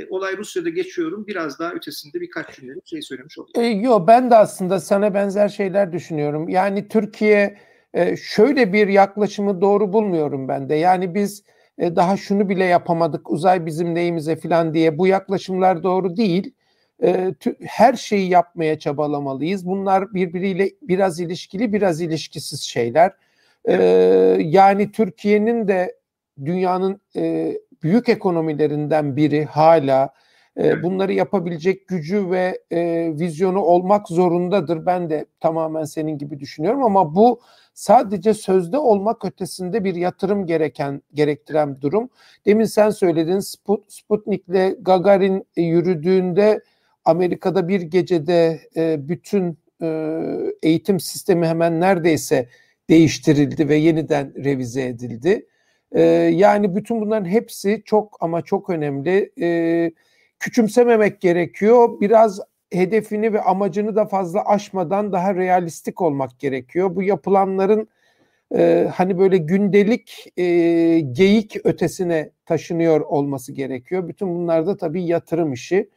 olay 0.09 0.37
Rusya'da 0.37 0.69
geçiyorum. 0.69 1.27
Biraz 1.27 1.59
daha 1.59 1.71
ötesinde 1.71 2.21
birkaç 2.21 2.55
cümlelik 2.55 2.87
şey 2.87 3.01
söylemiş 3.01 3.37
olayım. 3.37 3.77
E, 3.77 3.81
yo 3.87 4.07
ben 4.07 4.31
de 4.31 4.35
aslında 4.35 4.79
sana 4.79 5.13
benzer 5.13 5.49
şeyler 5.49 5.91
düşünüyorum. 5.91 6.49
Yani 6.49 6.87
Türkiye 6.87 7.57
şöyle 8.21 8.73
bir 8.73 8.87
yaklaşımı 8.87 9.61
doğru 9.61 9.93
bulmuyorum 9.93 10.47
ben 10.47 10.69
de. 10.69 10.75
Yani 10.75 11.15
biz 11.15 11.43
daha 11.79 12.17
şunu 12.17 12.49
bile 12.49 12.65
yapamadık 12.65 13.31
uzay 13.31 13.65
bizim 13.65 13.95
neyimize 13.95 14.35
falan 14.35 14.73
diye 14.73 14.97
bu 14.97 15.07
yaklaşımlar 15.07 15.83
doğru 15.83 16.17
değil 16.17 16.53
e, 17.03 17.33
her 17.61 17.93
şeyi 17.93 18.29
yapmaya 18.29 18.79
çabalamalıyız. 18.79 19.65
Bunlar 19.65 20.13
birbiriyle 20.13 20.71
biraz 20.81 21.19
ilişkili, 21.19 21.73
biraz 21.73 22.01
ilişkisiz 22.01 22.61
şeyler. 22.61 23.11
E, 23.65 23.73
yani 24.39 24.91
Türkiye'nin 24.91 25.67
de 25.67 25.97
dünyanın 26.45 27.01
e, 27.15 27.53
büyük 27.83 28.09
ekonomilerinden 28.09 29.15
biri 29.15 29.45
hala 29.45 30.13
e, 30.57 30.83
bunları 30.83 31.13
yapabilecek 31.13 31.87
gücü 31.87 32.31
ve 32.31 32.61
e, 32.71 33.11
vizyonu 33.19 33.59
olmak 33.59 34.07
zorundadır. 34.07 34.85
Ben 34.85 35.09
de 35.09 35.25
tamamen 35.39 35.83
senin 35.83 36.17
gibi 36.17 36.39
düşünüyorum 36.39 36.83
ama 36.83 37.15
bu 37.15 37.39
sadece 37.73 38.33
sözde 38.33 38.77
olmak 38.77 39.25
ötesinde 39.25 39.83
bir 39.83 39.95
yatırım 39.95 40.45
gereken 40.45 41.01
gerektiren 41.13 41.81
durum. 41.81 42.09
Demin 42.45 42.65
sen 42.65 42.89
söyledin 42.89 43.39
Sput, 43.39 43.93
Sputnik'le 43.93 44.75
Gagarin 44.81 45.47
yürüdüğünde 45.55 46.61
Amerika'da 47.05 47.67
bir 47.67 47.81
gecede 47.81 48.59
e, 48.75 49.07
bütün 49.07 49.57
e, 49.81 50.17
eğitim 50.63 50.99
sistemi 50.99 51.47
hemen 51.47 51.79
neredeyse 51.79 52.49
değiştirildi 52.89 53.69
ve 53.69 53.75
yeniden 53.75 54.43
revize 54.43 54.85
edildi. 54.85 55.45
E, 55.91 56.01
yani 56.33 56.75
bütün 56.75 57.01
bunların 57.01 57.25
hepsi 57.25 57.81
çok 57.85 58.17
ama 58.19 58.41
çok 58.41 58.69
önemli. 58.69 59.31
E, 59.41 59.91
küçümsememek 60.39 61.21
gerekiyor. 61.21 62.01
Biraz 62.01 62.39
hedefini 62.71 63.33
ve 63.33 63.41
amacını 63.41 63.95
da 63.95 64.05
fazla 64.05 64.45
aşmadan 64.45 65.11
daha 65.11 65.35
realistik 65.35 66.01
olmak 66.01 66.39
gerekiyor. 66.39 66.95
Bu 66.95 67.03
yapılanların 67.03 67.87
e, 68.55 68.91
hani 68.95 69.19
böyle 69.19 69.37
gündelik 69.37 70.33
e, 70.37 70.43
geyik 70.99 71.65
ötesine 71.65 72.31
taşınıyor 72.45 73.01
olması 73.01 73.51
gerekiyor. 73.53 74.07
Bütün 74.07 74.35
bunlar 74.35 74.67
da 74.67 74.77
tabii 74.77 75.05
yatırım 75.05 75.53
işi. 75.53 75.89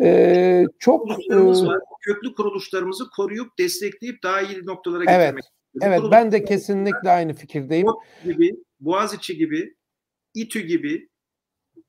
Ee, 0.00 0.64
çok 0.78 1.10
e, 1.10 1.36
var. 1.36 1.78
köklü 2.00 2.34
kuruluşlarımızı 2.34 3.10
koruyup 3.16 3.58
destekleyip 3.58 4.22
daha 4.22 4.40
iyi 4.40 4.66
noktalara 4.66 5.04
evet, 5.08 5.20
getirmek. 5.20 5.44
Evet, 5.82 6.02
ben 6.10 6.32
de 6.32 6.44
kesinlikle 6.44 7.10
aynı 7.10 7.32
fikirdeyim. 7.34 7.86
Gibi, 8.24 8.56
Boğaziçi 8.84 9.36
gibi, 9.36 9.76
İTÜ 10.34 10.60
gibi, 10.60 11.08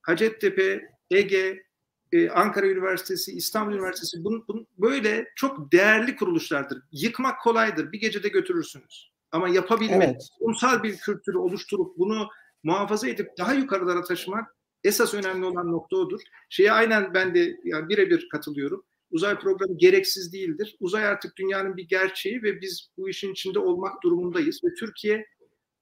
Hacettepe, 0.01 0.81
Ege, 1.11 1.63
e, 2.11 2.29
Ankara 2.29 2.67
Üniversitesi, 2.67 3.31
İstanbul 3.31 3.73
Üniversitesi 3.73 4.23
bunun, 4.23 4.45
bunun 4.47 4.67
böyle 4.77 5.31
çok 5.35 5.71
değerli 5.71 6.15
kuruluşlardır. 6.15 6.81
Yıkmak 6.91 7.41
kolaydır. 7.41 7.91
Bir 7.91 7.99
gecede 7.99 8.29
götürürsünüz. 8.29 9.11
Ama 9.31 9.49
yapabilmek, 9.49 10.09
evet. 10.09 10.29
ulusal 10.39 10.83
bir 10.83 10.97
kültürü 10.97 11.37
oluşturup 11.37 11.97
bunu 11.97 12.27
muhafaza 12.63 13.07
edip 13.07 13.37
daha 13.37 13.53
yukarılara 13.53 14.01
taşımak 14.03 14.55
Esas 14.83 15.13
önemli 15.13 15.45
olan 15.45 15.71
nokta 15.71 15.97
odur. 15.97 16.21
Şeye 16.49 16.71
aynen 16.71 17.13
ben 17.13 17.35
de 17.35 17.57
yani 17.63 17.89
birebir 17.89 18.29
katılıyorum. 18.29 18.85
Uzay 19.11 19.39
programı 19.39 19.77
gereksiz 19.77 20.33
değildir. 20.33 20.75
Uzay 20.79 21.05
artık 21.05 21.37
dünyanın 21.37 21.77
bir 21.77 21.87
gerçeği 21.87 22.43
ve 22.43 22.61
biz 22.61 22.89
bu 22.97 23.09
işin 23.09 23.31
içinde 23.31 23.59
olmak 23.59 24.03
durumundayız. 24.03 24.61
Ve 24.63 24.73
Türkiye 24.79 25.25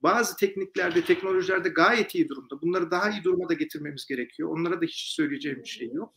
bazı 0.03 0.37
tekniklerde, 0.37 1.05
teknolojilerde 1.05 1.69
gayet 1.69 2.15
iyi 2.15 2.29
durumda. 2.29 2.61
Bunları 2.61 2.91
daha 2.91 3.09
iyi 3.09 3.23
duruma 3.23 3.49
da 3.49 3.53
getirmemiz 3.53 4.05
gerekiyor. 4.05 4.49
Onlara 4.49 4.81
da 4.81 4.85
hiç 4.85 5.13
söyleyeceğim 5.15 5.59
bir 5.63 5.69
şey 5.69 5.91
yok. 5.91 6.13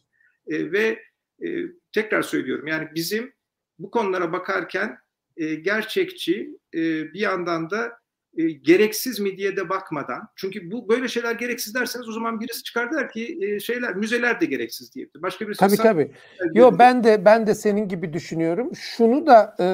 E, 0.47 0.73
ve 0.73 1.03
e, 1.45 1.49
tekrar 1.93 2.23
söylüyorum 2.23 2.67
yani 2.67 2.89
bizim 2.95 3.33
bu 3.79 3.91
konulara 3.91 4.33
bakarken 4.33 4.99
e, 5.37 5.55
gerçekçi 5.55 6.59
e, 6.75 7.13
bir 7.13 7.21
yandan 7.21 7.71
da 7.71 7.99
e, 8.37 8.51
gereksiz 8.51 9.21
mi 9.21 9.37
diye 9.37 9.57
de 9.57 9.69
bakmadan 9.69 10.29
çünkü 10.37 10.71
bu 10.71 10.89
böyle 10.89 11.09
şeyler 11.09 11.35
gereksiz 11.35 11.75
derseniz 11.75 12.09
o 12.09 12.13
zaman 12.13 12.41
birisi 12.41 12.63
çıkar 12.63 12.93
der 12.93 13.11
ki 13.11 13.39
e, 13.43 13.61
şeyler 13.61 13.97
müzeler 13.97 14.41
de 14.41 14.47
gereksiz 14.47 14.95
diyebilir. 14.95 15.23
Başka 15.23 15.47
birisi 15.47 15.61
Tabii 15.61 15.77
tabii. 15.77 16.11
Yo 16.55 16.73
ben 16.79 17.05
de 17.05 17.25
ben 17.25 17.47
de 17.47 17.55
senin 17.55 17.89
gibi 17.89 18.13
düşünüyorum. 18.13 18.71
Şunu 18.75 19.27
da 19.27 19.57
e, 19.61 19.67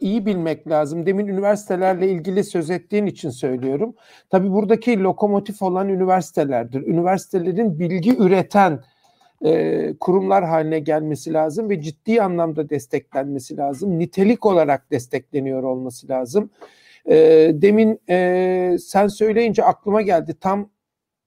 iyi 0.00 0.26
bilmek 0.26 0.68
lazım. 0.68 1.06
Demin 1.06 1.26
üniversitelerle 1.26 2.08
ilgili 2.08 2.44
söz 2.44 2.70
ettiğin 2.70 3.06
için 3.06 3.30
söylüyorum. 3.30 3.94
Tabii 4.30 4.50
buradaki 4.50 5.02
lokomotif 5.02 5.62
olan 5.62 5.88
üniversitelerdir. 5.88 6.82
Üniversitelerin 6.82 7.78
bilgi 7.78 8.16
üreten 8.16 8.80
e, 9.44 9.94
kurumlar 10.00 10.44
haline 10.44 10.78
gelmesi 10.78 11.32
lazım 11.32 11.70
ve 11.70 11.82
ciddi 11.82 12.22
anlamda 12.22 12.68
desteklenmesi 12.68 13.56
lazım. 13.56 13.98
Nitelik 13.98 14.46
olarak 14.46 14.90
destekleniyor 14.90 15.62
olması 15.62 16.08
lazım. 16.08 16.50
E, 17.10 17.50
demin 17.54 18.00
e, 18.08 18.76
sen 18.80 19.08
söyleyince 19.08 19.64
aklıma 19.64 20.02
geldi. 20.02 20.34
Tam 20.40 20.70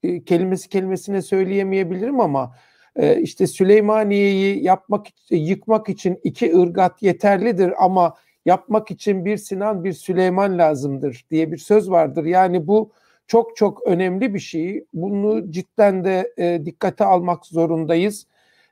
e, 0.03 0.23
kelimesi 0.23 0.69
kelimesine 0.69 1.21
söyleyemeyebilirim 1.21 2.19
ama 2.19 2.55
e, 2.95 3.21
işte 3.21 3.47
Süleymaniye'yi 3.47 4.63
yapmak 4.63 5.05
yıkmak 5.29 5.89
için 5.89 6.19
iki 6.23 6.57
ırgat 6.57 7.01
yeterlidir 7.03 7.73
ama 7.79 8.15
yapmak 8.45 8.91
için 8.91 9.25
bir 9.25 9.37
Sinan 9.37 9.83
bir 9.83 9.93
Süleyman 9.93 10.57
lazımdır 10.57 11.25
diye 11.31 11.51
bir 11.51 11.57
söz 11.57 11.89
vardır. 11.89 12.25
Yani 12.25 12.67
bu 12.67 12.91
çok 13.27 13.55
çok 13.57 13.83
önemli 13.87 14.33
bir 14.33 14.39
şey. 14.39 14.85
Bunu 14.93 15.51
cidden 15.51 16.05
de 16.05 16.33
e, 16.37 16.65
dikkate 16.65 17.05
almak 17.05 17.45
zorundayız. 17.45 18.27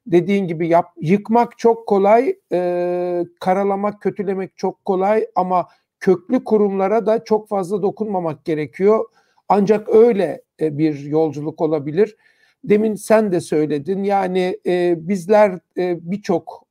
Dediğin 0.07 0.47
gibi 0.47 0.67
yap, 0.67 0.85
yıkmak 1.01 1.57
çok 1.57 1.88
kolay, 1.88 2.35
e, 2.51 3.23
karalamak, 3.39 4.01
kötülemek 4.01 4.57
çok 4.57 4.85
kolay 4.85 5.27
ama 5.35 5.67
köklü 6.03 6.43
kurumlara 6.43 7.05
da 7.05 7.23
çok 7.23 7.49
fazla 7.49 7.81
dokunmamak 7.81 8.45
gerekiyor. 8.45 9.05
Ancak 9.49 9.89
öyle 9.89 10.41
e, 10.61 10.77
bir 10.77 10.99
yolculuk 10.99 11.61
olabilir. 11.61 12.15
Demin 12.63 12.95
sen 12.95 13.31
de 13.31 13.41
söyledin 13.41 14.03
yani 14.03 14.59
e, 14.65 14.95
bizler 14.97 15.59
e, 15.77 16.11
birçok 16.11 16.67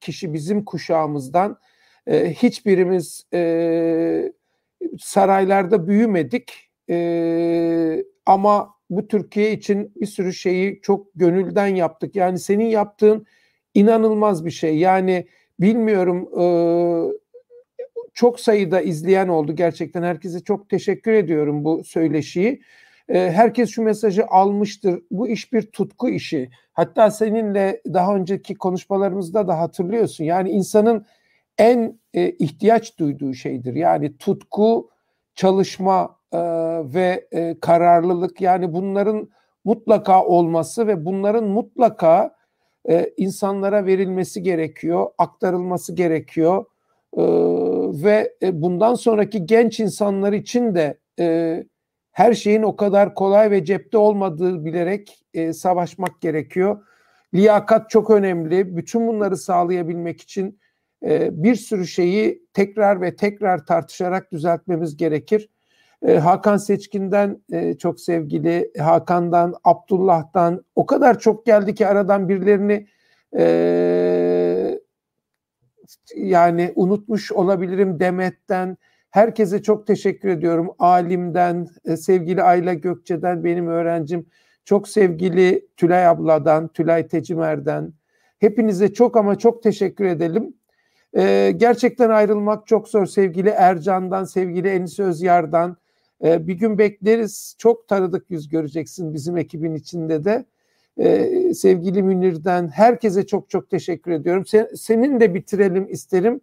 kişi 0.00 0.32
bizim 0.32 0.64
kuşağımızdan 0.64 1.58
hiçbirimiz 2.10 3.24
saraylarda 4.98 5.88
büyümedik 5.88 6.70
ama 8.26 8.74
bu 8.90 9.08
Türkiye 9.08 9.52
için 9.52 9.92
bir 9.96 10.06
sürü 10.06 10.32
şeyi 10.32 10.80
çok 10.82 11.06
gönülden 11.14 11.66
yaptık. 11.66 12.16
Yani 12.16 12.38
senin 12.38 12.66
yaptığın 12.66 13.26
inanılmaz 13.74 14.44
bir 14.44 14.50
şey. 14.50 14.78
Yani 14.78 15.26
bilmiyorum 15.60 16.28
çok 18.16 18.40
sayıda 18.40 18.80
izleyen 18.80 19.28
oldu. 19.28 19.52
Gerçekten 19.56 20.02
herkese 20.02 20.40
çok 20.40 20.68
teşekkür 20.68 21.12
ediyorum 21.12 21.64
bu 21.64 21.84
söyleşiyi. 21.84 22.62
E, 23.08 23.30
herkes 23.30 23.70
şu 23.70 23.82
mesajı 23.82 24.26
almıştır. 24.26 25.02
Bu 25.10 25.28
iş 25.28 25.52
bir 25.52 25.62
tutku 25.62 26.08
işi. 26.08 26.50
Hatta 26.72 27.10
seninle 27.10 27.80
daha 27.94 28.16
önceki 28.16 28.54
konuşmalarımızda 28.54 29.48
da 29.48 29.60
hatırlıyorsun. 29.60 30.24
Yani 30.24 30.50
insanın 30.50 31.06
en 31.58 31.98
e, 32.14 32.30
ihtiyaç 32.30 32.98
duyduğu 32.98 33.34
şeydir. 33.34 33.74
Yani 33.74 34.16
tutku, 34.16 34.90
çalışma 35.34 36.16
e, 36.32 36.38
ve 36.94 37.28
e, 37.32 37.60
kararlılık. 37.60 38.40
Yani 38.40 38.72
bunların 38.72 39.28
mutlaka 39.64 40.24
olması 40.24 40.86
ve 40.86 41.04
bunların 41.04 41.44
mutlaka 41.44 42.36
insanlara 43.16 43.86
verilmesi 43.86 44.42
gerekiyor, 44.42 45.06
aktarılması 45.18 45.94
gerekiyor. 45.94 46.64
E, 47.16 47.22
ve 47.94 48.34
e, 48.42 48.62
bundan 48.62 48.94
sonraki 48.94 49.46
genç 49.46 49.80
insanlar 49.80 50.32
için 50.32 50.74
de 50.74 50.98
e, 51.18 51.64
her 52.12 52.34
şeyin 52.34 52.62
o 52.62 52.76
kadar 52.76 53.14
kolay 53.14 53.50
ve 53.50 53.64
cepte 53.64 53.98
olmadığı 53.98 54.64
bilerek 54.64 55.24
e, 55.34 55.52
savaşmak 55.52 56.20
gerekiyor. 56.20 56.82
Liyakat 57.34 57.90
çok 57.90 58.10
önemli. 58.10 58.76
Bütün 58.76 59.06
bunları 59.06 59.36
sağlayabilmek 59.36 60.20
için 60.20 60.58
e, 61.04 61.42
bir 61.42 61.54
sürü 61.54 61.86
şeyi 61.86 62.42
tekrar 62.52 63.00
ve 63.00 63.16
tekrar 63.16 63.66
tartışarak 63.66 64.32
düzeltmemiz 64.32 64.96
gerekir. 64.96 65.48
E, 66.06 66.18
Hakan 66.18 66.56
Seçkin'den 66.56 67.42
e, 67.52 67.74
çok 67.74 68.00
sevgili 68.00 68.72
Hakan'dan, 68.78 69.54
Abdullah'tan 69.64 70.64
o 70.74 70.86
kadar 70.86 71.18
çok 71.18 71.46
geldi 71.46 71.74
ki 71.74 71.86
aradan 71.86 72.28
birilerini 72.28 72.86
e, 73.38 73.44
yani 76.16 76.72
unutmuş 76.76 77.32
olabilirim 77.32 78.00
Demet'ten. 78.00 78.76
Herkese 79.10 79.62
çok 79.62 79.86
teşekkür 79.86 80.28
ediyorum. 80.28 80.70
Alim'den, 80.78 81.68
e, 81.84 81.96
sevgili 81.96 82.42
Ayla 82.42 82.74
Gökçe'den 82.74 83.44
benim 83.44 83.68
öğrencim. 83.68 84.26
Çok 84.64 84.88
sevgili 84.88 85.68
Tülay 85.76 86.06
abladan, 86.06 86.68
Tülay 86.68 87.08
Tecimer'den. 87.08 87.92
Hepinize 88.38 88.92
çok 88.92 89.16
ama 89.16 89.38
çok 89.38 89.62
teşekkür 89.62 90.04
edelim. 90.04 90.54
Ee, 91.16 91.52
gerçekten 91.56 92.10
ayrılmak 92.10 92.66
çok 92.66 92.88
zor 92.88 93.06
sevgili 93.06 93.48
Ercan'dan, 93.48 94.24
sevgili 94.24 94.68
Enis 94.68 94.98
Özyar'dan. 94.98 95.76
Ee, 96.24 96.46
bir 96.46 96.54
gün 96.54 96.78
bekleriz. 96.78 97.54
Çok 97.58 97.88
tanıdık 97.88 98.30
yüz 98.30 98.48
göreceksin 98.48 99.14
bizim 99.14 99.36
ekibin 99.36 99.74
içinde 99.74 100.24
de. 100.24 100.44
Ee, 100.98 101.54
sevgili 101.54 102.02
Münir'den 102.02 102.68
herkese 102.68 103.26
çok 103.26 103.50
çok 103.50 103.70
teşekkür 103.70 104.10
ediyorum. 104.10 104.46
Sen, 104.46 104.68
senin 104.74 105.20
de 105.20 105.34
bitirelim 105.34 105.86
isterim. 105.90 106.40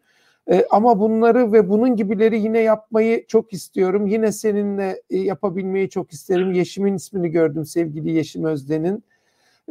Ee, 0.52 0.66
ama 0.70 1.00
bunları 1.00 1.54
ve 1.54 1.70
bunun 1.70 1.96
gibileri 1.96 2.40
yine 2.40 2.60
yapmayı 2.60 3.28
çok 3.28 3.54
istiyorum. 3.54 4.08
Yine 4.08 4.32
seninle 4.32 5.02
e, 5.10 5.18
yapabilmeyi 5.18 5.90
çok 5.90 6.14
isterim. 6.14 6.52
Yeşim'in 6.52 6.96
ismini 6.96 7.30
gördüm 7.30 7.66
sevgili 7.66 8.12
Yeşim 8.12 8.46
Özden'in. 8.46 9.04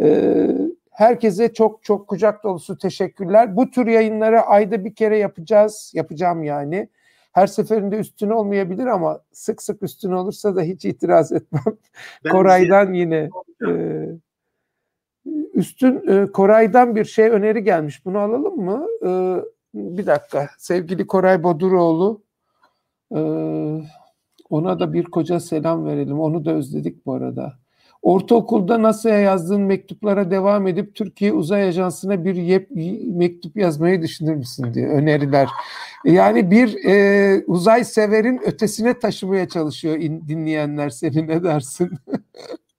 Ee, 0.01 0.49
herkese 0.91 1.53
çok 1.53 1.83
çok 1.85 2.09
kucak 2.09 2.45
dolusu 2.45 2.79
teşekkürler. 2.79 3.57
Bu 3.57 3.71
tür 3.71 3.87
yayınları 3.87 4.41
ayda 4.41 4.85
bir 4.85 4.95
kere 4.95 5.19
yapacağız. 5.19 5.93
Yapacağım 5.95 6.43
yani. 6.43 6.89
Her 7.33 7.47
seferinde 7.47 7.97
üstün 7.97 8.31
olmayabilir 8.31 8.87
ama 8.87 9.21
sık 9.33 9.63
sık 9.63 9.83
üstün 9.83 10.13
olursa 10.13 10.57
da 10.57 10.63
hiç 10.63 10.85
itiraz 10.85 11.33
etmem. 11.33 11.63
Koray'dan 12.31 12.93
yine 12.93 13.31
e, 13.69 13.71
üstün 15.55 16.09
e, 16.09 16.27
Koray'dan 16.33 16.97
bir 16.97 17.05
şey 17.05 17.29
öneri 17.29 17.65
gelmiş. 17.65 18.05
Bunu 18.05 18.19
alalım 18.19 18.57
mı? 18.57 18.87
E, 19.05 19.09
bir 19.75 20.07
dakika. 20.07 20.49
Sevgili 20.59 21.07
Koray 21.07 21.43
Boduroğlu 21.43 22.23
e, 23.15 23.21
ona 24.51 24.81
da 24.81 24.93
bir 24.93 25.05
koca 25.05 25.41
selam 25.41 25.87
verelim. 25.87 26.21
Onu 26.21 26.45
da 26.45 26.53
özledik 26.53 27.07
bu 27.07 27.13
arada. 27.15 27.63
Ortaokulda 28.03 28.83
NASA'ya 28.83 29.19
yazdığın 29.19 29.61
mektuplara 29.61 30.31
devam 30.31 30.67
edip 30.67 30.95
Türkiye 30.95 31.33
Uzay 31.33 31.63
Ajansı'na 31.63 32.25
bir 32.25 32.35
yep, 32.35 32.69
mektup 33.07 33.57
yazmayı 33.57 34.03
düşünür 34.03 34.35
müsün 34.35 34.75
diye 34.75 34.89
öneriler. 34.89 35.49
Yani 36.05 36.51
bir 36.51 36.85
e, 36.85 37.45
uzay 37.47 37.85
severin 37.85 38.41
ötesine 38.45 38.99
taşımaya 38.99 39.49
çalışıyor 39.49 39.97
in, 39.97 40.29
dinleyenler 40.29 40.91
seni 40.91 41.29
ne 41.29 41.43
dersin? 41.43 41.91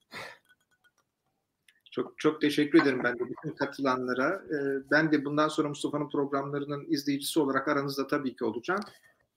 Çok 1.93 2.19
çok 2.19 2.41
teşekkür 2.41 2.81
ederim 2.81 3.01
ben 3.03 3.19
de 3.19 3.23
bütün 3.29 3.55
katılanlara. 3.55 4.43
Ee, 4.49 4.89
ben 4.91 5.11
de 5.11 5.25
bundan 5.25 5.47
sonra 5.47 5.69
Mustafa'nın 5.69 6.09
programlarının 6.09 6.85
izleyicisi 6.89 7.39
olarak 7.39 7.67
aranızda 7.67 8.07
tabii 8.07 8.35
ki 8.35 8.45
olacağım. 8.45 8.81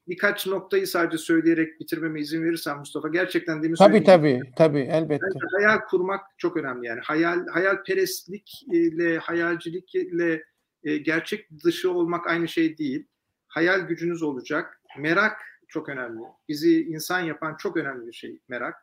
Birkaç 0.09 0.47
noktayı 0.47 0.87
sadece 0.87 1.19
söyleyerek 1.19 1.81
bitirmeme 1.81 2.21
izin 2.21 2.45
verirsen 2.45 2.79
Mustafa 2.79 3.09
gerçekten 3.09 3.63
demin 3.63 3.75
Tabii 3.75 4.05
tabii 4.05 4.41
tabii 4.57 4.81
elbette. 4.81 5.27
Hayal 5.53 5.79
kurmak 5.79 6.21
çok 6.39 6.57
önemli 6.57 6.87
yani. 6.87 7.01
Hayal 7.01 7.47
hayalperestlikle 7.47 9.19
hayalcilikle 9.19 10.45
e, 10.85 10.97
gerçek 10.97 11.51
dışı 11.65 11.91
olmak 11.91 12.27
aynı 12.27 12.49
şey 12.49 12.79
değil. 12.79 13.07
Hayal 13.49 13.81
gücünüz 13.81 14.23
olacak. 14.23 14.83
Merak 14.99 15.43
çok 15.69 15.89
önemli. 15.89 16.23
Bizi 16.49 16.83
insan 16.83 17.21
yapan 17.21 17.57
çok 17.57 17.77
önemli 17.77 18.07
bir 18.07 18.13
şey 18.13 18.41
merak. 18.49 18.77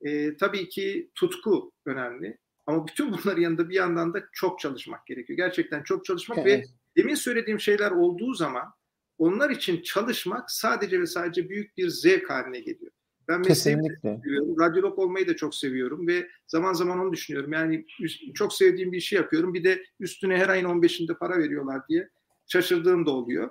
E, 0.00 0.36
tabii 0.36 0.68
ki 0.68 1.10
tutku 1.14 1.72
önemli. 1.86 2.41
Ama 2.66 2.86
bütün 2.86 3.12
bunların 3.12 3.42
yanında 3.42 3.68
bir 3.68 3.74
yandan 3.74 4.14
da 4.14 4.22
çok 4.32 4.60
çalışmak 4.60 5.06
gerekiyor. 5.06 5.36
Gerçekten 5.36 5.82
çok 5.82 6.04
çalışmak 6.04 6.38
evet. 6.38 6.46
ve 6.46 7.02
demin 7.02 7.14
söylediğim 7.14 7.60
şeyler 7.60 7.90
olduğu 7.90 8.34
zaman 8.34 8.72
onlar 9.18 9.50
için 9.50 9.82
çalışmak 9.82 10.50
sadece 10.50 11.00
ve 11.00 11.06
sadece 11.06 11.48
büyük 11.48 11.76
bir 11.76 11.88
zevk 11.88 12.30
haline 12.30 12.60
geliyor. 12.60 12.92
Ben 13.28 13.40
mesleğimi 13.40 13.82
seviyorum. 14.02 14.60
Radyolog 14.60 14.98
olmayı 14.98 15.28
da 15.28 15.36
çok 15.36 15.54
seviyorum 15.54 16.06
ve 16.06 16.28
zaman 16.46 16.72
zaman 16.72 16.98
onu 16.98 17.12
düşünüyorum. 17.12 17.52
Yani 17.52 17.86
çok 18.34 18.52
sevdiğim 18.52 18.92
bir 18.92 18.98
işi 18.98 19.14
yapıyorum. 19.14 19.54
Bir 19.54 19.64
de 19.64 19.84
üstüne 20.00 20.36
her 20.36 20.48
ayın 20.48 20.64
15'inde 20.64 21.18
para 21.18 21.38
veriyorlar 21.38 21.88
diye 21.88 22.08
şaşırdığım 22.46 23.06
da 23.06 23.10
oluyor. 23.10 23.50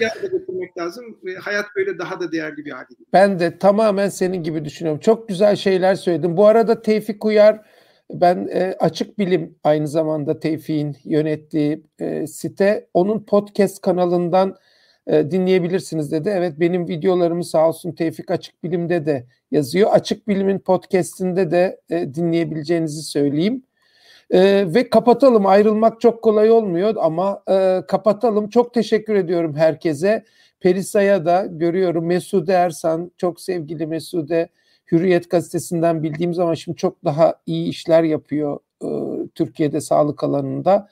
Bir 0.00 0.30
getirmek 0.32 0.78
lazım 0.78 1.04
hayat 1.40 1.66
böyle 1.76 1.98
daha 1.98 2.20
da 2.20 2.32
değerli 2.32 2.64
bir 2.64 2.70
hale 2.70 2.86
geliyor. 2.90 3.08
Ben 3.12 3.38
de 3.38 3.58
tamamen 3.58 4.08
senin 4.08 4.42
gibi 4.42 4.64
düşünüyorum. 4.64 5.00
Çok 5.00 5.28
güzel 5.28 5.56
şeyler 5.56 5.94
söyledin. 5.94 6.36
Bu 6.36 6.46
arada 6.46 6.82
Tevfik 6.82 7.24
Uyar 7.24 7.60
ben 8.12 8.48
e, 8.52 8.76
Açık 8.78 9.18
Bilim 9.18 9.58
aynı 9.64 9.88
zamanda 9.88 10.40
Tevfik'in 10.40 10.96
yönettiği 11.04 11.82
e, 11.98 12.26
site. 12.26 12.88
Onun 12.94 13.24
podcast 13.24 13.80
kanalından 13.80 14.56
e, 15.06 15.30
dinleyebilirsiniz 15.30 16.12
dedi. 16.12 16.32
Evet 16.34 16.60
benim 16.60 16.88
videolarımı 16.88 17.44
sağ 17.44 17.68
olsun 17.68 17.92
Tevfik 17.92 18.30
Açık 18.30 18.64
Bilim'de 18.64 19.06
de 19.06 19.26
yazıyor. 19.50 19.90
Açık 19.92 20.28
Bilim'in 20.28 20.58
podcast'inde 20.58 21.50
de 21.50 21.80
e, 21.90 22.14
dinleyebileceğinizi 22.14 23.02
söyleyeyim. 23.02 23.62
E, 24.34 24.74
ve 24.74 24.90
kapatalım. 24.90 25.46
Ayrılmak 25.46 26.00
çok 26.00 26.22
kolay 26.22 26.50
olmuyor 26.50 26.94
ama 26.98 27.42
e, 27.50 27.80
kapatalım. 27.88 28.48
Çok 28.48 28.74
teşekkür 28.74 29.14
ediyorum 29.14 29.56
herkese. 29.56 30.24
Perisa'ya 30.60 31.26
da 31.26 31.46
görüyorum. 31.50 32.06
Mesude 32.06 32.52
Ersan, 32.52 33.12
çok 33.16 33.40
sevgili 33.40 33.86
Mesude. 33.86 34.48
Hürriyet 34.92 35.30
gazetesinden 35.30 36.02
bildiğim 36.02 36.34
zaman 36.34 36.54
şimdi 36.54 36.76
çok 36.76 37.04
daha 37.04 37.34
iyi 37.46 37.68
işler 37.68 38.02
yapıyor 38.02 38.58
e, 38.84 38.88
Türkiye'de 39.34 39.80
sağlık 39.80 40.24
alanında. 40.24 40.88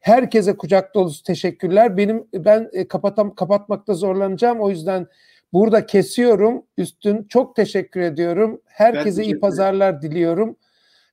Herkese 0.00 0.56
kucak 0.56 0.94
dolusu 0.94 1.22
teşekkürler. 1.22 1.96
Benim 1.96 2.26
ben 2.34 2.70
e, 2.72 2.88
kapatam 2.88 3.34
kapatmakta 3.34 3.94
zorlanacağım. 3.94 4.60
O 4.60 4.70
yüzden 4.70 5.06
burada 5.52 5.86
kesiyorum. 5.86 6.62
Üstün 6.78 7.24
çok 7.28 7.56
teşekkür 7.56 8.00
ediyorum. 8.00 8.60
Herkese 8.64 9.24
iyi 9.24 9.40
pazarlar 9.40 10.02
diliyorum. 10.02 10.56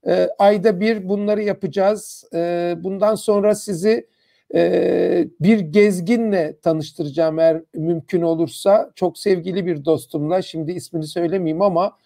E, 0.08 0.30
ayda 0.40 0.80
bir 0.80 1.10
bunları 1.10 1.44
yapacağız. 1.44 2.24
E, 2.34 2.76
bundan 2.78 3.16
sonra 3.16 3.56
sizi 3.56 4.08
e, 4.56 5.28
bir 5.40 5.60
gezginle 5.60 6.60
tanıştıracağım 6.60 7.40
eğer 7.40 7.62
mümkün 7.74 8.22
olursa. 8.22 8.92
Çok 8.96 9.18
sevgili 9.18 9.66
bir 9.66 9.86
dostumla. 9.86 10.42
Şimdi 10.42 10.72
ismini 10.72 11.08
söylemeyeyim 11.08 11.62
ama 11.62 11.98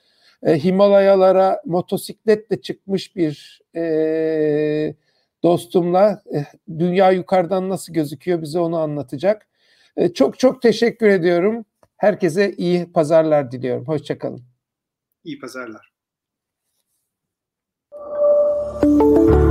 e, 0.44 0.64
Himalayalara 0.64 1.61
motosikletle 1.65 2.61
çıkmış 2.61 3.15
bir 3.15 3.61
e, 3.76 4.95
dostumla 5.44 6.24
e, 6.34 6.45
dünya 6.80 7.11
yukarıdan 7.11 7.69
nasıl 7.69 7.94
gözüküyor 7.94 8.41
bize 8.41 8.60
onu 8.60 8.78
anlatacak. 8.78 9.48
E, 9.98 10.14
çok 10.14 10.40
çok 10.40 10.61
teşekkür 10.61 11.07
ediyorum. 11.07 11.65
Herkese 11.98 12.53
iyi 12.53 12.91
pazarlar 12.91 13.52
diliyorum. 13.52 13.88
Hoşçakalın. 13.88 14.44
İyi 15.24 15.40
pazarlar. 15.40 15.97
Thank 18.98 19.30
you. 19.30 19.47